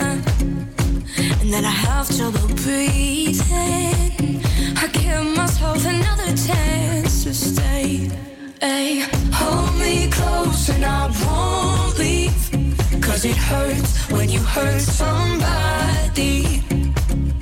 And 1.41 1.53
that 1.53 1.65
I 1.65 1.75
have 1.87 2.09
trouble 2.17 2.49
breathing. 2.63 4.43
I 4.77 4.87
give 4.93 5.25
myself 5.37 5.85
another 5.85 6.35
chance 6.37 7.25
to 7.25 7.35
stay. 7.35 8.11
Hey, 8.61 9.07
hold 9.33 9.79
me 9.79 10.09
close 10.11 10.69
and 10.71 10.85
I 10.85 11.07
won't 11.25 11.99
leave. 11.99 13.03
Cause 13.03 13.25
it 13.25 13.37
hurts 13.37 14.11
when 14.11 14.29
you 14.29 14.41
hurt 14.41 14.81
somebody. 14.81 16.63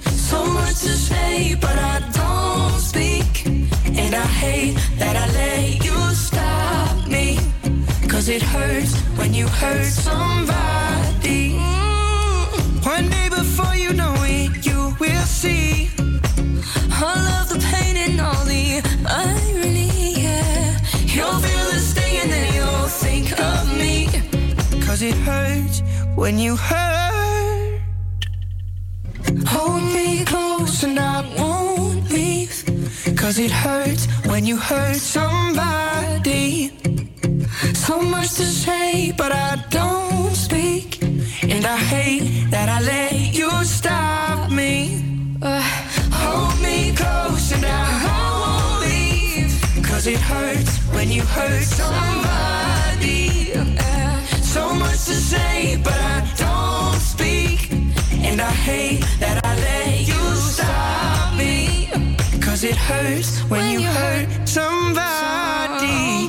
So 0.04 0.44
much 0.46 0.80
to 0.80 0.94
say, 1.08 1.54
but 1.60 1.78
I 1.78 2.00
don't. 2.12 2.83
And 3.96 4.14
I 4.14 4.26
hate 4.26 4.76
that 4.98 5.16
I 5.16 5.26
let 5.32 5.84
you 5.84 6.14
stop 6.14 7.06
me. 7.06 7.38
Cause 8.08 8.28
it 8.28 8.42
hurts 8.42 9.00
when 9.18 9.32
you 9.34 9.46
hurt 9.46 9.84
somebody. 9.84 11.52
Mm. 11.52 12.86
One 12.86 13.08
day 13.08 13.28
before 13.28 13.74
you 13.76 13.92
know 13.92 14.14
it, 14.20 14.64
you 14.66 14.94
will 15.00 15.26
see. 15.26 15.90
All 17.02 17.24
of 17.38 17.48
the 17.48 17.58
pain 17.72 17.96
and 17.96 18.20
all 18.20 18.44
the 18.44 18.82
irony, 19.06 20.22
yeah. 20.22 20.78
You'll 21.06 21.38
feel 21.44 21.64
the 21.72 21.78
sting 21.78 22.16
and 22.22 22.30
then 22.32 22.54
you'll 22.54 22.88
think 22.88 23.32
of 23.38 23.78
me. 23.78 24.08
Cause 24.84 25.02
it 25.02 25.14
hurts 25.16 25.82
when 26.14 26.38
you 26.38 26.56
hurt. 26.56 27.80
Hold 29.46 29.82
me 29.92 30.24
close 30.24 30.82
and 30.82 30.98
I 30.98 31.20
won't 31.38 32.10
leave. 32.10 32.63
Cause 33.12 33.38
it 33.38 33.50
hurts 33.50 34.06
when 34.24 34.46
you 34.46 34.56
hurt 34.56 34.96
somebody. 34.96 36.70
So 37.74 38.00
much 38.00 38.32
to 38.34 38.44
say, 38.44 39.12
but 39.12 39.30
I 39.30 39.62
don't 39.68 40.34
speak. 40.34 41.02
And 41.42 41.66
I 41.66 41.76
hate 41.76 42.50
that 42.50 42.68
I 42.70 42.80
let 42.80 43.34
you 43.34 43.50
stop 43.64 44.50
me. 44.50 45.02
Uh, 45.42 45.60
hold 46.12 46.58
me 46.62 46.94
close 46.96 47.52
and 47.52 47.64
I 47.66 47.84
won't 48.06 48.80
leave. 48.88 49.84
Cause 49.84 50.06
it 50.06 50.18
hurts 50.20 50.78
when 50.94 51.10
you 51.10 51.22
hurt 51.22 51.62
somebody. 51.64 53.52
Uh, 53.54 54.20
so 54.40 54.74
much 54.74 55.04
to 55.10 55.16
say, 55.32 55.76
but 55.84 55.92
I 55.92 56.20
don't 56.38 57.00
speak. 57.00 57.70
And 58.24 58.40
I 58.40 58.50
hate 58.50 59.04
that 59.20 59.44
I 59.44 59.54
let 59.56 60.08
you 60.08 60.36
stop. 60.36 61.13
Cause 62.54 62.62
it 62.62 62.76
hurts 62.76 63.40
when, 63.50 63.80
you 63.80 63.80
hurt 63.80 64.48
somebody. 64.48 66.28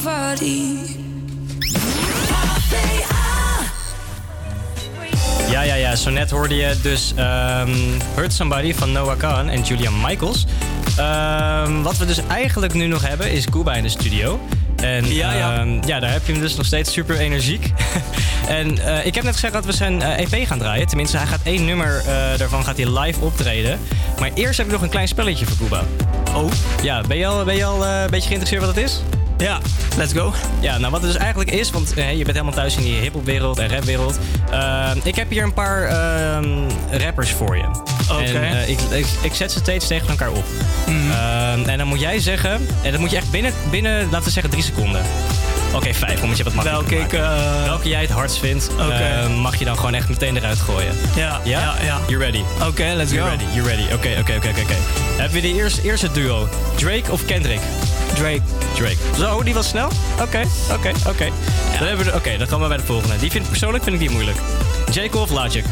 Ja, 5.49 5.61
ja, 5.61 5.75
ja. 5.75 5.95
Zo 5.95 6.09
net 6.09 6.31
hoorde 6.31 6.55
je 6.55 6.75
dus 6.81 7.13
ehm, 7.15 7.69
Hurt 8.15 8.33
Somebody 8.33 8.73
van 8.73 8.91
Noah 8.91 9.17
Khan 9.17 9.49
en 9.49 9.61
Julia 9.61 9.91
Michaels. 9.91 10.45
Ehm, 10.97 11.81
wat 11.81 11.97
we 11.97 12.05
dus 12.05 12.19
eigenlijk 12.27 12.73
nu 12.73 12.87
nog 12.87 13.07
hebben 13.07 13.31
is 13.31 13.45
Kuba 13.49 13.73
in 13.73 13.83
de 13.83 13.89
studio. 13.89 14.39
En 14.75 15.13
Ja, 15.13 15.33
ja. 15.33 15.59
ehm, 15.59 15.87
ja, 15.87 15.99
daar 15.99 16.11
heb 16.11 16.25
je 16.25 16.31
hem 16.31 16.41
dus 16.41 16.55
nog 16.55 16.65
steeds 16.65 16.93
super 16.93 17.17
energiek. 17.17 17.71
en 18.47 18.77
eh, 18.77 19.05
ik 19.05 19.15
heb 19.15 19.23
net 19.23 19.33
gezegd 19.33 19.53
dat 19.53 19.65
we 19.65 19.71
zijn 19.71 20.01
eh, 20.01 20.19
EP 20.19 20.47
gaan 20.47 20.59
draaien. 20.59 20.87
Tenminste, 20.87 21.17
hij 21.17 21.25
gaat 21.25 21.39
één 21.43 21.65
nummer 21.65 21.97
eh, 21.97 22.37
daarvan 22.37 22.63
gaat 22.63 22.77
hij 22.77 22.99
live 22.99 23.19
optreden. 23.19 23.79
Maar 24.19 24.31
eerst 24.33 24.57
heb 24.57 24.65
ik 24.65 24.71
nog 24.71 24.81
een 24.81 24.89
klein 24.89 25.07
spelletje 25.07 25.45
voor 25.45 25.57
Kuba. 25.57 25.83
Oh? 26.35 26.51
Ja, 26.81 27.01
ben 27.01 27.17
je 27.17 27.25
al, 27.25 27.43
ben 27.43 27.55
je 27.55 27.65
al 27.65 27.85
een 27.85 28.09
beetje 28.09 28.27
geïnteresseerd 28.27 28.65
wat 28.65 28.75
het 28.75 28.83
is? 28.83 29.01
Ja, 29.37 29.59
let's 29.97 30.13
go. 30.13 30.33
Ja, 30.59 30.77
nou 30.77 30.91
wat 30.91 31.01
het 31.01 31.11
dus 31.11 31.21
eigenlijk 31.21 31.51
is, 31.51 31.69
want 31.71 31.89
je 31.95 32.23
bent 32.23 32.27
helemaal 32.27 32.53
thuis 32.53 32.77
in 32.77 32.83
die 32.83 32.99
hiphopwereld 32.99 33.59
en 33.59 33.69
rapwereld. 33.69 34.19
Uh, 34.51 34.91
ik 35.03 35.15
heb 35.15 35.29
hier 35.29 35.43
een 35.43 35.53
paar 35.53 35.83
ehm, 35.83 36.69
rappers 36.91 37.31
voor 37.31 37.57
je. 37.57 37.65
Oké. 38.11 38.23
Eh, 38.23 38.69
ik, 38.69 38.79
ik, 38.79 39.05
ik 39.21 39.33
zet 39.33 39.51
ze 39.51 39.59
steeds 39.59 39.87
tegen 39.87 40.07
elkaar 40.07 40.31
op. 40.31 40.43
Ehm, 40.87 41.69
en 41.69 41.77
dan 41.77 41.87
moet 41.87 41.99
jij 41.99 42.19
zeggen, 42.19 42.67
en 42.83 42.91
dat 42.91 42.99
moet 42.99 43.11
je 43.11 43.17
echt 43.17 43.31
binnen, 43.31 43.53
binnen 43.71 44.03
laten 44.09 44.23
we 44.23 44.31
zeggen, 44.31 44.51
drie 44.51 44.63
seconden. 44.63 45.01
Oké, 45.75 45.93
vijf, 45.93 46.21
omdat 46.21 46.37
je 46.37 46.43
wat 46.43 46.53
makkelijker 46.53 46.97
Welke 46.97 47.15
ik, 47.15 47.21
maken. 47.21 47.55
eh, 47.59 47.63
Welke 47.65 47.89
jij 47.89 48.01
het 48.01 48.09
hardst 48.09 48.37
vindt, 48.37 48.69
eh, 48.77 49.27
mag 49.37 49.55
je 49.55 49.65
dan 49.65 49.75
gewoon 49.75 49.93
echt 49.93 50.09
meteen 50.09 50.37
eruit 50.37 50.59
gooien. 50.59 50.95
Ja, 51.15 51.39
Ja? 51.43 51.59
ja, 51.59 51.75
ja. 51.85 51.99
You 52.07 52.19
ready? 52.19 52.41
Oké, 52.67 52.93
let's 52.95 53.11
You 53.11 53.21
go. 53.23 53.29
ready, 53.29 53.43
you 53.53 53.67
ready. 53.67 53.83
Oké, 53.93 54.09
oké, 54.19 54.33
oké, 54.35 54.47
oké. 54.49 54.75
Hebben 55.17 55.41
we 55.41 55.47
de 55.47 55.53
eerste, 55.53 55.81
eerste 55.81 56.11
duo. 56.11 56.47
Drake 56.75 57.11
of 57.11 57.25
Kendrick? 57.25 57.59
Drake. 58.13 58.41
Drake. 58.75 58.95
Zo, 59.17 59.43
die 59.43 59.53
was 59.53 59.67
snel? 59.67 59.89
Oké, 60.21 60.41
oké, 60.71 60.91
oké. 61.07 61.29
Dan 61.79 61.87
hebben 61.87 62.05
we 62.05 62.11
de- 62.11 62.17
Oké, 62.17 62.37
dan 62.37 62.47
gaan 62.47 62.61
we 62.61 62.67
bij 62.67 62.77
de 62.77 62.83
volgende. 62.83 63.17
Die 63.17 63.31
vind, 63.31 63.49
persoonlijk 63.49 63.83
vind 63.83 63.95
ik 63.95 64.01
die 64.01 64.11
moeilijk. 64.11 64.37
J. 64.91 65.09
Cole 65.09 65.23
of 65.23 65.29
Logic? 65.29 65.65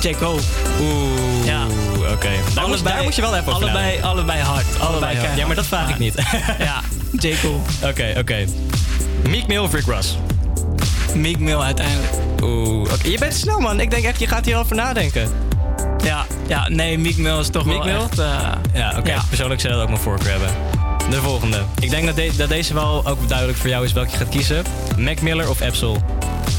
J. 0.00 0.14
Cole. 0.20 0.40
Oeh, 0.80 1.44
Ja. 1.46 1.66
Oké. 2.12 2.28
Daar, 2.54 2.68
moet- 2.68 2.84
daar 2.84 3.02
moet 3.02 3.14
je 3.14 3.20
wel 3.20 3.36
even 3.36 3.52
over 3.52 3.62
allebei, 3.62 4.00
allebei 4.02 4.40
hard. 4.40 4.64
Allebei 4.80 5.18
hard. 5.18 5.36
Ja, 5.36 5.46
maar 5.46 5.56
dat 5.56 5.66
vraag 5.66 5.88
ik 5.90 5.98
niet. 5.98 6.14
ja, 6.58 6.80
J. 7.20 7.34
Cole. 7.42 7.58
Oké, 7.90 8.14
oké. 8.18 8.44
Meek 9.28 9.46
Mill 9.46 9.58
of 9.58 9.72
Rick 9.72 9.84
Ross? 9.86 10.18
Meek 11.14 11.38
Mill 11.38 11.58
uiteindelijk. 11.58 12.12
Oeh. 12.42 12.90
Je 13.02 13.18
bent 13.18 13.34
snel, 13.34 13.60
man. 13.60 13.80
Ik 13.80 13.90
denk 13.90 14.04
echt, 14.04 14.20
je 14.20 14.26
gaat 14.26 14.44
hier 14.44 14.56
over 14.58 14.76
nadenken. 14.76 15.28
Ja, 16.04 16.26
ja, 16.46 16.68
nee, 16.68 16.98
Meek 16.98 17.16
Mill 17.16 17.38
is 17.38 17.48
toch 17.48 17.64
Meek 17.64 17.76
wel 17.82 17.84
Mill? 17.84 18.02
echt... 18.02 18.18
eh, 18.18 18.26
Ja, 18.74 18.94
oké. 18.98 19.10
Ja. 19.10 19.22
Persoonlijk 19.28 19.60
zou 19.60 19.72
dat 19.72 19.82
ook 19.82 19.88
mijn 19.88 20.00
voorkeur 20.00 20.30
hebben. 20.30 20.50
De 21.10 21.16
volgende. 21.20 21.62
Ik 21.80 21.90
denk 21.90 22.06
dat, 22.06 22.16
de- 22.16 22.32
dat 22.36 22.48
deze 22.48 22.74
wel 22.74 23.06
ook 23.06 23.28
duidelijk 23.28 23.58
voor 23.58 23.68
jou 23.68 23.84
is 23.84 23.92
welke 23.92 24.10
je 24.10 24.16
gaat 24.16 24.28
kiezen. 24.28 24.64
Mac 24.98 25.20
Miller 25.20 25.48
of 25.50 25.60
Absol? 25.62 25.96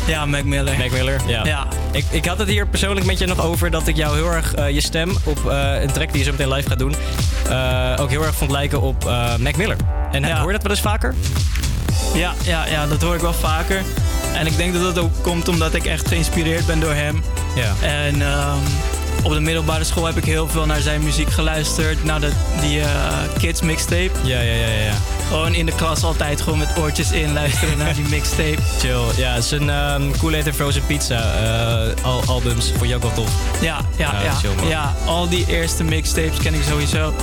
Ja, 0.05 0.26
Mac 0.26 0.43
Miller. 0.43 0.77
Mac 0.77 0.91
Miller, 0.91 1.22
ja. 1.27 1.45
Ja. 1.45 1.68
Ik, 1.91 2.05
ik 2.10 2.26
had 2.26 2.38
het 2.38 2.47
hier 2.47 2.68
persoonlijk 2.68 3.05
met 3.05 3.19
je 3.19 3.26
nog 3.26 3.41
over 3.41 3.72
dat 3.72 3.88
ik 3.88 3.95
jou 3.95 4.15
heel 4.15 4.31
erg 4.31 4.53
eh, 4.53 4.69
je 4.69 4.81
stem 4.81 5.15
op 5.23 5.49
eh, 5.49 5.81
een 5.81 5.91
track 5.91 6.10
die 6.10 6.18
je 6.18 6.23
zo 6.23 6.31
meteen 6.31 6.53
live 6.53 6.69
gaat 6.69 6.80
doen, 6.80 6.95
eh, 7.49 7.95
ook 7.99 8.10
heel 8.10 8.23
erg 8.26 8.35
vond 8.35 8.51
lijken 8.51 8.81
op 8.81 9.03
Mac 9.39 9.55
Miller. 9.55 9.77
En 10.11 10.23
Ja. 10.23 10.38
hoor 10.38 10.47
je 10.47 10.53
dat 10.53 10.61
wel 10.61 10.72
eens 10.72 10.81
vaker? 10.81 11.14
Ja, 12.14 12.34
ja, 12.43 12.68
ja, 12.68 12.88
dat 12.88 13.01
hoor 13.01 13.15
ik 13.15 13.22
wel 13.22 13.34
vaker. 13.34 13.81
En 14.34 14.47
ik 14.47 14.57
denk 14.57 14.73
dat 14.73 14.81
dat 14.95 14.97
ook 15.03 15.11
komt 15.22 15.47
omdat 15.47 15.73
ik 15.73 15.85
echt 15.85 16.07
geïnspireerd 16.07 16.65
ben 16.65 16.80
door 16.80 16.93
hem. 16.93 17.23
Ja. 17.55 17.73
En 17.81 18.22
ehm, 18.22 18.57
op 19.23 19.34
de 19.34 19.39
middelbare 19.39 19.84
school 19.84 20.05
heb 20.05 20.18
ik 20.18 20.26
heel 20.26 20.47
veel 20.47 20.65
naar 20.65 20.81
zijn 20.81 21.03
muziek 21.03 21.30
geluisterd. 21.30 22.03
Naar 22.03 22.19
de, 22.19 22.31
die 22.61 22.81
Kids 23.38 23.61
mixtape. 23.61 24.11
Ja, 24.23 24.39
ja, 24.39 24.53
ja, 24.53 24.68
ja. 24.68 24.93
Gewoon 25.27 25.53
in 25.53 25.65
de 25.65 25.71
klas 25.75 26.03
altijd 26.03 26.41
gewoon 26.41 26.59
met 26.59 26.69
oortjes 26.77 27.11
in 27.11 27.33
luisteren 27.33 27.77
naar 27.77 27.93
die 27.93 28.05
mixtape. 28.09 28.57
Chill. 28.79 29.01
Ja, 29.15 29.41
zijn 29.41 29.69
um, 29.69 30.17
Kool-Aid 30.17 30.47
en 30.47 30.53
Frozen 30.53 30.85
Pizza 30.85 31.21
eh, 31.95 32.03
al 32.03 32.23
albums 32.27 32.71
ook 32.93 33.01
wel 33.01 33.13
tof. 33.13 33.29
Ja, 33.61 33.77
ja, 33.95 34.13
Ja, 34.13 34.21
ja. 34.23 34.33
chill, 34.33 34.67
ja, 34.67 34.95
al 35.05 35.29
die 35.29 35.45
eerste 35.47 35.83
mixtapes 35.83 36.37
ken 36.37 36.53
ik 36.53 36.61
sowieso. 36.69 37.13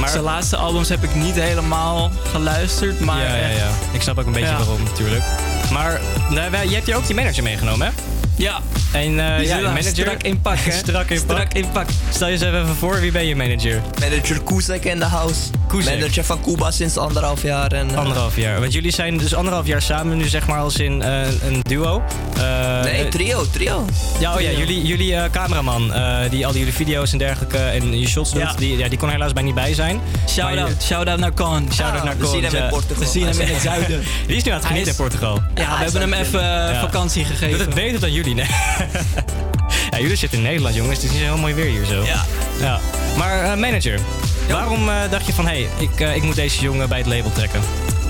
Maar- 0.00 0.08
Zijn 0.08 0.22
laatste 0.22 0.56
albums 0.56 0.88
heb 0.88 1.02
ik 1.04 1.14
niet 1.14 1.34
helemaal 1.34 2.10
geluisterd, 2.30 3.00
maar 3.00 3.18
ja, 3.22 3.34
ja, 3.36 3.48
ja. 3.48 3.68
Ik 3.92 4.02
snap 4.02 4.18
ook 4.18 4.26
een 4.26 4.32
beetje 4.32 4.48
Ja. 4.48 4.56
waarom, 4.56 4.82
natuurlijk. 4.82 5.24
Maar 5.72 6.00
nou, 6.30 6.50
wij- 6.50 6.66
je 6.68 6.74
hebt 6.74 6.86
hier 6.86 6.96
ook 6.96 7.04
je 7.04 7.14
manager 7.14 7.42
meegenomen, 7.42 7.86
hè? 7.86 7.92
Ja. 8.36 8.58
En 8.92 9.02
eh, 9.02 9.44
ja, 9.46 9.54
daar 9.54 9.62
manager... 9.62 9.82
strak 9.90 10.22
in 10.22 10.40
pak, 10.40 10.58
hè? 10.58 10.70
strak 10.84 11.08
in 11.10 11.24
pak. 11.26 11.36
Strak 11.36 11.52
in 11.52 11.70
pak. 11.72 11.86
Stel 12.10 12.28
jezelf 12.28 12.54
even 12.54 12.76
voor, 12.76 13.00
wie 13.00 13.12
ben 13.12 13.26
je 13.26 13.36
manager? 13.36 13.82
Manager 14.00 14.40
Koezek 14.40 14.84
in 14.84 14.98
de 14.98 15.04
house. 15.04 15.40
Koezek. 15.68 15.94
Manager 15.98 16.24
van 16.24 16.40
Cuba 16.42 16.70
sinds 16.70 16.96
anderhalf 16.96 17.42
jaar. 17.42 17.72
En, 17.72 17.90
eh, 17.90 17.96
Anderhalf 17.96 18.36
jaar. 18.36 18.60
Want 18.60 18.72
jullie 18.72 18.90
zijn 18.92 19.16
dus 19.18 19.34
anderhalf 19.34 19.66
jaar 19.66 19.82
samen 19.82 20.16
nu 20.16 20.28
zeg 20.28 20.46
maar 20.46 20.58
als 20.58 20.76
in 20.78 21.02
eh, 21.02 21.20
een 21.46 21.60
duo. 21.62 22.02
Eh, 22.36 22.82
Nee, 22.82 23.08
trio, 23.08 23.46
trio. 23.50 23.84
Ja, 24.18 24.34
oh 24.34 24.40
ja, 24.40 24.46
Trio. 24.48 24.58
jullie, 24.58 24.82
jullie 24.86 25.14
eh, 25.16 25.30
cameraman 25.30 25.92
eh, 25.92 26.18
die 26.30 26.46
al 26.46 26.54
jullie 26.56 26.72
video's 26.72 27.12
en 27.12 27.18
dergelijke 27.18 27.58
en 27.58 27.98
je 28.00 28.08
shots 28.08 28.32
doet, 28.32 28.42
Ja. 28.42 28.52
die, 28.58 28.76
ja, 28.78 28.88
die 28.88 28.98
kon 28.98 29.08
helaas 29.10 29.32
bij 29.32 29.42
niet 29.42 29.54
bij 29.54 29.74
zijn. 29.74 30.00
Shout-out, 30.28 30.82
shout-out 30.82 31.18
naar 31.18 31.34
Con. 31.34 31.68
Shout-out 31.72 31.98
Ah, 31.98 32.04
naar 32.04 32.16
we 32.16 32.22
Con, 32.24 32.32
zien 32.32 32.44
hem 32.44 32.54
in. 32.54 32.68
Portugal. 32.68 32.98
We 33.04 33.08
zien 33.10 33.26
hem 33.26 33.40
in 33.40 33.46
het 33.48 33.62
zuiden. 33.70 34.02
Die 34.26 34.36
is 34.36 34.42
nu 34.42 34.50
aan 34.50 34.56
het 34.58 34.66
genieten 34.66 34.90
in 34.90 34.96
Portugal. 34.96 35.42
Ja, 35.54 35.76
we 35.78 35.82
hebben 35.84 36.00
hem 36.00 36.12
even 36.12 36.42
Ja. 36.42 36.80
vakantie 36.80 37.24
gegeven. 37.24 37.58
het 37.60 37.74
beter 37.74 38.00
dan 38.00 38.12
jullie, 38.12 38.25
nee. 38.34 38.46
ja, 39.90 39.98
jullie 40.00 40.16
zitten 40.16 40.38
in 40.38 40.44
Nederland, 40.44 40.74
jongens. 40.74 41.02
Het 41.02 41.12
is 41.12 41.18
heel 41.18 41.36
mooi 41.36 41.54
weer 41.54 41.66
hier 41.66 41.84
zo. 41.84 42.02
Ja. 42.04 42.24
ja. 42.60 42.80
Maar 43.16 43.42
eh, 43.44 43.54
manager, 43.58 44.00
waarom 44.48 44.88
eh, 44.88 44.94
dacht 45.10 45.26
je 45.26 45.32
van... 45.32 45.46
hé, 45.46 45.52
hey, 45.52 45.68
ik, 45.78 46.00
eh, 46.00 46.14
ik 46.16 46.22
moet 46.22 46.34
deze 46.34 46.60
jongen 46.62 46.88
bij 46.88 46.98
het 46.98 47.06
label 47.06 47.32
trekken? 47.32 47.60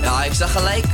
Ja, 0.01 0.23
ik 0.23 0.33
zag 0.33 0.51
gelijk. 0.51 0.85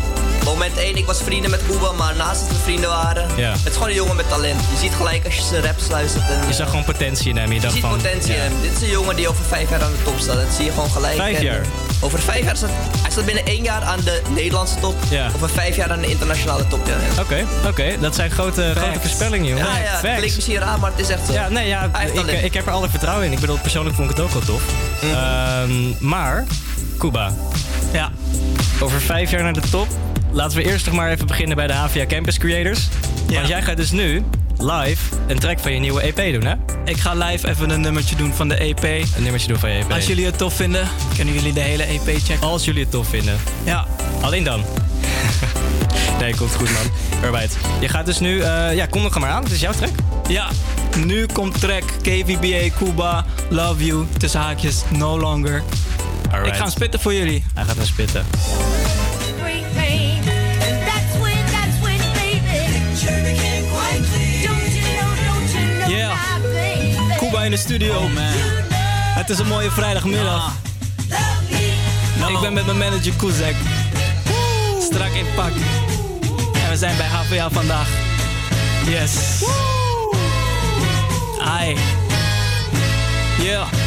Moment 0.43 0.77
1, 0.77 0.95
ik 0.97 1.05
was 1.05 1.21
vrienden 1.21 1.51
met 1.51 1.61
Cuba, 1.67 1.91
maar 1.91 2.15
naast 2.15 2.39
dat 2.41 2.49
we 2.49 2.63
vrienden 2.63 2.89
waren, 2.89 3.27
Ja. 3.37 3.51
het 3.51 3.65
is 3.65 3.73
gewoon 3.73 3.89
een 3.89 3.95
jongen 3.95 4.15
met 4.15 4.29
talent. 4.29 4.59
Je 4.71 4.77
ziet 4.79 4.91
gelijk 4.93 5.25
als 5.25 5.35
je 5.35 5.41
zijn 5.41 5.63
raps 5.63 5.87
luistert. 5.89 6.23
En, 6.29 6.47
Je 6.47 6.53
zag 6.53 6.69
gewoon 6.69 6.83
potentie 6.83 7.29
in 7.29 7.37
hem. 7.37 7.51
Je 7.51 7.59
ziet 7.59 7.81
van, 7.81 7.89
potentie 7.89 8.33
in 8.33 8.39
hem. 8.39 8.51
Dit 8.61 8.71
is 8.75 8.81
een 8.81 8.89
jongen 8.89 9.15
die 9.15 9.27
over 9.27 9.43
vijf 9.45 9.69
jaar 9.69 9.83
aan 9.83 9.91
de 9.91 10.03
top 10.03 10.19
staat. 10.19 10.35
Dat 10.35 10.53
zie 10.55 10.65
je 10.65 10.71
gewoon 10.71 10.89
gelijk. 10.91 11.15
Vijf 11.15 11.37
En, 11.37 11.43
jaar? 11.43 11.65
Over 12.03 12.19
vijf 12.19 12.43
jaar 12.43 12.55
staat 12.55 12.69
hij 13.01 13.11
staat 13.11 13.25
binnen 13.25 13.45
één 13.45 13.63
jaar 13.63 13.81
aan 13.81 13.99
de 14.03 14.21
Nederlandse 14.35 14.79
top. 14.79 14.95
Ja. 15.09 15.31
Over 15.35 15.49
vijf 15.49 15.75
jaar 15.75 15.91
aan 15.91 16.01
de 16.01 16.07
internationale 16.07 16.67
top. 16.67 16.87
Ja, 16.87 16.93
ja. 16.93 17.21
Oké, 17.21 17.45
oké. 17.67 17.99
Dat 17.99 18.15
zijn 18.15 18.31
grote, 18.31 18.71
grote 18.75 18.99
voorspellingen, 18.99 19.47
jongen. 19.47 19.65
Ja, 19.65 19.77
ja, 19.77 19.81
het 19.81 19.89
Facts. 19.99 20.17
klinkt 20.17 20.35
misschien 20.35 20.57
raar, 20.57 20.79
maar 20.79 20.91
het 20.91 20.99
is 20.99 21.09
echt 21.09 21.25
zo. 21.25 21.33
Ja, 21.33 21.49
nee, 21.49 21.67
ja, 21.67 21.89
ik, 22.13 22.41
ik 22.41 22.53
heb 22.53 22.65
er 22.65 22.71
alle 22.71 22.89
vertrouwen 22.89 23.25
in. 23.25 23.31
Ik 23.31 23.39
bedoel, 23.39 23.57
persoonlijk 23.57 23.95
vond 23.95 24.09
ik 24.09 24.15
het 24.17 24.25
ook 24.25 24.31
wel 24.31 24.41
tof. 24.41 24.63
Mhm. 25.01 25.13
Ehm, 25.13 26.07
maar, 26.07 26.45
Cuba. 26.97 27.33
Ja. 27.91 28.11
Over 28.79 29.01
vijf 29.01 29.31
jaar 29.31 29.43
naar 29.43 29.53
de 29.53 29.69
top. 29.69 29.87
Laten 30.31 30.57
we 30.57 30.63
eerst 30.63 30.85
nog 30.85 30.95
maar 30.95 31.11
even 31.11 31.27
beginnen 31.27 31.55
bij 31.55 31.67
de 31.67 31.73
HVA 31.73 32.05
Campus 32.05 32.37
Creators. 32.37 32.87
Want 33.27 33.47
jij 33.47 33.61
gaat 33.61 33.77
dus 33.77 33.91
nu 33.91 34.23
live 34.57 35.15
een 35.27 35.39
track 35.39 35.59
van 35.59 35.73
je 35.73 35.79
nieuwe 35.79 36.01
EP 36.01 36.33
doen, 36.33 36.45
hè? 36.45 36.55
Ik 36.85 36.97
ga 36.97 37.13
live 37.13 37.49
even 37.49 37.69
een 37.69 37.81
nummertje 37.81 38.15
doen 38.15 38.33
van 38.33 38.47
de 38.47 38.55
EP. 38.55 38.83
Een 38.83 39.23
nummertje 39.23 39.47
doen 39.47 39.59
van 39.59 39.69
je 39.69 39.79
EP. 39.79 39.91
Als 39.91 40.07
jullie 40.07 40.25
het 40.25 40.37
tof 40.37 40.53
vinden, 40.53 40.87
kunnen 41.15 41.33
jullie 41.33 41.53
de 41.53 41.59
hele 41.59 41.83
EP 41.83 42.17
checken. 42.23 42.47
Als 42.47 42.65
jullie 42.65 42.81
het 42.81 42.91
tof 42.91 43.07
vinden. 43.07 43.39
Ja. 43.63 43.87
Alleen 44.21 44.43
dan. 44.43 44.63
nee, 46.19 46.35
komt 46.35 46.55
goed, 46.55 46.69
man. 46.71 46.91
Arbeid. 47.23 47.57
Je 47.79 47.89
gaat 47.89 48.05
dus 48.05 48.19
nu... 48.19 48.39
eh 48.39 48.75
ja, 48.75 48.85
kom 48.85 49.01
nog 49.01 49.19
maar 49.19 49.29
aan. 49.29 49.43
Het 49.43 49.51
is 49.51 49.59
jouw 49.59 49.73
track. 49.73 49.91
Ja, 50.27 50.47
nu 50.97 51.25
komt 51.25 51.59
track 51.59 51.83
KVBA 52.01 52.75
Cuba, 52.77 53.25
Love 53.49 53.85
You, 53.85 54.05
tussen 54.17 54.39
haakjes, 54.39 54.83
No 54.89 55.19
Longer. 55.19 55.63
Alright. 56.31 56.47
Ik 56.47 56.53
ga 56.53 56.61
hem 56.63 56.71
spitten 56.71 56.99
voor 56.99 57.13
jullie. 57.13 57.43
Hij 57.53 57.63
gaat 57.63 57.75
hem 57.75 57.85
spitten. 57.85 58.25
In 67.43 67.51
de 67.51 67.57
studio. 67.57 67.95
Oh 67.95 68.13
man. 68.13 68.23
Het 69.15 69.29
is 69.29 69.39
een 69.39 69.47
mooie 69.47 69.71
vrijdagmiddag. 69.71 70.51
Ik 72.29 72.39
ben 72.41 72.53
met 72.53 72.65
mijn 72.65 72.77
manager 72.77 73.13
Kuzek. 73.13 73.55
Strak 74.79 75.11
in 75.11 75.25
pak. 75.35 75.51
En 76.63 76.69
we 76.69 76.77
zijn 76.77 76.97
bij 76.97 77.07
HVA 77.07 77.49
vandaag. 77.49 77.87
Yes. 78.85 79.43
Ai. 81.39 81.77
Yeah. 83.39 83.82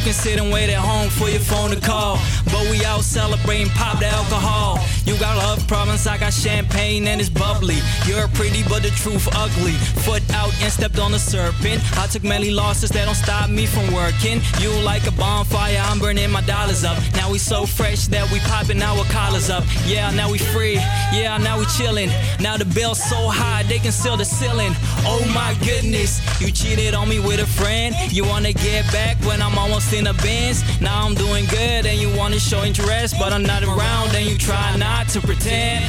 You 0.00 0.06
can 0.06 0.14
can 0.14 0.22
sit 0.22 0.40
and 0.40 0.50
wait 0.50 0.70
at 0.70 0.78
home 0.78 1.10
for 1.10 1.28
your 1.28 1.40
phone 1.40 1.70
to 1.70 1.80
call. 1.80 2.18
But 2.46 2.68
we 2.70 2.84
out 2.84 3.02
celebrating, 3.02 3.68
pop 3.74 4.00
the 4.00 4.06
alcohol. 4.06 4.80
You 5.04 5.16
got 5.18 5.36
love 5.36 5.66
problems, 5.68 6.06
I 6.06 6.18
got 6.18 6.32
champagne 6.32 7.06
and 7.06 7.20
it's 7.20 7.30
bubbly. 7.30 7.78
You're 8.06 8.28
pretty, 8.28 8.62
but 8.64 8.82
the 8.82 8.90
truth 8.90 9.28
ugly. 9.34 9.74
Foot 10.06 10.22
out 10.32 10.52
and 10.62 10.72
stepped 10.72 10.98
on 10.98 11.14
a 11.14 11.18
serpent. 11.18 11.80
I 11.98 12.06
took 12.06 12.24
many 12.24 12.50
losses 12.50 12.90
that 12.90 13.04
don't 13.04 13.14
stop 13.14 13.50
me 13.50 13.66
from 13.66 13.92
working. 13.92 14.40
You 14.58 14.70
like 14.82 15.06
a 15.06 15.12
bonfire, 15.12 15.80
I'm 15.84 15.98
burning 15.98 16.30
my 16.30 16.42
dollars 16.42 16.82
up. 16.82 16.98
Now 17.14 17.30
we 17.30 17.38
so 17.38 17.66
fresh 17.66 18.06
that 18.08 18.30
we 18.32 18.40
popping 18.40 18.82
our 18.82 19.04
collars 19.04 19.50
up. 19.50 19.64
Yeah, 19.86 20.10
now 20.10 20.30
we 20.30 20.38
free. 20.38 20.74
Yeah, 21.12 21.38
now 21.38 21.58
we 21.58 21.66
chilling. 21.66 22.10
Now 22.40 22.56
the 22.56 22.64
bill's 22.64 23.02
so 23.02 23.28
high 23.28 23.62
they 23.64 23.78
can 23.78 23.92
seal 23.92 24.16
the 24.16 24.24
ceiling. 24.24 24.72
Oh 25.04 25.22
my 25.34 25.54
goodness, 25.64 26.20
you 26.40 26.50
cheated 26.50 26.94
on 26.94 27.08
me 27.08 27.20
with 27.20 27.40
a 27.40 27.46
friend. 27.46 27.94
You 28.10 28.24
wanna 28.24 28.52
get 28.52 28.90
back 28.92 29.16
when 29.24 29.40
I'm 29.42 29.56
almost 29.58 29.89
in 29.92 30.04
the 30.04 30.14
Benz. 30.14 30.62
Now 30.80 31.06
I'm 31.06 31.14
doing 31.14 31.46
good 31.46 31.86
and 31.86 31.98
you 31.98 32.14
wanna 32.16 32.38
show 32.38 32.62
interest, 32.64 33.16
but 33.18 33.32
I'm 33.32 33.42
not 33.42 33.62
around 33.62 34.14
and 34.14 34.26
you 34.26 34.36
try 34.38 34.76
not 34.76 35.08
to 35.10 35.20
pretend. 35.20 35.84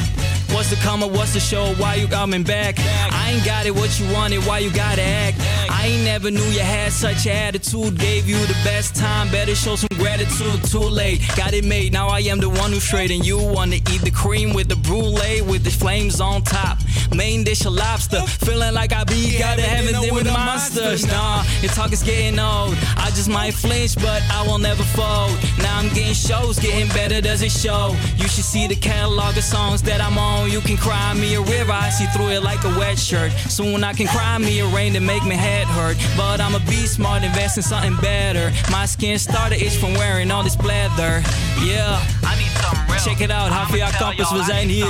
What's 0.51 0.69
the 0.69 0.75
come 0.77 1.01
up? 1.01 1.11
What's 1.11 1.33
the 1.33 1.39
show? 1.39 1.73
Why 1.75 1.95
you 1.95 2.07
coming 2.07 2.43
back? 2.43 2.75
I 2.79 3.31
ain't 3.31 3.45
got 3.45 3.65
it 3.65 3.73
what 3.73 3.97
you 3.99 4.11
wanted, 4.13 4.45
why 4.45 4.59
you 4.59 4.69
gotta 4.69 5.01
act? 5.01 5.37
I 5.69 5.87
ain't 5.87 6.03
never 6.03 6.29
knew 6.29 6.43
you 6.43 6.59
had 6.59 6.91
such 6.91 7.25
an 7.25 7.31
attitude. 7.31 7.97
Gave 7.97 8.27
you 8.27 8.37
the 8.47 8.57
best 8.63 8.95
time, 8.95 9.31
better 9.31 9.55
show 9.55 9.75
some 9.77 9.87
gratitude. 9.95 10.63
Too 10.65 10.79
late, 10.79 11.21
got 11.37 11.53
it 11.53 11.63
made. 11.63 11.93
Now 11.93 12.09
I 12.09 12.19
am 12.19 12.39
the 12.39 12.49
one 12.49 12.71
who's 12.71 12.83
straight, 12.83 13.11
and 13.11 13.25
you 13.25 13.37
wanna 13.37 13.77
eat 13.77 14.01
the 14.01 14.11
cream 14.11 14.53
with 14.53 14.67
the 14.67 14.75
brulee 14.75 15.41
with 15.41 15.63
the 15.63 15.71
flames 15.71 16.19
on 16.19 16.41
top. 16.41 16.79
Main 17.15 17.43
dish 17.43 17.65
of 17.65 17.73
lobster, 17.73 18.21
feeling 18.21 18.73
like 18.73 18.93
I 18.93 19.03
be 19.05 19.37
gotta 19.39 19.61
have 19.61 19.85
it 19.85 20.13
with 20.13 20.25
monsters. 20.25 21.05
Nah, 21.07 21.40
your 21.61 21.71
talk 21.71 21.91
is 21.91 22.03
getting 22.03 22.39
old. 22.39 22.75
I 22.97 23.09
just 23.13 23.29
might 23.29 23.53
flinch, 23.53 23.95
but 23.95 24.21
I 24.31 24.45
will 24.45 24.57
never 24.57 24.83
fold. 24.83 25.31
Now 25.59 25.77
I'm 25.77 25.89
getting 25.89 26.13
shows, 26.13 26.59
getting 26.59 26.87
better, 26.89 27.21
does 27.21 27.41
it 27.41 27.51
show? 27.51 27.95
You 28.17 28.27
should 28.27 28.45
see 28.45 28.67
the 28.67 28.75
catalog 28.75 29.37
of 29.37 29.43
songs 29.43 29.81
that 29.83 30.01
I'm 30.01 30.17
on. 30.17 30.49
You 30.49 30.61
can 30.61 30.77
cry 30.77 31.13
me 31.13 31.35
a 31.35 31.41
river, 31.41 31.71
I 31.71 31.89
see 31.89 32.05
through 32.07 32.29
it 32.29 32.43
like 32.43 32.63
a 32.63 32.69
wet 32.79 32.97
shirt. 32.97 33.31
Soon 33.49 33.83
I 33.83 33.93
can 33.93 34.07
cry 34.07 34.37
me 34.37 34.59
a 34.59 34.67
rain 34.67 34.93
to 34.93 34.99
make 34.99 35.23
my 35.23 35.35
head 35.35 35.67
hurt. 35.67 35.97
But 36.17 36.41
I'm 36.41 36.55
a 36.55 36.59
be 36.61 36.85
smart, 36.87 37.23
invest 37.23 37.57
in 37.57 37.63
something 37.63 37.95
better. 37.97 38.51
My 38.71 38.85
skin 38.85 39.19
started 39.19 39.61
itch 39.61 39.77
from 39.77 39.93
wearing 39.93 40.31
all 40.31 40.43
this 40.43 40.57
leather. 40.59 41.21
Yeah, 41.61 42.01
I 42.23 42.35
need 42.39 42.51
something 42.61 42.87
real. 42.89 42.99
Check 43.03 43.21
it 43.21 43.31
out, 43.31 43.51
Hafia 43.51 43.89
Campus, 43.91 44.31
we 44.31 44.43
zijn 44.43 44.69
hier. 44.69 44.87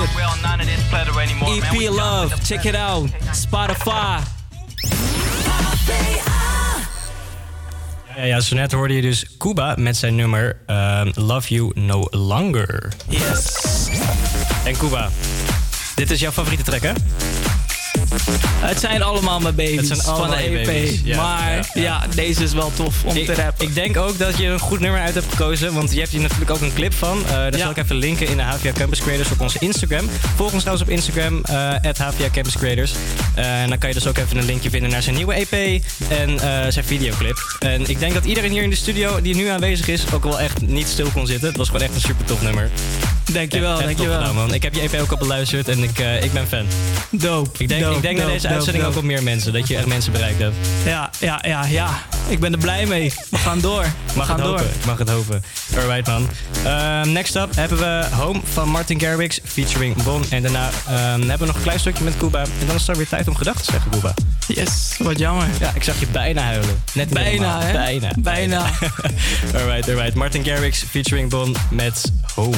EP 1.46 1.90
Love, 1.90 2.34
check 2.44 2.64
it 2.64 2.74
out. 2.74 3.10
Spotify. 3.32 4.22
Ja, 8.16 8.24
ja, 8.24 8.40
zo 8.40 8.54
net 8.54 8.72
hoorde 8.72 8.94
je 8.94 9.02
dus 9.02 9.26
Cuba 9.38 9.74
met 9.78 9.96
zijn 9.96 10.14
nummer 10.14 10.56
ehm, 10.66 11.10
Love 11.14 11.54
You 11.54 11.70
No 11.74 12.06
Longer. 12.10 12.92
Yes. 13.08 13.88
En 14.64 14.76
Cuba, 14.76 15.10
dit 15.94 16.10
is 16.10 16.20
jouw 16.20 16.30
favoriete 16.32 16.64
track, 16.64 16.82
hè? 16.82 16.92
Het 18.60 18.80
zijn 18.80 19.02
allemaal 19.02 19.40
mijn 19.40 19.54
baby's 19.54 19.76
Het 19.76 19.86
zijn 19.86 20.00
allemaal 20.02 20.28
van 20.28 20.36
de 20.36 20.42
EP. 20.42 20.66
baby's, 20.66 21.00
ja, 21.04 21.16
maar 21.16 21.54
ja, 21.54 21.62
ja, 21.74 21.82
ja. 21.82 22.04
deze 22.14 22.42
is 22.42 22.52
wel 22.52 22.72
tof 22.76 23.04
om 23.04 23.16
ik, 23.16 23.26
te 23.26 23.34
rappen. 23.34 23.66
Ik 23.66 23.74
denk 23.74 23.96
ook 23.96 24.18
dat 24.18 24.38
je 24.38 24.46
een 24.46 24.58
goed 24.58 24.80
nummer 24.80 25.00
uit 25.00 25.14
hebt 25.14 25.26
gekozen, 25.30 25.74
want 25.74 25.92
je 25.92 25.98
hebt 25.98 26.10
hier 26.10 26.20
natuurlijk 26.20 26.50
ook 26.50 26.60
een 26.60 26.74
clip 26.74 26.94
van. 26.94 27.22
Eh 27.26 27.32
daar 27.32 27.58
zal 27.58 27.70
ik 27.70 27.76
even 27.76 27.96
linken 27.96 28.28
in 28.28 28.36
de 28.36 28.42
HVA 28.42 28.72
Campus 28.72 29.00
Creators 29.00 29.30
op 29.30 29.40
onze 29.40 29.58
Instagram. 29.58 30.08
Volg 30.36 30.52
ons 30.52 30.62
trouwens 30.62 30.88
op 30.88 30.94
Instagram, 30.94 31.40
eh 31.44 31.90
HVA 31.98 32.30
Campus 32.32 32.56
Creators. 32.56 32.92
Eh, 33.34 33.62
en 33.62 33.68
dan 33.68 33.78
kan 33.78 33.88
je 33.88 33.94
dus 33.94 34.06
ook 34.06 34.18
even 34.18 34.36
een 34.36 34.44
linkje 34.44 34.70
vinden 34.70 34.90
naar 34.90 35.02
zijn 35.02 35.14
nieuwe 35.16 35.34
EP 35.34 35.82
en 36.08 36.38
zijn 36.72 36.84
videoclip. 36.84 37.56
En 37.58 37.90
ik 37.90 37.98
denk 37.98 38.14
dat 38.14 38.24
iedereen 38.24 38.50
hier 38.50 38.62
in 38.62 38.70
de 38.70 38.76
studio 38.76 39.20
die 39.20 39.34
nu 39.34 39.48
aanwezig 39.48 39.88
is 39.88 40.12
ook 40.12 40.24
wel 40.24 40.40
echt 40.40 40.60
niet 40.60 40.86
stil 40.86 41.08
kon 41.12 41.26
zitten. 41.26 41.48
Het 41.48 41.56
was 41.56 41.66
gewoon 41.66 41.82
echt 41.82 41.94
een 41.94 42.00
super 42.00 42.24
tof 42.24 42.42
nummer. 42.42 42.70
Dankjewel, 43.32 43.78
dankjewel. 43.78 44.18
gedaan, 44.18 44.34
man. 44.34 44.54
Ik 44.54 44.62
heb 44.62 44.74
je 44.74 44.80
EP 44.80 45.00
ook 45.00 45.10
al 45.10 45.16
beluisterd 45.16 45.68
en 45.68 45.82
ik, 45.82 45.98
ik 45.98 46.32
ben 46.32 46.46
fan. 46.46 46.66
Dope. 47.10 47.62
Ik 47.62 47.68
denk, 47.68 47.82
dope, 47.82 47.96
ik 47.96 48.01
denk 48.02 48.16
na 48.16 48.22
dope, 48.22 48.32
deze 48.32 48.48
uitzending 48.48 48.84
ook 48.84 48.96
op 48.96 49.02
meer 49.02 49.22
mensen, 49.22 49.52
dat 49.52 49.68
je 49.68 49.76
echt 49.76 49.86
mensen 49.86 50.12
bereikt 50.12 50.38
hebt. 50.38 50.54
Ja, 50.84 51.10
ja, 51.18 51.38
ja, 51.46 51.64
ja. 51.66 51.88
Ik 52.28 52.40
ben 52.40 52.52
er 52.52 52.58
blij 52.58 52.86
mee. 52.86 53.12
We 53.30 53.36
gaan 53.36 53.60
door. 53.60 53.82
We 53.82 53.88
Mag 54.14 54.26
gaan 54.26 54.36
het 54.36 54.44
door. 54.44 54.58
hopen, 54.58 54.74
ik 54.78 54.84
mag 54.86 54.98
het 54.98 55.08
hopen. 55.08 55.42
Alright 55.76 56.06
man. 56.06 56.28
Ehm, 56.64 57.12
next 57.12 57.34
up 57.36 57.54
hebben 57.54 57.78
we 57.78 58.06
Home 58.10 58.40
van 58.52 58.68
Martin 58.68 59.00
Garrix 59.00 59.40
featuring 59.44 60.02
Bon. 60.02 60.24
En 60.30 60.42
daarna 60.42 60.70
ehm, 60.86 61.20
hebben 61.20 61.38
we 61.38 61.46
nog 61.46 61.56
een 61.56 61.62
klein 61.62 61.78
stukje 61.80 62.04
met 62.04 62.16
Cuba. 62.16 62.40
En 62.40 62.66
dan 62.66 62.74
is 62.74 62.74
het 62.74 62.86
dan 62.86 62.96
weer 62.96 63.08
tijd 63.08 63.28
om 63.28 63.34
gedachten 63.36 63.64
te 63.64 63.70
zeggen, 63.72 63.90
Cuba. 63.90 64.14
Yes, 64.46 64.94
wat 64.98 65.18
jammer. 65.18 65.46
Ja, 65.60 65.72
ik 65.74 65.82
zag 65.82 66.00
je 66.00 66.06
bijna 66.06 66.42
huilen. 66.42 66.82
Net 66.92 67.08
Bijna, 67.08 67.60
hè? 67.62 67.72
Bijna. 67.72 68.10
Bijna. 68.18 68.58
alright, 69.56 69.88
alright. 69.88 70.14
Martin 70.14 70.44
Garrix 70.44 70.84
featuring 70.90 71.30
Bon 71.30 71.56
met 71.70 72.12
Home. 72.34 72.56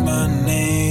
My 0.00 0.26
name. 0.46 0.81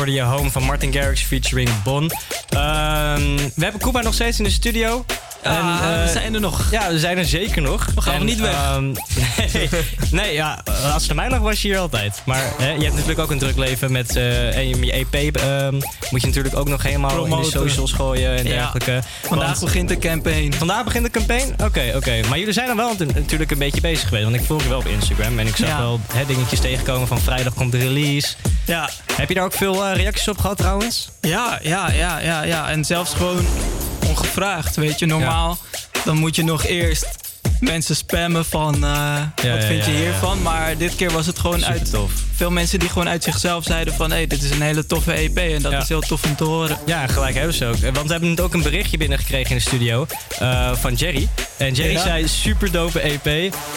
Hoorde 0.00 0.14
je 0.14 0.22
Home 0.22 0.50
van 0.50 0.62
Martin 0.62 0.92
Garrix 0.92 1.22
featuring 1.22 1.68
Bon. 1.82 2.10
Ehm, 2.48 3.36
we 3.54 3.62
hebben 3.62 3.80
Kuba 3.80 4.00
nog 4.00 4.14
steeds 4.14 4.38
in 4.38 4.44
de 4.44 4.50
studio. 4.50 5.04
Ja, 5.42 5.80
eh, 5.98 6.04
we 6.04 6.10
zijn 6.12 6.34
er 6.34 6.40
nog. 6.40 6.70
Ja, 6.70 6.88
we 6.90 6.98
zijn 6.98 7.18
er 7.18 7.24
zeker 7.24 7.62
nog. 7.62 7.86
We 7.94 8.00
gaan 8.00 8.14
nog 8.14 8.24
niet 8.24 8.40
weg. 8.40 8.52
ehm, 8.54 8.84
nee, 9.54 9.68
nee, 10.10 10.32
ja, 10.32 10.62
als 10.92 11.06
het 11.06 11.16
mij 11.16 11.30
lag 11.30 11.38
was 11.38 11.62
je 11.62 11.68
hier 11.68 11.78
altijd. 11.78 12.22
Maar 12.24 12.42
hè, 12.58 12.68
je 12.70 12.80
hebt 12.82 12.92
natuurlijk 12.92 13.18
ook 13.18 13.30
een 13.30 13.38
druk 13.38 13.56
leven 13.56 13.92
met 13.92 14.16
eh, 14.16 14.56
en 14.56 14.68
je 14.86 14.92
EP. 14.92 15.36
ehm, 15.36 15.74
moet 16.10 16.20
je 16.20 16.26
natuurlijk 16.26 16.56
ook 16.56 16.68
nog 16.68 16.82
helemaal 16.82 17.24
in 17.24 17.30
de 17.36 17.44
socials 17.44 17.92
gooien 17.92 18.36
en 18.36 18.44
Ja. 18.44 18.50
dergelijke. 18.50 19.02
Vandaag 19.22 19.46
Want- 19.48 19.60
begint 19.60 19.88
de 19.88 19.98
campaign. 19.98 20.52
Vandaag 20.52 20.84
begint 20.84 21.04
de 21.04 21.10
campaign? 21.10 21.54
Oké, 21.64 21.92
oké. 21.96 22.20
Maar 22.28 22.38
jullie 22.38 22.52
zijn 22.54 22.66
dan 22.66 22.76
wel 22.76 22.88
natu- 22.88 23.06
natuurlijk 23.14 23.50
een 23.50 23.58
beetje 23.58 23.80
bezig 23.80 24.08
geweest. 24.08 24.24
Want 24.24 24.36
ik 24.36 24.44
volg 24.44 24.62
je 24.62 24.68
wel 24.68 24.78
op 24.78 24.86
Instagram. 24.86 25.38
En 25.38 25.46
ik 25.46 25.56
zag 25.56 25.68
Ja. 25.68 25.78
wel 25.78 26.00
hè, 26.12 26.26
dingetjes 26.26 26.60
tegenkomen 26.60 27.08
van 27.08 27.20
vrijdag 27.20 27.54
komt 27.54 27.72
de 27.72 27.78
release. 27.78 28.34
Ja. 28.66 28.90
Heb 29.14 29.28
je 29.28 29.34
daar 29.34 29.44
ook 29.44 29.52
veel 29.52 29.84
eh, 29.86 29.94
reacties 29.96 30.28
op 30.28 30.38
gehad 30.38 30.56
trouwens? 30.56 31.08
Ja, 31.20 31.58
ja, 31.62 31.90
ja, 31.90 32.18
ja, 32.18 32.42
ja. 32.42 32.68
En 32.70 32.84
zelfs 32.84 33.14
gewoon 33.14 33.46
ongevraagd, 34.08 34.76
weet 34.76 34.98
je. 34.98 35.06
Normaal, 35.06 35.58
dan 36.04 36.16
moet 36.16 36.36
je 36.36 36.44
nog 36.44 36.64
eerst 36.64 37.06
mensen 37.60 37.96
spammen 37.96 38.44
van... 38.44 38.84
eh, 38.84 39.14
wat 39.34 39.44
ja, 39.44 39.60
vind 39.60 39.84
je 39.84 39.90
hiervan? 39.90 40.42
Maar 40.42 40.76
dit 40.76 40.96
keer 40.96 41.10
was 41.10 41.26
het 41.26 41.38
gewoon 41.38 41.58
Super 41.58 41.72
uit... 41.72 41.90
tof. 41.90 42.12
Veel 42.34 42.50
mensen 42.50 42.78
die 42.78 42.88
gewoon 42.88 43.08
uit 43.08 43.22
zichzelf 43.24 43.64
zeiden 43.64 43.94
van... 43.94 44.10
hé, 44.10 44.16
hey, 44.16 44.26
dit 44.26 44.42
is 44.42 44.50
een 44.50 44.62
hele 44.62 44.86
toffe 44.86 45.12
EP 45.12 45.36
en 45.38 45.62
dat 45.62 45.72
is 45.72 45.88
heel 45.88 46.00
tof 46.00 46.24
om 46.24 46.36
te 46.36 46.44
horen. 46.44 46.78
Ja, 46.86 47.06
gelijk 47.06 47.34
hebben 47.34 47.54
ze 47.54 47.66
ook. 47.66 47.76
Want 47.80 48.06
we 48.06 48.10
hebben 48.12 48.28
net 48.28 48.40
ook 48.40 48.54
een 48.54 48.62
berichtje 48.62 48.96
binnengekregen 48.96 49.50
in 49.50 49.56
de 49.56 49.62
studio 49.62 50.06
eh, 50.38 50.70
van 50.74 50.94
Jerry. 50.94 51.28
En 51.56 51.74
Jerry 51.74 51.98
zei 51.98 52.28
super 52.28 52.72
dope 52.72 53.00
EP. 53.00 53.26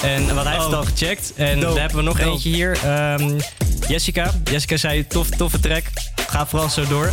En 0.04 0.36
wat 0.36 0.44
hij 0.44 0.54
heeft 0.54 0.66
Oh. 0.66 0.70
het 0.70 0.76
al 0.76 0.84
gecheckt. 0.98 1.34
En 1.36 1.60
Dope, 1.60 1.74
daar 1.74 1.80
hebben 1.82 1.98
we 1.98 2.04
nog 2.04 2.18
dope. 2.18 2.30
eentje 2.30 2.50
hier. 2.50 2.78
Ehm, 2.84 3.40
Jessica. 3.88 4.32
Jessica 4.44 4.78
zei 4.78 5.08
tof, 5.08 5.30
toffe 5.30 5.60
track. 5.60 5.84
Ga 6.28 6.48
vooral 6.48 6.70
zo 6.70 6.88
door. 6.88 7.12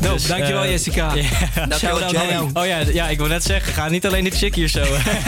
Dope, 0.00 0.26
dankjewel, 0.26 0.62
eh, 0.62 0.70
Jessica. 0.70 1.12
Shout-out 1.78 2.12
naar 2.12 2.30
jou. 2.30 2.50
Oh 2.54 2.66
ja, 2.66 2.78
ja, 2.92 3.08
ik 3.08 3.18
wil 3.18 3.26
net 3.26 3.44
zeggen, 3.44 3.72
ga 3.72 3.88
niet 3.88 4.06
alleen 4.06 4.24
de 4.24 4.30
chick 4.30 4.54
hier 4.54 4.68
zo. 4.68 4.84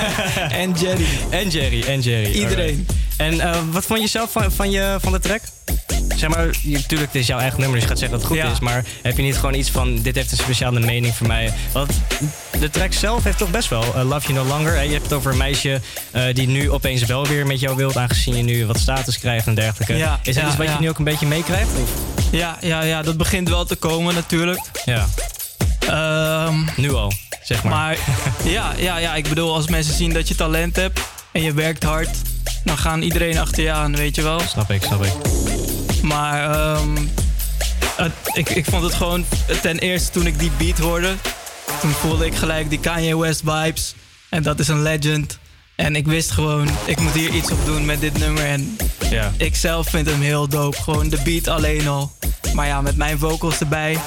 en 0.62 0.73
Jerry. 0.73 1.07
En 1.31 1.49
Jerry, 1.49 1.83
en 1.83 2.01
Jerry. 2.01 2.33
Iedereen. 2.33 2.87
Alright. 2.87 3.11
En 3.17 3.41
eh, 3.41 3.61
wat 3.71 3.85
vond 3.85 4.01
je 4.01 4.07
zelf 4.07 4.33
van, 4.33 4.53
van, 4.53 4.71
je, 4.71 4.97
van 5.01 5.12
de 5.12 5.19
track? 5.19 5.41
Zeg 6.16 6.28
maar, 6.31 6.47
je- 6.62 6.70
natuurlijk, 6.77 7.12
het 7.12 7.20
is 7.20 7.27
jouw 7.27 7.39
eigen 7.39 7.59
nummer, 7.60 7.74
dus 7.78 7.82
je 7.85 7.90
gaat 7.90 7.98
zeggen 7.98 8.18
dat 8.18 8.28
het 8.28 8.36
goed 8.39 8.47
Ja. 8.47 8.52
is. 8.52 8.60
Maar 8.60 8.85
heb 9.02 9.16
je 9.16 9.22
niet 9.22 9.36
gewoon 9.36 9.55
iets 9.55 9.70
van, 9.70 10.02
dit 10.02 10.14
heeft 10.14 10.31
een 10.32 10.36
speciale 10.39 10.81
mening 10.81 11.14
voor 11.14 11.27
mij? 11.27 11.52
Want 11.72 11.93
de 12.60 12.70
track 12.70 12.93
zelf 12.93 13.24
heeft 13.24 13.39
toch 13.39 13.51
best 13.51 13.68
wel 13.68 13.82
eh, 13.94 14.02
Love 14.09 14.32
You 14.32 14.44
No 14.44 14.55
Longer. 14.55 14.82
Je 14.85 14.90
hebt 14.93 15.02
het 15.02 15.12
over 15.12 15.31
een 15.31 15.36
meisje 15.36 15.81
eh, 16.10 16.22
die 16.35 16.47
nu 16.48 16.70
opeens 16.70 17.05
wel 17.05 17.27
weer 17.27 17.47
met 17.47 17.60
jou 17.60 17.77
wilt, 17.77 17.97
aangezien 17.97 18.36
je 18.36 18.43
nu 18.43 18.66
wat 18.66 18.78
status 18.78 19.18
krijgt 19.18 19.47
en 19.47 19.55
dergelijke. 19.55 19.97
Ja, 19.97 20.18
is 20.22 20.35
dat 20.35 20.43
ja, 20.43 20.48
iets 20.48 20.56
wat 20.59 20.66
je 20.66 20.77
nu 20.81 20.89
ook 20.89 20.98
een 20.98 21.05
beetje 21.05 21.27
meekrijgt? 21.27 21.70
Ja, 22.31 22.56
ja, 22.60 22.82
ja, 22.82 23.02
dat 23.02 23.16
begint 23.16 23.48
wel 23.48 23.64
te 23.64 23.77
komen 23.77 24.14
natuurlijk. 24.14 24.60
Ja. 24.85 25.06
Ehm, 25.89 26.55
nu 26.77 26.93
al, 26.94 27.12
zeg 27.43 27.62
maar. 27.62 27.72
Maar 27.72 27.97
ja, 28.52 28.72
ja, 28.77 28.97
ja, 28.98 29.14
ik 29.14 29.28
bedoel, 29.28 29.55
als 29.55 29.68
mensen 29.68 29.94
zien 29.94 30.12
dat 30.12 30.28
je 30.28 30.35
talent 30.35 30.77
hebt 30.77 31.01
en 31.32 31.43
je 31.43 31.52
werkt 31.52 31.82
hard, 31.82 32.10
dan 32.64 32.78
gaan 32.78 33.02
iedereen 33.02 33.39
achter 33.39 33.62
je 33.62 33.70
aan, 33.70 33.97
weet 33.97 34.14
je 34.14 34.22
wel. 34.22 34.40
Snap 34.40 34.70
ik, 34.70 34.82
snap 34.82 35.05
ik. 35.05 35.12
Maar 36.02 36.51
ehm, 36.55 36.97
het- 37.97 38.12
ik, 38.32 38.48
ik 38.51 38.64
vond 38.64 38.82
het 38.82 38.94
gewoon, 38.94 39.24
ten 39.62 39.78
eerste 39.78 40.10
toen 40.10 40.27
ik 40.27 40.39
die 40.39 40.51
beat 40.59 40.78
hoorde, 40.78 41.14
toen 41.81 41.90
voelde 41.90 42.27
ik 42.27 42.35
gelijk 42.35 42.70
die 42.70 42.81
Kanye 42.81 43.18
West 43.18 43.40
vibes. 43.44 43.94
En 44.28 44.43
dat 44.43 44.59
is 44.59 44.68
een 44.68 44.82
legend. 44.82 45.39
En 45.77 45.97
ik 45.97 46.06
wist 46.06 46.31
gewoon, 46.31 46.68
ik 46.85 47.01
moet 47.01 47.12
hier 47.14 47.31
iets 47.31 47.51
op 47.51 47.64
doen 47.64 47.85
met 47.85 48.01
dit 48.01 48.18
nummer. 48.18 48.44
En 48.44 48.77
Ja. 49.10 49.32
ik 49.36 49.56
zelf 49.56 49.89
vind 49.89 50.06
hem 50.06 50.20
heel 50.20 50.48
dope. 50.48 50.82
Gewoon 50.82 51.09
de 51.09 51.18
beat 51.24 51.48
alleen 51.48 51.89
al. 51.89 52.12
Maar 52.55 52.66
ja, 52.66 52.81
met 52.81 52.97
mijn 52.97 53.18
vocals 53.18 53.59
erbij. 53.60 53.98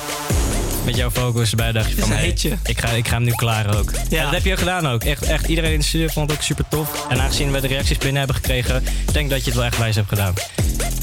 Met 0.86 0.96
jouw 0.96 1.12
focus 1.12 1.50
erbij 1.50 1.72
dacht 1.72 1.90
je 1.90 1.96
van, 1.96 2.12
hey, 2.12 2.26
hitje. 2.26 2.58
ik, 2.64 2.80
ga, 2.80 2.88
ik 2.90 3.08
ga 3.08 3.14
hem 3.14 3.24
nu 3.24 3.32
klaren 3.32 3.76
ook. 3.78 3.92
En 3.92 4.24
dat 4.24 4.32
heb 4.32 4.44
je 4.46 4.52
ook 4.52 4.58
gedaan 4.60 4.88
ook. 4.88 5.04
Echt, 5.04 5.24
echt 5.24 5.48
iedereen 5.48 5.72
in 5.74 5.80
de 5.80 5.86
studio 5.86 6.08
vond 6.08 6.30
het 6.30 6.40
ook 6.40 6.44
super 6.46 6.66
tof. 6.70 7.06
En 7.10 7.22
aangezien 7.22 7.52
we 7.52 7.62
de 7.62 7.68
reacties 7.68 7.98
binnen 7.98 8.18
hebben 8.18 8.36
gekregen, 8.36 8.84
denk 9.12 9.30
dat 9.30 9.40
je 9.40 9.46
het 9.46 9.56
wel 9.56 9.64
echt 9.66 9.78
wijs 9.78 9.96
hebt 9.96 10.08
gedaan. 10.10 10.34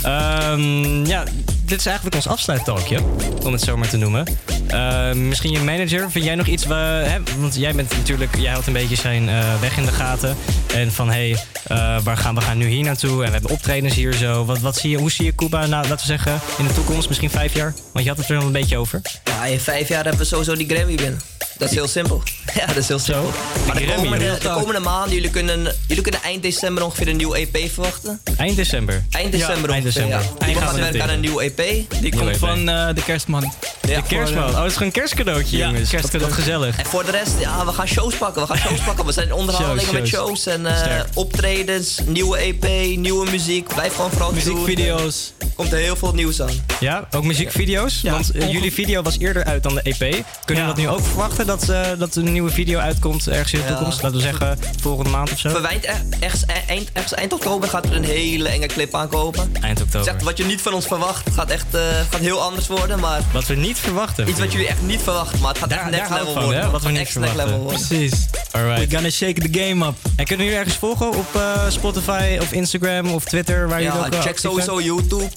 Ehm, 0.02 1.04
ja, 1.04 1.24
dit 1.64 1.78
is 1.78 1.86
eigenlijk 1.86 2.16
ons 2.16 2.28
afsluittalkje, 2.28 2.98
om 3.44 3.52
het 3.52 3.62
zo 3.62 3.76
maar 3.76 3.88
te 3.88 3.96
noemen. 3.96 4.26
Ehm, 4.66 5.28
misschien 5.28 5.50
je 5.50 5.60
manager, 5.60 6.10
vind 6.10 6.24
jij 6.24 6.34
nog 6.34 6.46
iets, 6.46 6.64
hè, 6.64 7.18
want 7.38 7.54
jij 7.54 7.74
bent 7.74 7.96
natuurlijk, 7.96 8.36
jij 8.36 8.50
houdt 8.50 8.66
een 8.66 8.72
beetje 8.72 8.96
zijn 8.96 9.28
eh, 9.28 9.60
weg 9.60 9.76
in 9.76 9.84
de 9.84 9.92
gaten. 9.92 10.36
En 10.74 10.92
van, 10.92 11.10
hé, 11.10 11.30
hey, 11.30 11.44
eh, 11.66 12.02
waar 12.02 12.16
gaan 12.16 12.34
we 12.34 12.40
gaan 12.40 12.58
nu 12.58 12.68
hier 12.68 12.84
naartoe? 12.84 13.24
En 13.24 13.26
we 13.26 13.32
hebben 13.32 13.50
optredens 13.50 13.94
hier 13.94 14.12
zo. 14.12 14.44
Wat, 14.44 14.58
wat 14.58 14.76
zie 14.76 14.90
je, 14.90 14.96
hoe 14.96 15.10
zie 15.10 15.24
je 15.24 15.34
Cuba, 15.34 15.66
nou, 15.66 15.88
laten 15.88 15.96
we 15.96 16.12
zeggen, 16.12 16.40
in 16.58 16.66
de 16.66 16.74
toekomst, 16.74 17.08
misschien 17.08 17.30
vijf 17.30 17.54
jaar? 17.54 17.74
Want 17.92 18.04
je 18.04 18.10
had 18.10 18.18
het 18.18 18.30
er 18.30 18.38
al 18.38 18.46
een 18.46 18.52
beetje 18.52 18.78
over. 18.78 19.00
Ja, 19.24 19.44
in 19.44 19.60
vijf 19.60 19.88
jaar 19.88 20.02
hebben 20.02 20.20
we 20.20 20.26
sowieso 20.26 20.56
die 20.56 20.68
Grammy 20.68 20.94
binnen. 20.94 21.20
Dat 21.60 21.68
is 21.68 21.74
heel 21.74 21.88
simpel. 21.88 22.22
Ja, 22.54 22.66
dat 22.66 22.76
is 22.76 22.88
heel 22.88 22.98
simpel. 22.98 23.30
Maar 23.66 23.76
de 23.78 23.92
komende, 23.96 24.38
de 24.42 24.48
komende 24.50 24.80
maanden, 24.80 25.14
jullie 25.14 25.30
kunnen, 25.30 25.74
jullie 25.86 26.02
kunnen 26.02 26.22
eind 26.22 26.42
december 26.42 26.84
ongeveer 26.84 27.08
een 27.08 27.16
nieuwe 27.16 27.36
EP 27.36 27.70
verwachten. 27.72 28.20
Eind 28.36 28.56
december. 28.56 29.04
Eind 29.10 29.32
december 29.32 29.70
eind 29.70 29.84
ongeveer, 29.86 30.02
december. 30.08 30.30
ja. 30.40 30.46
Die 30.46 30.54
gaat 30.54 30.74
werken 30.76 31.02
aan 31.02 31.08
een 31.08 31.20
nieuwe 31.20 31.42
EP. 31.42 31.56
Die 32.00 32.10
komt 32.16 32.28
EP. 32.30 32.36
van 32.36 32.68
eh, 32.68 32.88
de 32.94 33.02
kerstman. 33.02 33.52
Ja, 33.88 34.00
de 34.00 34.06
kerstman. 34.08 34.48
Oh, 34.48 34.56
het 34.56 34.66
is 34.66 34.72
gewoon 34.72 34.86
een 34.88 34.92
kerstcadeautje, 34.94 35.56
Ja, 35.56 35.64
jongens. 35.66 35.80
Wat- 35.82 35.90
kerstcadeau. 35.90 36.30
Wat 36.32 36.38
gezellig. 36.44 36.78
En 36.78 36.86
voor 36.86 37.04
de 37.04 37.10
rest, 37.10 37.32
ja, 37.38 37.64
we 37.66 37.72
gaan 37.72 37.86
shows 37.88 38.14
pakken. 38.14 38.42
We 38.42 38.48
gaan 38.48 38.58
shows 38.58 38.80
pakken. 38.80 39.04
We 39.06 39.12
zijn 39.12 39.26
in 39.26 39.32
onderhandelingen 39.32 39.84
Shows, 39.84 40.00
met 40.00 40.08
shows. 40.08 40.46
en 40.46 40.66
eh, 40.66 41.00
optredens, 41.14 41.98
nieuwe 42.06 42.36
EP, 42.38 42.96
nieuwe 42.96 43.30
muziek. 43.30 43.68
Blijf 43.74 43.94
gewoon 43.94 44.10
vooral 44.10 44.32
Muziekvideo's. 44.32 45.32
Komt 45.54 45.72
er 45.72 45.78
heel 45.78 45.96
veel 45.96 46.12
nieuws 46.14 46.42
aan. 46.42 46.64
Ja, 46.80 47.08
ook 47.10 47.24
muziekvideo's. 47.24 48.00
Ja, 48.02 48.12
Want 48.12 48.30
eh, 48.30 48.52
jullie 48.52 48.72
video 48.72 49.02
was 49.02 49.18
eerder 49.18 49.44
uit 49.44 49.62
dan 49.62 49.74
de 49.74 49.82
EP. 49.82 49.98
Kunnen 50.44 50.64
Ja. 50.64 50.70
we 50.70 50.74
dat 50.74 50.76
nu 50.76 50.88
ook 50.88 51.04
verwachten? 51.06 51.46
Dat, 51.50 51.68
eh, 51.68 51.80
dat 51.98 52.16
een 52.16 52.32
nieuwe 52.32 52.50
video 52.50 52.78
uitkomt 52.78 53.28
ergens 53.28 53.52
in 53.52 53.58
de 53.60 53.64
Ja. 53.66 53.72
toekomst? 53.74 54.02
Laten 54.02 54.16
we 54.16 54.22
zeggen 54.22 54.58
volgende 54.80 55.10
maand 55.10 55.32
of 55.32 55.38
zo? 55.38 55.48
Verwijnd 55.50 55.86
er- 55.86 56.02
ergens 56.20 56.44
eind, 56.66 56.88
ergens 56.92 57.14
eind 57.14 57.32
oktober 57.32 57.68
gaat 57.68 57.84
er 57.84 57.96
een 57.96 58.04
hele 58.04 58.48
enge 58.48 58.66
clip 58.66 58.94
aankomen. 58.94 59.52
Eind 59.60 59.80
oktober. 59.80 60.04
Zegt 60.04 60.22
wat 60.22 60.36
je 60.36 60.44
niet 60.44 60.60
van 60.60 60.72
ons 60.74 60.86
verwacht. 60.86 61.30
gaat 61.34 61.50
echt 61.50 61.74
eh, 61.74 61.80
gaat 62.10 62.20
heel 62.20 62.42
anders 62.42 62.66
worden. 62.66 63.00
Maar 63.00 63.20
Wat 63.32 63.46
we 63.46 63.54
niet 63.54 63.78
verwachten. 63.78 64.28
iets 64.28 64.38
wat 64.38 64.52
jullie 64.52 64.66
echt 64.68 64.82
niet 64.82 65.00
verwachten. 65.02 65.38
Maar 65.40 65.48
het 65.48 65.58
gaat 65.58 65.70
Daar- 65.70 65.78
echt 65.78 65.90
next 65.90 66.10
level 66.10 66.32
van, 66.32 66.42
worden. 66.42 66.60
hè, 66.62 66.70
wat 66.70 66.82
we 66.82 66.90
niet 66.90 67.08
verwachten. 67.08 67.36
level 67.44 67.58
worden. 67.58 67.80
Precies. 67.86 68.26
Alright. 68.50 68.78
We're 68.78 68.94
gonna 68.94 69.10
shake 69.10 69.40
the 69.50 69.58
game 69.60 69.86
up. 69.86 69.94
En 70.16 70.24
kunnen 70.24 70.44
jullie 70.46 70.60
ergens 70.60 70.78
volgen 70.78 71.08
op 71.16 71.34
eh, 71.34 71.70
Spotify 71.70 72.38
of 72.40 72.52
Instagram 72.52 73.08
of 73.08 73.24
Twitter? 73.24 73.68
Waar 73.68 73.82
jullie 73.82 73.98
Ja, 73.98 74.06
ook, 74.06 74.12
eh, 74.12 74.20
check 74.20 74.38
sowieso 74.38 74.80
YouTube. 74.80 75.28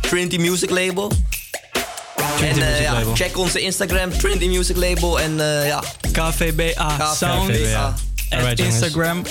Trinity 0.00 0.36
Music 0.36 0.70
Label. 0.70 1.12
En 2.42 2.62
eh, 2.62 2.80
ja, 2.82 3.02
check 3.14 3.38
onze 3.38 3.60
Instagram, 3.60 4.10
Trinity 4.18 4.46
Music 4.48 4.76
Label. 4.76 5.20
En 5.20 5.40
eh, 5.40 5.66
ja, 5.66 5.82
KVBA 6.12 7.14
Sound. 7.14 7.50
KVBA. 7.50 7.94
En. 8.28 8.56
Instagram. 8.56 9.22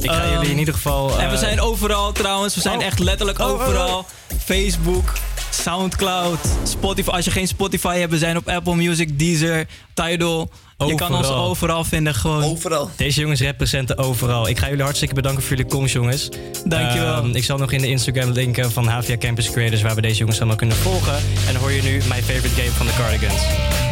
Ik 0.00 0.10
ga 0.10 0.30
jullie 0.30 0.50
in 0.50 0.58
ieder 0.58 0.74
geval... 0.74 1.18
En 1.18 1.28
we 1.28 1.34
eh, 1.34 1.40
zijn 1.40 1.60
overal 1.60 2.12
trouwens. 2.12 2.54
We 2.54 2.60
zijn 2.60 2.78
Oh. 2.78 2.84
echt 2.84 2.98
letterlijk 2.98 3.38
Oh, 3.38 3.46
oh, 3.46 3.52
oh. 3.52 3.60
overal. 3.60 4.06
Facebook, 4.44 5.12
Soundcloud, 5.50 6.38
Spotify. 6.62 7.10
Als 7.10 7.24
je 7.24 7.30
geen 7.30 7.48
Spotify 7.48 7.98
hebt, 7.98 8.10
we 8.10 8.18
zijn 8.18 8.36
op 8.36 8.48
Apple 8.48 8.74
Music, 8.74 9.18
Deezer, 9.18 9.66
Tidal. 9.94 10.50
Je 10.88 10.94
kan 10.94 11.14
ons 11.14 11.28
Overal. 11.30 11.84
vinden 11.84 12.14
gewoon. 12.14 12.42
overal. 12.44 12.90
Deze 12.96 13.20
jongens 13.20 13.40
representen 13.40 13.98
overal. 13.98 14.48
Ik 14.48 14.58
ga 14.58 14.68
jullie 14.68 14.82
hartstikke 14.82 15.14
bedanken 15.14 15.42
voor 15.42 15.56
jullie 15.56 15.72
komst, 15.72 15.92
jongens. 15.92 16.28
Dankjewel. 16.64 17.14
Ehm, 17.14 17.34
ik 17.34 17.44
zal 17.44 17.58
nog 17.58 17.72
in 17.72 17.80
de 17.80 17.88
Instagram 17.88 18.30
linken 18.30 18.72
van 18.72 18.86
HVA 18.86 19.16
Campus 19.16 19.50
Creators... 19.50 19.82
waar 19.82 19.94
we 19.94 20.00
deze 20.00 20.18
jongens 20.18 20.38
allemaal 20.38 20.56
kunnen 20.56 20.76
volgen. 20.76 21.14
En 21.46 21.52
dan 21.52 21.62
hoor 21.62 21.72
je 21.72 21.82
nu 21.82 22.00
mijn 22.08 22.22
favorite 22.22 22.60
game 22.60 22.70
van 22.70 22.86
de 22.86 22.92
Cardigans. 22.96 23.91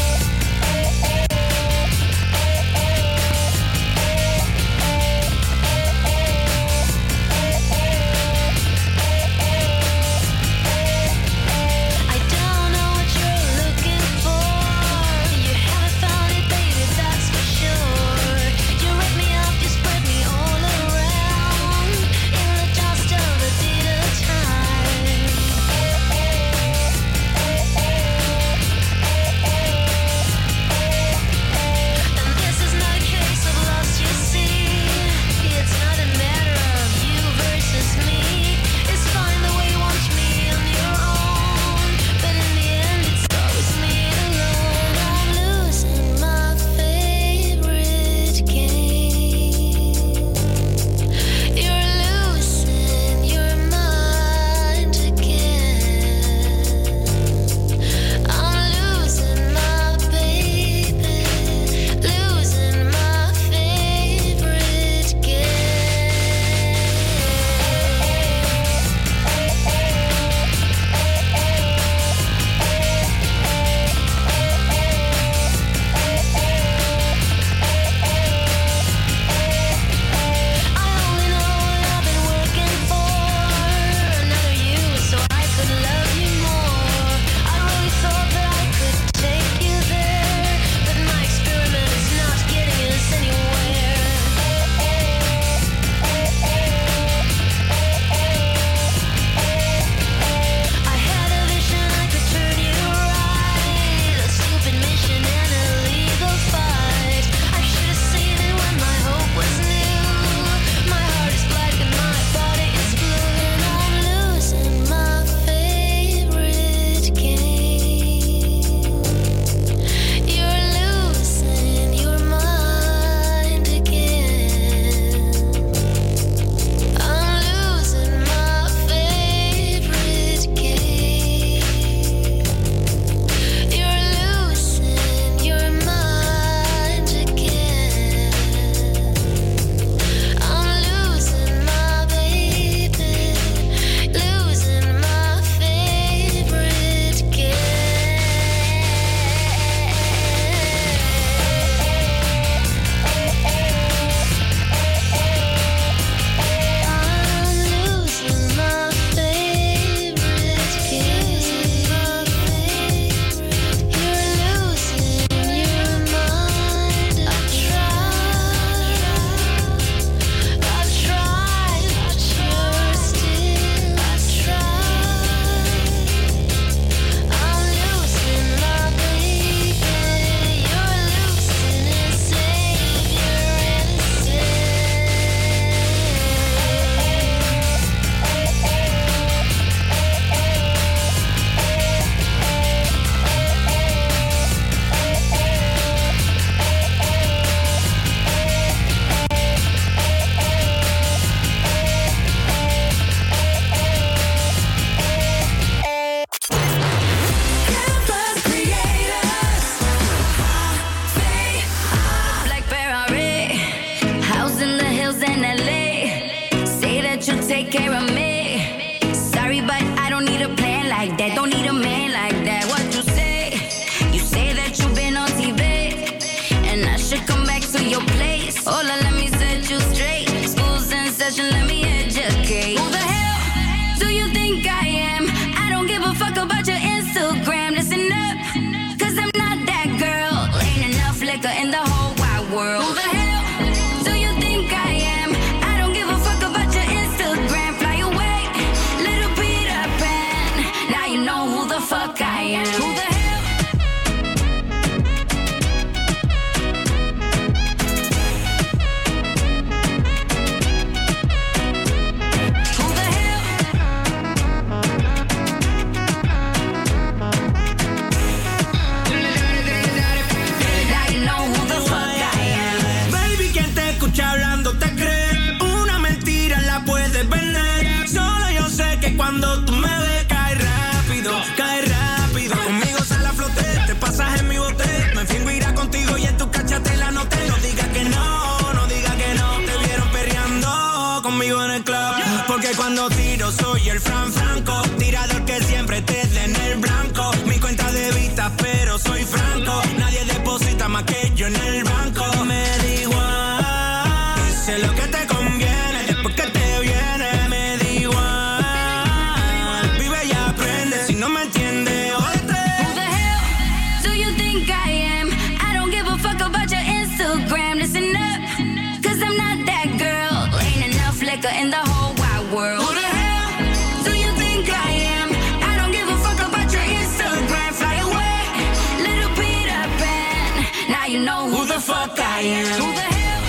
I 332.40 332.44
am. 332.44 332.80
Who 332.80 332.88
the 332.94 333.02
hell? 333.02 333.42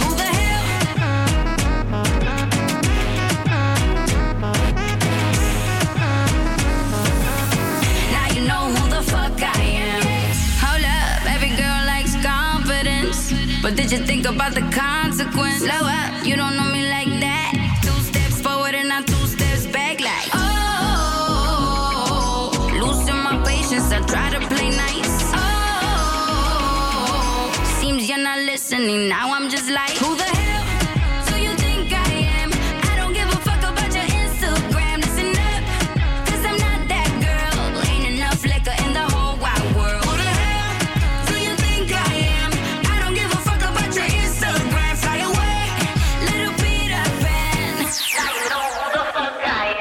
Who 0.00 0.08
the 0.16 0.28
hell? 0.38 0.64
Now 8.10 8.26
you 8.34 8.42
know 8.48 8.64
who 8.74 8.88
the 8.90 9.02
fuck 9.12 9.40
I 9.40 9.62
am. 9.62 10.02
Hold 10.58 10.84
up, 10.84 11.22
every 11.34 11.50
girl 11.54 11.86
likes 11.86 12.16
confidence. 12.20 13.32
But 13.62 13.76
did 13.76 13.92
you 13.92 13.98
think 13.98 14.26
about 14.26 14.54
the 14.54 14.62
consequence? 14.72 15.58
Slow 15.62 15.86
up, 15.86 16.26
you 16.26 16.34
don't 16.34 16.56
know 16.56 16.64
me 16.64 16.81
the 48.92 49.04
fuck 49.14 49.34
I 49.44 49.74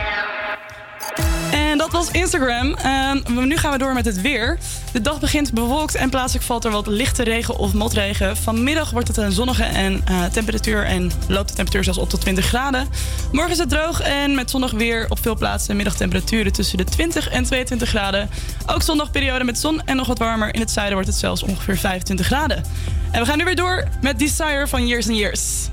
am. 1.52 1.70
En 1.70 1.78
dat 1.78 1.92
was 1.92 2.12
Instagram. 2.12 2.74
Ehm, 2.74 3.48
nu 3.48 3.58
gaan 3.58 3.72
we 3.72 3.78
door 3.78 3.94
met 3.94 4.06
het 4.06 4.22
weer. 4.22 4.58
De 4.92 5.02
dag 5.02 5.20
begint 5.20 5.54
bewolkt 5.54 5.96
en 5.96 6.10
plaatselijk 6.10 6.46
valt 6.46 6.66
er 6.66 6.72
wat 6.72 6.88
lichte 6.88 7.24
regen 7.24 7.58
of 7.58 7.74
motregen. 7.74 8.38
Vanmiddag 8.38 8.92
wordt 8.92 9.08
het 9.08 9.18
een 9.18 9.32
zonnige 9.32 9.64
en, 9.64 10.02
eh, 10.06 10.24
temperatuur 10.24 10.86
en 10.86 11.12
loopt 11.28 11.50
de 11.50 11.56
temperatuur 11.56 11.84
zelfs 11.84 12.00
op 12.00 12.10
tot 12.10 12.22
20 12.22 12.46
graden. 12.46 12.88
Morgen 13.32 13.52
is 13.52 13.58
het 13.58 13.70
droog 13.70 14.02
en 14.02 14.36
met 14.36 14.50
zonnig 14.50 14.72
weer 14.72 15.06
op 15.10 15.20
veel 15.22 15.36
plaatsen 15.36 15.76
middagtemperaturen 15.76 16.52
tussen 16.52 16.78
de 16.78 16.84
20 16.84 17.30
en 17.30 17.44
22 17.44 17.90
graden. 17.90 18.30
Ook 18.66 18.82
zondag 18.82 19.12
periode 19.12 19.44
met 19.44 19.60
zon 19.60 19.82
en 19.86 19.96
nog 19.96 20.08
wat 20.08 20.20
warmer. 20.20 20.54
In 20.54 20.60
het 20.60 20.72
zuiden 20.72 20.96
wordt 20.96 21.10
het 21.10 21.20
zelfs 21.20 21.44
ongeveer 21.44 21.78
25 21.78 22.26
graden. 22.26 22.64
En 23.12 23.20
we 23.20 23.26
gaan 23.26 23.38
nu 23.38 23.44
weer 23.44 23.56
door 23.56 23.88
met 24.02 24.20
Desire 24.20 24.68
van 24.68 24.88
Years 24.88 25.08
and 25.08 25.18
Years. 25.18 25.70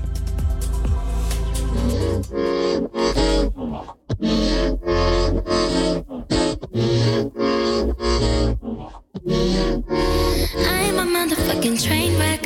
I'm 9.27 10.97
a 10.97 11.03
motherfucking 11.03 11.83
train 11.83 12.17
wreck. 12.17 12.45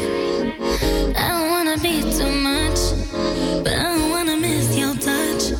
I 1.16 1.28
don't 1.30 1.50
wanna 1.52 1.78
be 1.78 2.02
too 2.02 2.32
much, 2.32 2.80
but 3.64 3.74
I 3.74 3.96
don't 3.96 4.10
wanna 4.10 4.38
miss 4.38 4.76
your 4.76 4.96
touch. 4.96 5.52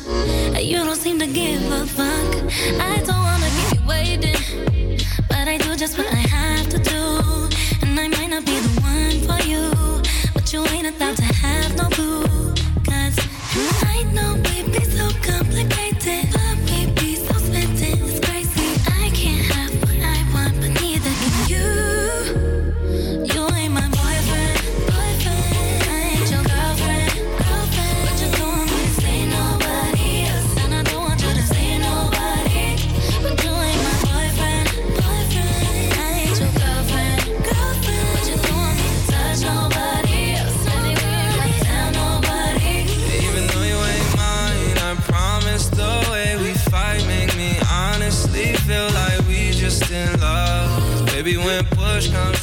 You 0.60 0.78
don't 0.78 0.96
seem 0.96 1.20
to 1.20 1.26
give 1.26 1.62
a 1.70 1.86
fuck. 1.86 2.34
I 2.80 3.00
don't 3.06 3.22
wanna 3.22 3.48
keep 3.56 3.80
you 3.80 3.86
waiting, 3.86 4.98
but 5.28 5.46
I 5.46 5.58
do 5.58 5.76
just 5.76 5.96
what 5.98 6.08
I 6.08 6.16
have 6.16 6.68
to 6.70 6.78
do. 6.78 7.48
And 7.82 8.00
I 8.00 8.08
might 8.08 8.30
not 8.30 8.44
be 8.44 8.58
the 8.58 8.80
one 8.80 9.20
for 9.28 9.40
you, 9.46 9.70
but 10.34 10.52
you 10.52 10.66
ain't 10.66 10.88
about 10.88 11.16
to 11.16 11.23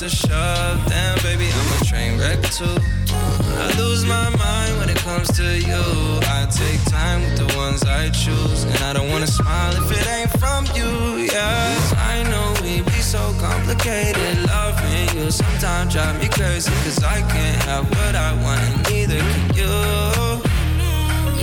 to 0.01 0.09
shove, 0.09 0.83
damn 0.87 1.15
baby, 1.21 1.47
I'm 1.53 1.79
a 1.79 1.85
train 1.85 2.17
wreck 2.17 2.41
too. 2.49 2.75
I 3.13 3.71
lose 3.77 4.03
my 4.03 4.29
mind 4.35 4.79
when 4.79 4.89
it 4.89 4.97
comes 4.97 5.29
to 5.37 5.43
you. 5.59 5.83
I 6.25 6.47
take 6.49 6.83
time 6.85 7.21
with 7.21 7.37
the 7.37 7.55
ones 7.55 7.83
I 7.83 8.09
choose, 8.09 8.63
and 8.63 8.77
I 8.83 8.93
don't 8.93 9.11
wanna 9.11 9.27
smile 9.27 9.73
if 9.75 9.91
it 9.91 10.07
ain't 10.07 10.31
from 10.39 10.65
you. 10.73 11.29
Yes, 11.31 11.93
I 11.97 12.23
know 12.23 12.51
we 12.63 12.81
be 12.81 12.99
so 12.99 13.19
complicated. 13.39 14.39
Loving 14.47 15.19
you 15.19 15.29
sometimes 15.29 15.93
drive 15.93 16.19
me 16.19 16.29
crazy, 16.29 16.71
cause 16.83 17.03
I 17.03 17.21
can't 17.21 17.61
have 17.69 17.87
what 17.87 18.15
I 18.15 18.33
want, 18.41 18.59
and 18.59 18.89
neither 18.89 19.19
can 19.19 19.55
you. 19.55 19.73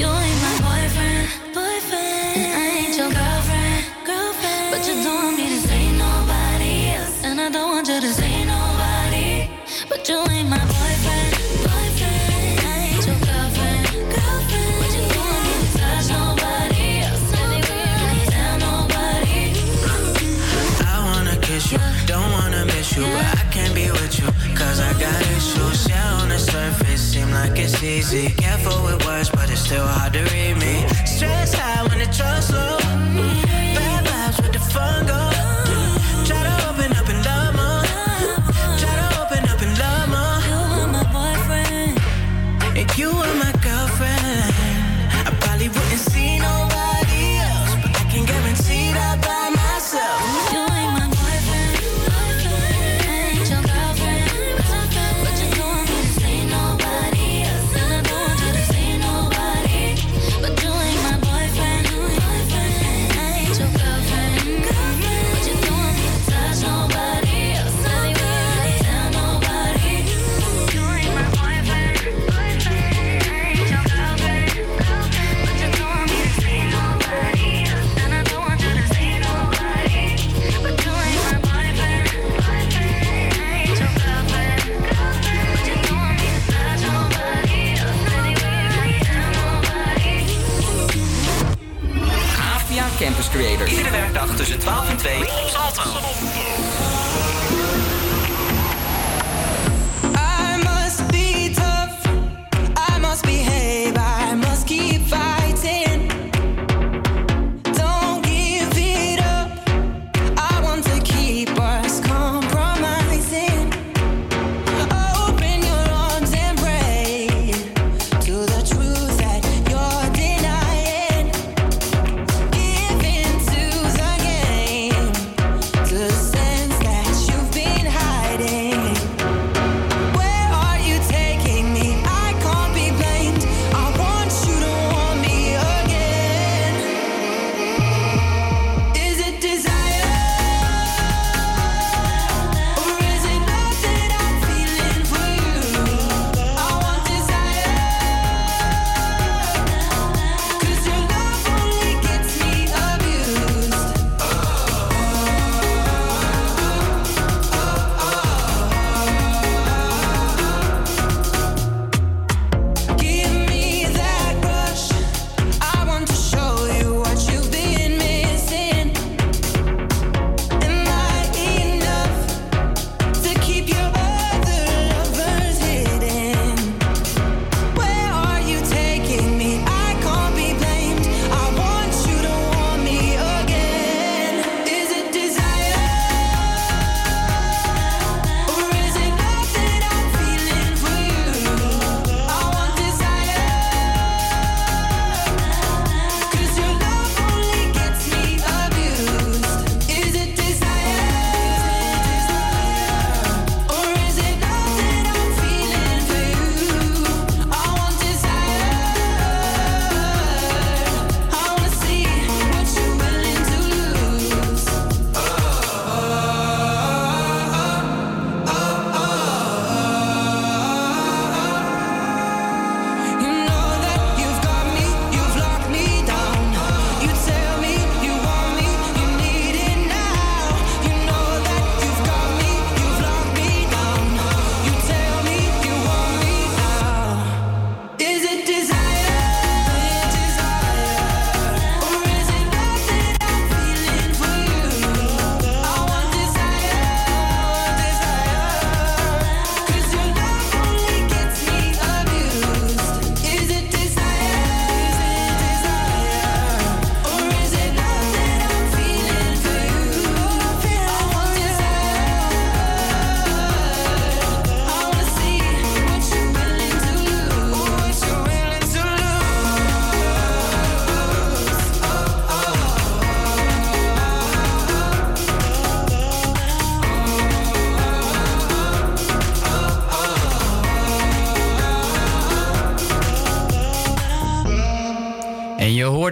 You 0.00 0.08
ain't 0.08 0.38
my 0.42 0.54
boyfriend, 0.66 1.54
boyfriend. 1.54 2.67
You, 22.98 23.06
but 23.12 23.38
I 23.38 23.44
can't 23.50 23.74
be 23.74 23.90
with 23.90 24.18
you, 24.18 24.26
cause 24.56 24.80
I 24.80 24.92
got 24.98 25.20
issues. 25.36 25.88
Yeah, 25.88 26.20
on 26.20 26.28
the 26.28 26.38
surface, 26.38 27.00
seem 27.00 27.30
like 27.30 27.58
it's 27.58 27.82
easy. 27.82 28.30
Careful 28.30 28.82
with 28.84 29.04
words, 29.06 29.30
but 29.30 29.50
it's 29.50 29.60
still 29.60 29.86
hard 29.86 30.12
to 30.14 30.22
read 30.34 30.56
me. 30.56 30.86
Stress 31.06 31.54
high 31.54 31.86
when 31.88 31.98
the 31.98 32.06
trust 32.06 32.52
low. 32.52 32.87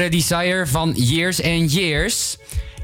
Desire 0.09 0.67
van 0.67 0.93
Years 0.97 1.43
and 1.43 1.73
Years. 1.73 2.37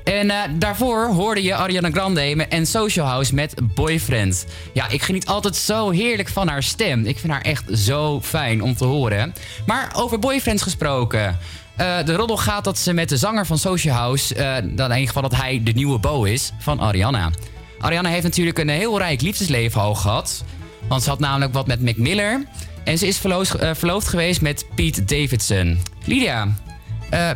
En 0.05 0.31
eh, 0.31 0.37
daarvoor 0.59 1.07
hoorde 1.07 1.43
je 1.43 1.55
Ariana 1.55 1.91
Grande 1.91 2.47
en 2.47 2.67
Social 2.67 3.07
House 3.07 3.35
met 3.35 3.55
Boyfriend. 3.75 4.47
Ja, 4.73 4.89
ik 4.89 5.03
geniet 5.03 5.27
altijd 5.27 5.57
zo 5.57 5.91
heerlijk 5.91 6.29
van 6.29 6.49
haar 6.49 6.63
stem. 6.63 7.05
Ik 7.05 7.19
vind 7.19 7.33
haar 7.33 7.43
echt 7.43 7.65
zo 7.79 8.21
fijn 8.21 8.63
om 8.63 8.75
te 8.75 8.85
horen. 8.85 9.35
Maar 9.67 9.93
over 9.97 10.19
Boyfriends 10.19 10.63
gesproken. 10.63 11.39
Eh, 11.77 12.05
de 12.05 12.15
roddel 12.15 12.37
gaat 12.37 12.65
dat 12.65 12.79
ze 12.79 12.93
met 12.93 13.09
de 13.09 13.17
zanger 13.17 13.47
van 13.47 13.59
Social 13.59 13.95
House... 13.95 14.35
eh, 14.35 14.55
dan 14.55 14.91
in 14.91 14.99
ieder 14.99 15.07
geval 15.07 15.23
dat 15.23 15.37
hij 15.37 15.61
de 15.65 15.73
nieuwe 15.73 15.99
Bo 15.99 16.25
is 16.25 16.53
van 16.59 16.81
Ariana. 16.81 17.31
Ariana 17.79 18.09
heeft 18.09 18.23
natuurlijk 18.23 18.59
een 18.59 18.69
heel 18.69 18.99
rijk 18.99 19.21
liefdesleven 19.21 19.81
al 19.81 19.95
gehad. 19.95 20.45
Want 20.89 21.03
ze 21.03 21.09
had 21.09 21.19
namelijk 21.19 21.53
wat 21.53 21.67
met 21.67 21.81
Mac 21.81 21.97
Miller. 21.97 22.47
En 22.85 22.99
ze 22.99 23.07
is 23.07 23.19
verloofd, 23.19 23.57
verloofd 23.73 24.09
geweest 24.09 24.41
met 24.41 24.67
Pete 24.75 25.05
Davidson. 25.05 25.79
Lydia, 26.05 26.49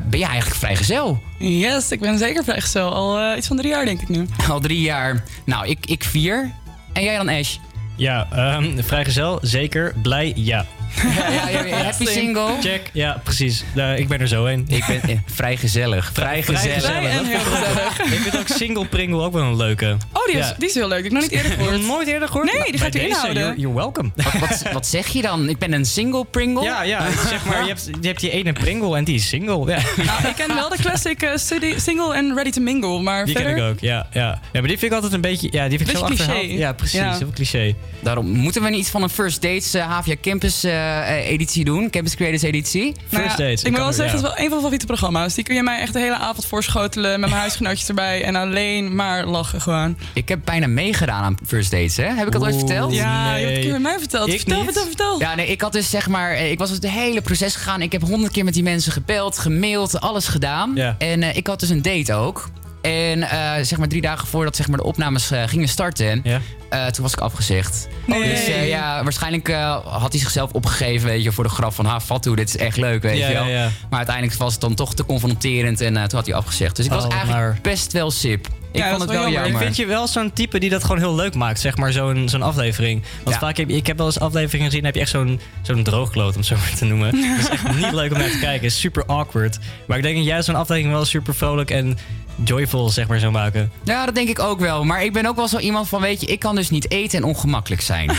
ben 0.08 0.18
jij 0.18 0.28
eigenlijk 0.28 0.60
vrijgezel? 0.60 1.22
Yes, 1.38 1.90
ik 1.90 2.00
ben 2.00 2.18
zeker 2.18 2.44
vrijgezel. 2.44 2.92
Al 2.92 3.18
eh, 3.18 3.36
iets 3.36 3.46
van 3.46 3.56
drie 3.56 3.70
jaar 3.70 3.84
denk 3.84 4.00
ik 4.00 4.08
nu. 4.08 4.26
Al 4.50 4.60
drie 4.60 4.80
jaar. 4.80 5.22
Nou, 5.44 5.66
ik, 5.66 5.86
ik 5.86 6.04
vier. 6.04 6.52
En 6.92 7.02
jij 7.02 7.16
dan, 7.16 7.28
Ash? 7.28 7.56
Ja, 7.96 8.26
ehm, 8.32 8.82
vrijgezel, 8.82 9.38
zeker. 9.42 9.94
Blij, 10.02 10.32
ja. 10.34 10.66
Ja, 11.02 11.48
ja, 11.48 11.64
ja, 11.64 11.76
happy 11.82 12.04
single? 12.06 12.50
Check, 12.60 12.90
ja, 12.92 13.20
precies. 13.24 13.64
Nou, 13.74 13.96
ik 13.96 14.08
ben 14.08 14.20
er 14.20 14.28
zo 14.28 14.44
een. 14.46 14.64
Ik 14.68 14.84
ben 14.86 15.02
eh, 15.02 15.18
vrij 15.26 15.56
gezellig. 15.56 16.10
Vrij 16.12 16.42
gezellig. 16.42 16.82
Vrij 16.84 17.06
en 17.10 17.24
heel 17.26 17.38
gezellig. 17.40 18.00
Ik 18.16 18.20
vind 18.20 18.38
ook 18.38 18.48
single 18.48 18.86
Pringle 18.86 19.22
ook 19.22 19.32
wel 19.32 19.42
een 19.42 19.56
leuke. 19.56 19.96
Oh, 20.12 20.24
die 20.26 20.34
is, 20.34 20.46
Ja. 20.48 20.54
die 20.58 20.68
is 20.68 20.74
heel 20.74 20.88
leuk. 20.88 21.02
Die 21.10 21.18
heb 21.18 21.22
ik 21.22 21.30
nog 21.30 21.30
niet 21.30 21.42
eerder 21.42 21.64
gehoord. 21.64 21.86
Nooit 21.96 22.08
eerder 22.08 22.28
gehoord? 22.28 22.52
Nee, 22.52 22.70
die 22.72 22.80
gaat 22.80 22.90
bij 22.92 23.00
erin 23.00 23.08
deze, 23.12 23.20
houden. 23.20 23.42
You're, 23.42 23.60
you're 23.60 23.74
welcome. 23.76 24.10
Wat, 24.16 24.32
wat, 24.48 24.72
wat 24.72 24.86
zeg 24.86 25.06
je 25.08 25.22
dan? 25.22 25.48
Ik 25.48 25.58
ben 25.58 25.72
een 25.72 25.84
single 25.84 26.24
Pringle? 26.24 26.62
Ja, 26.62 26.82
ja, 26.82 27.10
zeg 27.28 27.44
maar, 27.44 27.62
je 27.62 27.68
hebt, 27.68 27.88
je 28.00 28.06
hebt 28.06 28.20
die 28.20 28.30
ene 28.30 28.52
Pringle 28.52 28.96
en 28.96 29.04
die 29.04 29.14
is 29.14 29.28
single. 29.28 29.70
Ja. 29.70 29.78
Nou, 30.06 30.26
ik 30.28 30.34
ken 30.36 30.54
wel 30.54 30.68
de 30.68 30.76
classic 30.80 31.22
eh, 31.22 31.36
city- 31.36 31.74
single 31.78 32.14
en 32.14 32.34
ready 32.34 32.50
to 32.50 32.60
mingle. 32.62 33.00
Maar 33.00 33.24
Die 33.24 33.34
verder... 33.36 33.54
ken 33.54 33.64
ik 33.64 33.70
ook, 33.72 33.80
ja, 33.80 34.06
ja. 34.12 34.20
Ja, 34.22 34.40
maar 34.52 34.62
die 34.68 34.78
vind 34.78 34.82
ik 34.82 34.92
altijd 34.92 35.12
een 35.12 35.20
beetje... 35.20 35.48
Ja, 35.50 35.68
die 35.68 35.78
vind 35.78 35.90
ik 35.90 35.96
zo 35.96 36.02
achterhaald. 36.04 36.38
cliché. 36.40 36.54
Ja, 36.58 36.72
precies. 36.72 36.98
Ja. 36.98 37.16
Heel 37.18 37.30
cliché. 37.34 37.74
Daarom 38.00 38.26
moeten 38.28 38.62
we 38.62 38.70
iets 38.70 38.90
van 38.90 39.02
een 39.02 39.10
First 39.10 39.42
Dates 39.42 39.74
eh, 39.74 39.86
Havia 39.86 40.14
Campus 40.22 40.64
eh, 40.86 41.28
editie 41.30 41.64
doen. 41.64 41.90
Campus 41.90 42.14
Creators 42.14 42.42
editie. 42.42 42.94
Nou 43.10 43.24
ja, 43.24 43.36
Ik 43.38 43.70
moet 43.70 43.76
wel 43.76 43.92
zeggen, 43.92 44.04
het 44.04 44.14
is 44.14 44.20
wel 44.20 44.30
een 44.30 44.36
van 44.36 44.48
mijn 44.48 44.50
favoriete 44.50 44.86
programma's. 44.86 45.34
Die 45.34 45.44
kun 45.44 45.54
je 45.54 45.62
mij 45.62 45.80
echt 45.80 45.92
de 45.92 45.98
hele 45.98 46.16
avond 46.16 46.46
voorschotelen 46.46 47.20
met 47.20 47.28
mijn 47.30 47.40
huisgenootjes 47.46 47.88
erbij. 47.88 48.22
En 48.22 48.36
alleen 48.36 48.94
maar 48.94 49.26
lachen 49.26 49.60
gewoon. 49.60 49.96
Ik 50.12 50.28
heb 50.28 50.40
bijna 50.44 50.66
meegedaan 50.66 51.22
aan 51.22 51.36
First 51.46 51.70
Dates, 51.70 51.96
hè? 51.96 52.04
Heb 52.04 52.26
ik 52.26 52.32
dat 52.32 52.42
ooit 52.42 52.56
verteld? 52.56 52.94
Ja, 52.94 53.34
je 53.36 53.44
hebt 53.44 53.48
het 53.48 53.56
een 53.56 53.62
keer 53.62 53.72
met 53.72 53.82
mij 53.82 53.98
verteld. 53.98 54.28
Ik 54.28 54.36
vertel, 54.38 54.56
niet. 54.56 54.64
vertel, 54.64 54.84
vertel. 54.86 55.18
Ja, 55.18 55.34
nee, 55.34 55.46
ik 55.46 55.60
had 55.60 55.72
dus 55.72 55.90
zeg 55.90 56.08
maar, 56.08 56.30
eh, 56.32 56.50
ik 56.50 56.58
was 56.58 56.70
het 56.70 56.88
hele 56.90 57.20
proces 57.20 57.56
gegaan. 57.56 57.82
Ik 57.82 57.92
heb 57.92 58.02
honderd 58.02 58.32
keer 58.32 58.44
met 58.44 58.54
die 58.54 58.62
mensen 58.62 58.92
gebeld, 58.92 59.38
gemaild, 59.38 60.00
alles 60.00 60.28
gedaan. 60.28 60.72
Ja. 60.74 60.94
En 60.98 61.22
eh, 61.22 61.36
ik 61.36 61.46
had 61.46 61.60
dus 61.60 61.68
een 61.68 61.82
date 61.82 62.14
ook. 62.14 62.48
En 62.86 63.22
eh, 63.22 63.52
zeg 63.62 63.78
maar 63.78 63.88
drie 63.88 64.00
dagen 64.00 64.26
voordat 64.28 64.56
zeg 64.56 64.68
maar, 64.68 64.76
de 64.76 64.84
opnames 64.84 65.30
eh, 65.30 65.42
gingen 65.46 65.68
starten, 65.68 66.24
eh, 66.68 66.86
toen 66.86 67.02
was 67.02 67.12
ik 67.12 67.18
afgezegd. 67.20 67.88
Nee. 68.04 68.22
Dus 68.28 68.46
eh, 68.46 68.68
ja, 68.68 69.02
waarschijnlijk 69.02 69.48
eh, 69.48 69.78
had 69.86 70.12
hij 70.12 70.20
zichzelf 70.20 70.52
opgegeven, 70.52 71.08
weet 71.08 71.22
je, 71.22 71.32
voor 71.32 71.44
de 71.44 71.50
grap 71.50 71.74
van, 71.74 71.84
ha, 71.86 72.00
Fatou, 72.00 72.36
dit 72.36 72.48
is 72.48 72.56
echt 72.56 72.76
leuk, 72.76 73.02
weet 73.02 73.18
Ja, 73.18 73.28
je 73.28 73.34
wel. 73.34 73.44
ja, 73.44 73.50
ja. 73.62 73.68
Maar 73.90 73.98
uiteindelijk 73.98 74.36
was 74.38 74.52
het 74.52 74.60
dan 74.60 74.74
toch 74.74 74.94
te 74.94 75.04
confronterend 75.04 75.80
en 75.80 75.96
eh, 75.96 76.02
toen 76.04 76.18
had 76.18 76.26
hij 76.26 76.34
afgezegd. 76.36 76.76
Dus 76.76 76.84
ik 76.84 76.90
was 76.90 77.04
Oh, 77.04 77.10
eigenlijk 77.12 77.40
maar- 77.40 77.58
best 77.62 77.92
wel 77.92 78.10
sip. 78.10 78.46
Ik 78.72 78.84
vond 78.84 79.00
het 79.00 79.10
wel 79.10 79.28
jammer. 79.30 79.50
Ik 79.50 79.56
vind 79.56 79.76
je 79.76 79.86
wel 79.86 80.06
zo'n 80.06 80.32
type 80.32 80.58
die 80.58 80.70
dat 80.70 80.82
gewoon 80.82 80.98
heel 80.98 81.14
leuk 81.14 81.34
maakt, 81.34 81.60
zeg 81.60 81.76
maar, 81.76 81.92
zo'n 81.92 82.28
zo'n 82.28 82.42
aflevering. 82.42 83.02
Want 83.22 83.36
Ja. 83.36 83.38
vaak 83.42 83.56
heb 83.56 83.68
ik 83.68 83.86
heb 83.86 83.96
wel 83.96 84.06
eens 84.06 84.20
afleveringen 84.20 84.66
gezien, 84.66 84.82
dan 84.82 84.84
heb 84.86 84.94
je 84.94 85.00
echt 85.00 85.10
zo'n 85.10 85.40
zo'n 85.62 85.82
droogkloot, 85.82 86.30
om 86.32 86.36
het 86.36 86.46
zo 86.46 86.56
maar 86.56 86.74
te 86.76 86.84
noemen. 86.84 87.10
Dat 87.12 87.38
is 87.38 87.48
echt 87.48 87.74
niet 87.76 87.92
leuk 87.92 88.12
om 88.12 88.18
naar 88.18 88.30
te 88.30 88.38
kijken, 88.38 88.66
is 88.66 88.80
super 88.80 89.04
awkward. 89.06 89.58
Maar 89.86 89.96
ik 89.96 90.02
denk 90.02 90.16
dat 90.16 90.24
jij 90.24 90.42
zo'n 90.42 90.54
aflevering 90.54 90.92
wel 90.94 91.04
super 91.04 91.34
vrolijk 91.34 91.70
en 91.70 91.98
joyful, 92.44 92.88
zeg 92.88 93.08
maar, 93.08 93.18
zou 93.18 93.32
maken. 93.32 93.72
Ja, 93.84 94.04
dat 94.04 94.14
denk 94.14 94.28
ik 94.28 94.38
ook 94.38 94.60
wel. 94.60 94.84
Maar 94.84 95.04
ik 95.04 95.12
ben 95.12 95.26
ook 95.26 95.36
wel 95.36 95.48
zo 95.48 95.58
iemand 95.58 95.88
van, 95.88 96.00
weet 96.00 96.20
je, 96.20 96.26
ik 96.26 96.38
kan 96.38 96.54
dus 96.54 96.70
niet 96.70 96.90
eten 96.90 97.18
en 97.18 97.24
ongemakkelijk 97.24 97.82
zijn. 97.82 98.08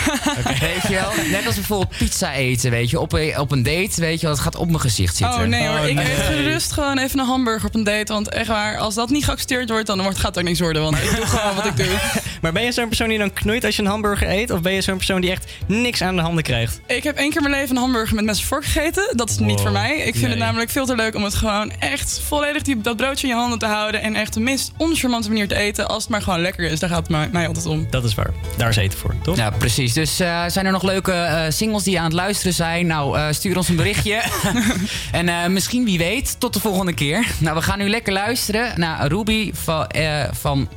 Weet 0.59 0.81
je 0.87 0.93
wel? 0.93 1.11
Net 1.31 1.45
als 1.45 1.55
bijvoorbeeld 1.55 1.97
pizza 1.97 2.33
eten, 2.33 2.71
weet 2.71 2.89
je. 2.89 2.99
Op 2.99 3.13
een, 3.13 3.39
op 3.39 3.51
een 3.51 3.63
date, 3.63 4.01
weet 4.01 4.19
je 4.19 4.25
wel, 4.25 4.35
dat 4.35 4.43
gaat 4.43 4.55
op 4.55 4.67
mijn 4.67 4.79
gezicht 4.79 5.15
zitten. 5.15 5.41
Oh 5.41 5.47
nee 5.47 5.67
hoor, 5.67 5.87
ik 5.87 5.97
eet 5.97 6.05
gerust 6.05 6.71
gewoon 6.71 6.97
even 6.97 7.19
een 7.19 7.25
hamburger 7.25 7.67
op 7.67 7.75
een 7.75 7.83
date. 7.83 8.13
Want 8.13 8.29
echt 8.29 8.47
waar, 8.47 8.77
als 8.77 8.95
dat 8.95 9.09
niet 9.09 9.25
geaccepteerd 9.25 9.69
wordt, 9.69 9.87
dan 9.87 10.01
wordt, 10.01 10.17
gaat 10.17 10.27
het 10.27 10.37
ook 10.37 10.43
niks 10.43 10.59
worden. 10.59 10.81
Want 10.81 10.97
ik 10.97 11.15
doe 11.15 11.25
gewoon 11.25 11.55
wat 11.55 11.65
ik 11.65 11.77
doe. 11.77 11.85
Maar 12.41 12.51
ben 12.51 12.63
je 12.63 12.71
zo'n 12.71 12.87
persoon 12.87 13.09
die 13.09 13.17
dan 13.17 13.33
knoeit 13.33 13.63
als 13.63 13.75
je 13.75 13.81
een 13.81 13.87
hamburger 13.87 14.29
eet? 14.29 14.51
Of 14.51 14.61
ben 14.61 14.73
je 14.73 14.81
zo'n 14.81 14.95
persoon 14.95 15.21
die 15.21 15.31
echt 15.31 15.51
niks 15.65 16.01
aan 16.01 16.15
de 16.15 16.21
handen 16.21 16.43
krijgt? 16.43 16.79
Ik 16.85 17.03
heb 17.03 17.17
één 17.17 17.29
keer 17.29 17.41
mijn 17.41 17.53
leven 17.53 17.75
een 17.75 17.81
hamburger 17.81 18.15
met 18.15 18.25
mes 18.25 18.39
en 18.39 18.45
vork 18.45 18.65
gegeten. 18.65 19.17
Dat 19.17 19.29
is 19.29 19.37
niet 19.37 19.61
voor 19.61 19.71
mij. 19.71 19.97
Ik 19.97 20.03
vind 20.03 20.21
nee. 20.21 20.29
het 20.29 20.39
namelijk 20.39 20.69
veel 20.69 20.85
te 20.85 20.95
leuk 20.95 21.15
om 21.15 21.23
het 21.23 21.35
gewoon 21.35 21.71
echt 21.79 22.21
volledig 22.27 22.61
die, 22.61 22.81
dat 22.81 22.97
broodje 22.97 23.27
in 23.27 23.33
je 23.33 23.39
handen 23.39 23.59
te 23.59 23.65
houden. 23.65 24.01
En 24.07 24.15
echt 24.15 24.33
de 24.33 24.39
minst 24.39 24.71
oncharmante 24.77 25.27
manier 25.27 25.47
te 25.47 25.55
eten. 25.55 25.87
Als 25.87 26.03
het 26.03 26.11
maar 26.11 26.21
gewoon 26.21 26.41
lekker 26.41 26.71
is, 26.71 26.79
daar 26.79 26.89
gaat 26.89 26.99
het 26.99 27.09
mij, 27.09 27.29
mij 27.31 27.47
altijd 27.47 27.65
om. 27.65 27.87
Dat 27.89 28.03
is 28.03 28.15
waar. 28.15 28.33
Daar 28.57 28.69
is 28.69 28.75
eten 28.75 28.99
voor, 28.99 29.15
toch? 29.21 29.35
Ja, 29.35 29.49
precies. 29.49 29.93
Dus 29.93 30.19
eh, 30.19 30.43
zijn 30.47 30.65
er 30.65 30.71
nog 30.71 30.83
leuke 30.83 31.11
eh, 31.11 31.43
singles 31.49 31.83
die 31.83 31.97
aan 31.97 32.05
het 32.05 32.13
luisteren 32.13 32.53
zijn? 32.53 32.87
Nou, 32.87 33.17
eh, 33.17 33.25
stuur 33.31 33.57
ons 33.57 33.69
een 33.69 33.75
berichtje. 33.75 34.21
en 35.11 35.29
eh, 35.29 35.47
misschien, 35.47 35.85
wie 35.85 35.97
weet, 35.97 36.39
tot 36.39 36.53
de 36.53 36.59
volgende 36.59 36.93
keer. 36.93 37.27
Nou, 37.37 37.55
we 37.55 37.61
gaan 37.61 37.77
nu 37.77 37.89
lekker 37.89 38.13
luisteren 38.13 38.79
naar 38.79 39.07
Ruby 39.07 39.51
van, 39.53 39.87
eh, 39.87 40.23
van 40.31 40.69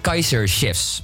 Kaiser 0.00 0.48
Chefs. 0.48 1.02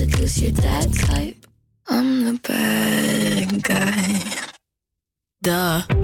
Seduce 0.00 0.40
your 0.40 0.52
dad 0.52 0.94
type. 0.94 1.46
I'm 1.86 2.24
the 2.24 2.40
bad 2.40 3.62
guy. 3.62 4.22
Duh. 5.42 5.99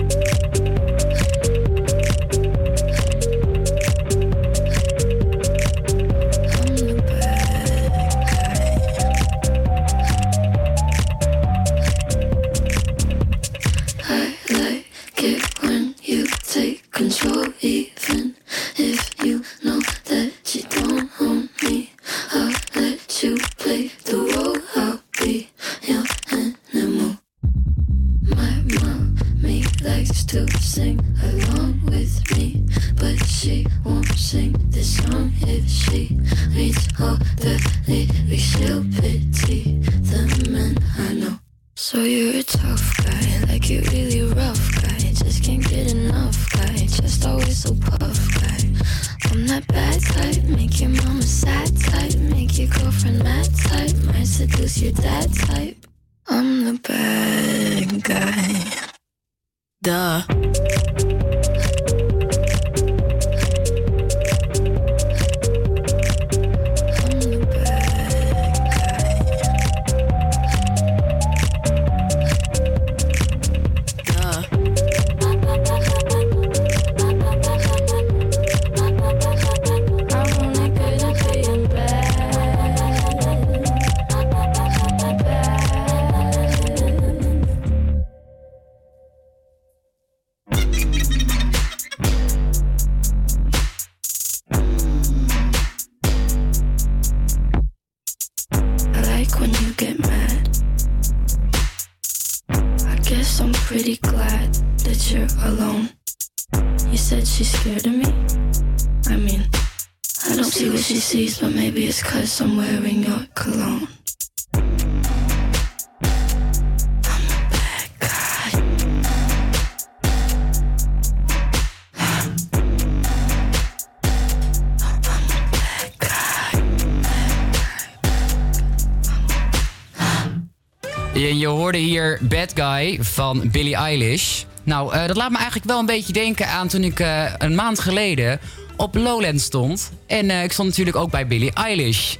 Bad 132.28 132.52
Guy 132.54 132.98
van 133.00 133.50
Billie 133.50 133.74
Eilish. 133.74 134.42
Nou, 134.62 134.92
eh, 134.92 135.06
dat 135.06 135.16
laat 135.16 135.30
me 135.30 135.36
eigenlijk 135.36 135.66
wel 135.66 135.78
een 135.78 135.86
beetje 135.86 136.12
denken 136.12 136.48
aan 136.48 136.68
toen 136.68 136.84
ik 136.84 137.00
eh, 137.00 137.32
een 137.38 137.54
maand 137.54 137.80
geleden 137.80 138.40
op 138.76 138.94
Lowlands 138.94 139.44
stond. 139.44 139.90
En 140.06 140.30
eh, 140.30 140.42
ik 140.42 140.52
stond 140.52 140.68
natuurlijk 140.68 140.96
ook 140.96 141.10
bij 141.10 141.26
Billie 141.26 141.52
Eilish. 141.52 142.14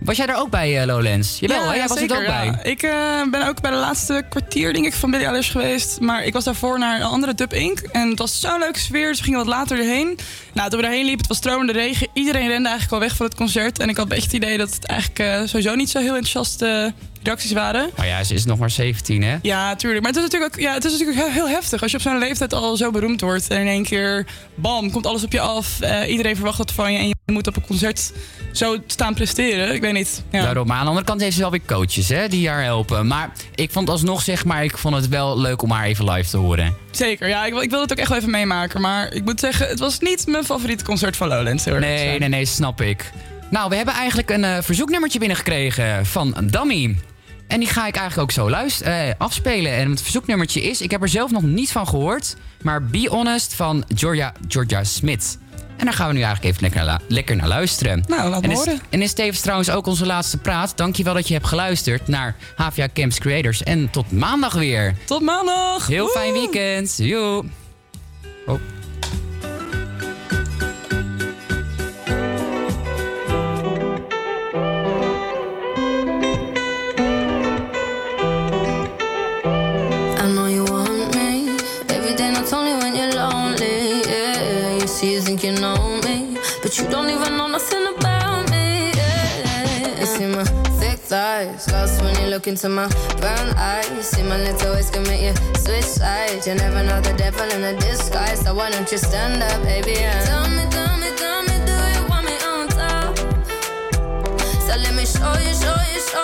Was 0.00 0.16
jij 0.16 0.26
daar 0.26 0.38
ook 0.38 0.50
bij 0.50 0.86
Lowlands? 0.86 1.38
Jawel, 1.38 1.68
hè? 1.68 1.74
jij 1.74 1.86
was 1.86 2.00
er 2.00 2.02
ook 2.02 2.26
bij. 2.26 2.44
ja. 2.44 2.62
Ik 2.62 2.80
ben 3.30 3.48
ook 3.48 3.60
bij 3.60 3.70
de 3.70 3.76
laatste 3.76 4.24
kwartier, 4.28 4.72
denk 4.72 4.86
ik, 4.86 4.94
van 4.94 5.10
Billie 5.10 5.26
Eilish 5.26 5.50
geweest. 5.50 6.00
Maar 6.00 6.24
ik 6.24 6.32
was 6.32 6.44
daarvoor 6.44 6.78
naar 6.78 6.96
een 6.96 7.06
andere 7.06 7.34
Dub 7.34 7.52
Inc. 7.52 7.80
En 7.80 8.08
het 8.08 8.18
was 8.18 8.40
zo'n 8.40 8.58
leuke 8.58 8.78
sfeer, 8.78 9.08
dus 9.08 9.18
we 9.18 9.24
gingen 9.24 9.38
wat 9.38 9.48
later 9.48 9.78
erheen. 9.78 10.18
Nou, 10.52 10.68
toen 10.70 10.78
we 10.78 10.84
daarheen 10.84 11.04
liepen, 11.04 11.20
het 11.20 11.28
was 11.28 11.36
stromende 11.36 11.72
regen. 11.72 12.08
Iedereen 12.12 12.48
rende 12.48 12.68
eigenlijk 12.68 12.92
al 12.92 13.08
weg 13.08 13.16
van 13.16 13.26
het 13.26 13.34
concert. 13.34 13.78
En 13.78 13.88
ik 13.88 13.96
had 13.96 14.08
echt 14.08 14.24
het 14.24 14.32
idee 14.32 14.58
dat 14.58 14.74
het 14.74 14.86
eigenlijk 14.86 15.48
sowieso 15.48 15.74
niet 15.74 15.90
zo 15.90 15.98
heel 15.98 16.16
enthousiaste 16.16 16.92
reacties 17.26 17.52
waren. 17.52 17.90
Maar 17.96 18.06
ja, 18.06 18.24
ze 18.24 18.34
is 18.34 18.44
nog 18.44 18.58
maar 18.58 18.70
17, 18.70 19.22
hè? 19.22 19.36
Ja, 19.42 19.74
tuurlijk. 19.76 20.02
Maar 20.02 20.12
het 20.12 20.20
is 20.22 20.26
natuurlijk 20.30 20.54
ook 20.54 20.60
ja, 20.60 20.72
het 20.74 20.84
is 20.84 20.92
natuurlijk 20.92 21.18
heel, 21.18 21.30
heel 21.30 21.48
heftig. 21.48 21.82
Als 21.82 21.90
je 21.90 21.96
op 21.96 22.02
zo'n 22.02 22.18
leeftijd 22.18 22.52
al 22.54 22.76
zo 22.76 22.90
beroemd 22.90 23.20
wordt 23.20 23.48
en 23.48 23.60
in 23.60 23.66
één 23.66 23.84
keer, 23.84 24.26
bam, 24.54 24.90
komt 24.90 25.06
alles 25.06 25.24
op 25.24 25.32
je 25.32 25.40
af. 25.40 25.80
Eh, 25.80 26.10
iedereen 26.10 26.34
verwacht 26.36 26.58
dat 26.58 26.72
van 26.72 26.92
je 26.92 26.98
en 26.98 27.08
je 27.08 27.14
moet 27.32 27.46
op 27.46 27.56
een 27.56 27.66
concert 27.66 28.12
zo 28.52 28.76
staan 28.86 29.14
presteren. 29.14 29.74
Ik 29.74 29.80
weet 29.80 29.92
niet. 29.92 30.22
Ja. 30.30 30.42
Daarom. 30.42 30.66
Maar 30.66 30.76
aan 30.76 30.82
de 30.82 30.88
andere 30.88 31.06
kant 31.06 31.20
heeft 31.20 31.34
ze 31.34 31.40
wel 31.40 31.50
weer 31.50 31.60
coaches 31.66 32.08
hè, 32.08 32.28
die 32.28 32.48
haar 32.48 32.62
helpen. 32.62 33.06
Maar 33.06 33.32
ik 33.54 33.70
vond 33.72 33.90
alsnog, 33.90 34.22
zeg 34.22 34.44
maar, 34.44 34.64
ik 34.64 34.78
vond 34.78 34.94
het 34.94 35.08
wel 35.08 35.38
leuk 35.40 35.62
om 35.62 35.70
haar 35.70 35.84
even 35.84 36.10
live 36.10 36.30
te 36.30 36.36
horen. 36.36 36.76
Zeker, 36.90 37.28
ja, 37.28 37.44
ik, 37.46 37.52
wil- 37.52 37.62
ik 37.62 37.70
wil 37.70 37.80
het 37.80 37.92
ook 37.92 37.98
echt 37.98 38.08
wel 38.08 38.18
even 38.18 38.30
meemaken. 38.30 38.80
Maar 38.80 39.12
ik 39.12 39.24
moet 39.24 39.40
zeggen, 39.40 39.68
het 39.68 39.78
was 39.78 39.98
niet 39.98 40.26
mijn 40.26 40.44
favoriete 40.44 40.84
concert 40.84 41.16
van 41.16 41.28
Lowlands. 41.28 41.64
Nee, 41.64 42.18
nee, 42.18 42.28
nee, 42.28 42.44
snap 42.44 42.80
ik. 42.80 43.10
Nou, 43.50 43.68
we 43.68 43.76
hebben 43.76 43.94
eigenlijk 43.94 44.30
een 44.30 44.44
eh, 44.44 44.56
verzoeknummertje 44.60 45.18
binnengekregen 45.18 46.06
van 46.06 46.34
Dammy. 46.44 46.96
En 47.46 47.60
die 47.60 47.68
ga 47.68 47.86
ik 47.86 47.96
eigenlijk 47.96 48.30
ook 48.30 48.30
zo 48.30 48.50
luisteren, 48.50 49.08
eh, 49.08 49.14
afspelen. 49.18 49.72
En 49.72 49.90
het 49.90 50.02
verzoeknummertje 50.02 50.62
is, 50.62 50.80
ik 50.80 50.90
heb 50.90 51.02
er 51.02 51.08
zelf 51.08 51.30
nog 51.30 51.42
niet 51.42 51.72
van 51.72 51.88
gehoord... 51.88 52.36
maar 52.62 52.84
Be 52.84 53.08
Honest 53.10 53.54
van 53.54 53.84
Georgia, 53.94 54.32
Georgia 54.48 54.84
Smith. 54.84 55.38
En 55.76 55.84
daar 55.84 55.94
gaan 55.94 56.08
we 56.08 56.14
nu 56.14 56.22
eigenlijk 56.22 56.50
even 56.50 56.62
lekker 56.62 56.84
naar, 56.84 57.00
lekker 57.08 57.36
naar 57.36 57.48
luisteren. 57.48 58.04
Nou, 58.08 58.30
laat 58.30 58.42
en 58.42 58.50
is, 58.50 58.56
horen. 58.56 58.80
En 58.90 59.02
is 59.02 59.12
tevens 59.12 59.40
trouwens 59.40 59.70
ook 59.70 59.86
onze 59.86 60.06
laatste 60.06 60.38
praat. 60.38 60.76
Dankjewel 60.76 61.14
dat 61.14 61.28
je 61.28 61.34
hebt 61.34 61.46
geluisterd 61.46 62.08
naar 62.08 62.36
HVA 62.56 62.88
Camps 62.92 63.18
Creators. 63.18 63.62
En 63.62 63.90
tot 63.90 64.12
maandag 64.12 64.54
weer. 64.54 64.94
Tot 65.04 65.22
maandag! 65.22 65.86
Heel 65.86 66.08
fijn 66.08 66.32
weekend. 66.32 66.94
Joe. 66.96 67.44
Oh. 68.46 68.60
Look 92.44 92.48
into 92.48 92.68
my 92.68 92.86
brown 93.20 93.48
eyes. 93.56 94.08
See 94.08 94.22
my 94.22 94.36
little 94.36 94.74
ways 94.74 94.90
can 94.90 95.02
make 95.04 95.22
you 95.22 95.34
switch 95.56 95.84
sides. 95.84 96.46
You 96.46 96.54
never 96.54 96.82
know 96.82 97.00
the 97.00 97.14
devil 97.14 97.48
in 97.50 97.62
a 97.62 97.78
disguise, 97.80 98.40
so 98.40 98.54
why 98.54 98.70
don't 98.70 98.90
you 98.90 98.98
stand 98.98 99.42
up, 99.42 99.62
baby? 99.62 99.96
And 99.96 100.26
tell 100.26 100.48
me, 100.50 100.64
tell 100.70 100.96
me, 100.98 101.10
tell 101.16 101.42
me, 101.42 101.56
do 101.68 101.76
you 101.94 102.06
want 102.08 102.26
me 102.26 102.36
on 102.44 102.68
top? 102.68 103.16
So 104.66 104.76
let 104.76 104.94
me 104.94 105.06
show 105.06 105.34
you, 105.40 105.54
show 105.54 105.78
you, 105.92 106.00
show 106.10 106.23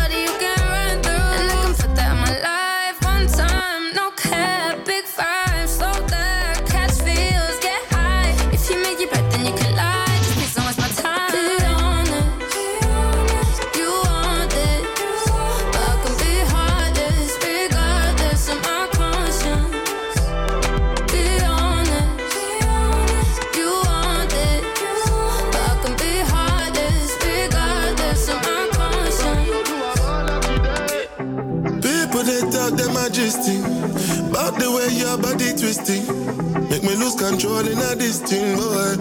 all 37.61 37.91
in 37.91 37.97
this 37.97 38.19
thing, 38.19 38.55
boy. 38.55 38.93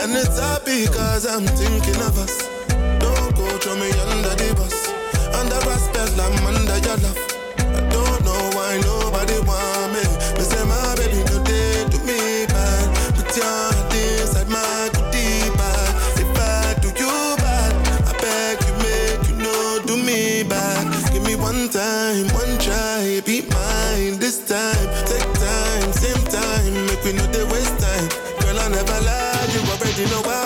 And 0.00 0.12
it's 0.12 0.38
happy 0.38 0.86
cause 0.86 1.26
I'm 1.26 1.46
thinking 1.46 2.00
of 2.02 2.18
us. 2.18 2.48
Don't 2.98 3.34
go 3.36 3.46
throw 3.58 3.76
me 3.76 3.90
under 4.10 4.34
the 4.34 4.54
bus. 4.54 4.88
Under 5.38 5.60
respect, 5.70 6.18
I'm 6.18 6.46
under 6.46 6.78
your 6.86 6.96
love. 7.04 7.18
I 7.58 7.80
don't 7.92 8.24
know 8.24 8.50
why 8.56 8.80
nobody 8.82 9.38
wants. 9.46 9.89
you 30.00 30.06
know 30.06 30.22
why? 30.22 30.39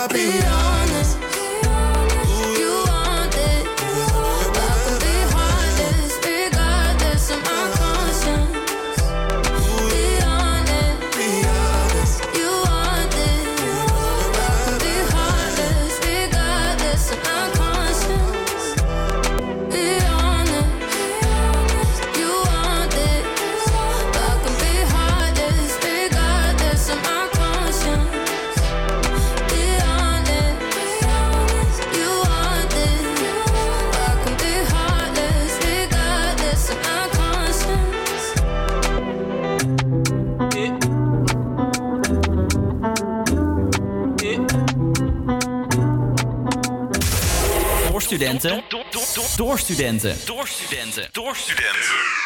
studenten. 48.15 48.63
Door 49.35 49.59
studenten. 49.59 50.17
Door 50.25 50.47
studenten. 50.47 51.09
Door 51.11 51.35
studenten. 51.35 52.24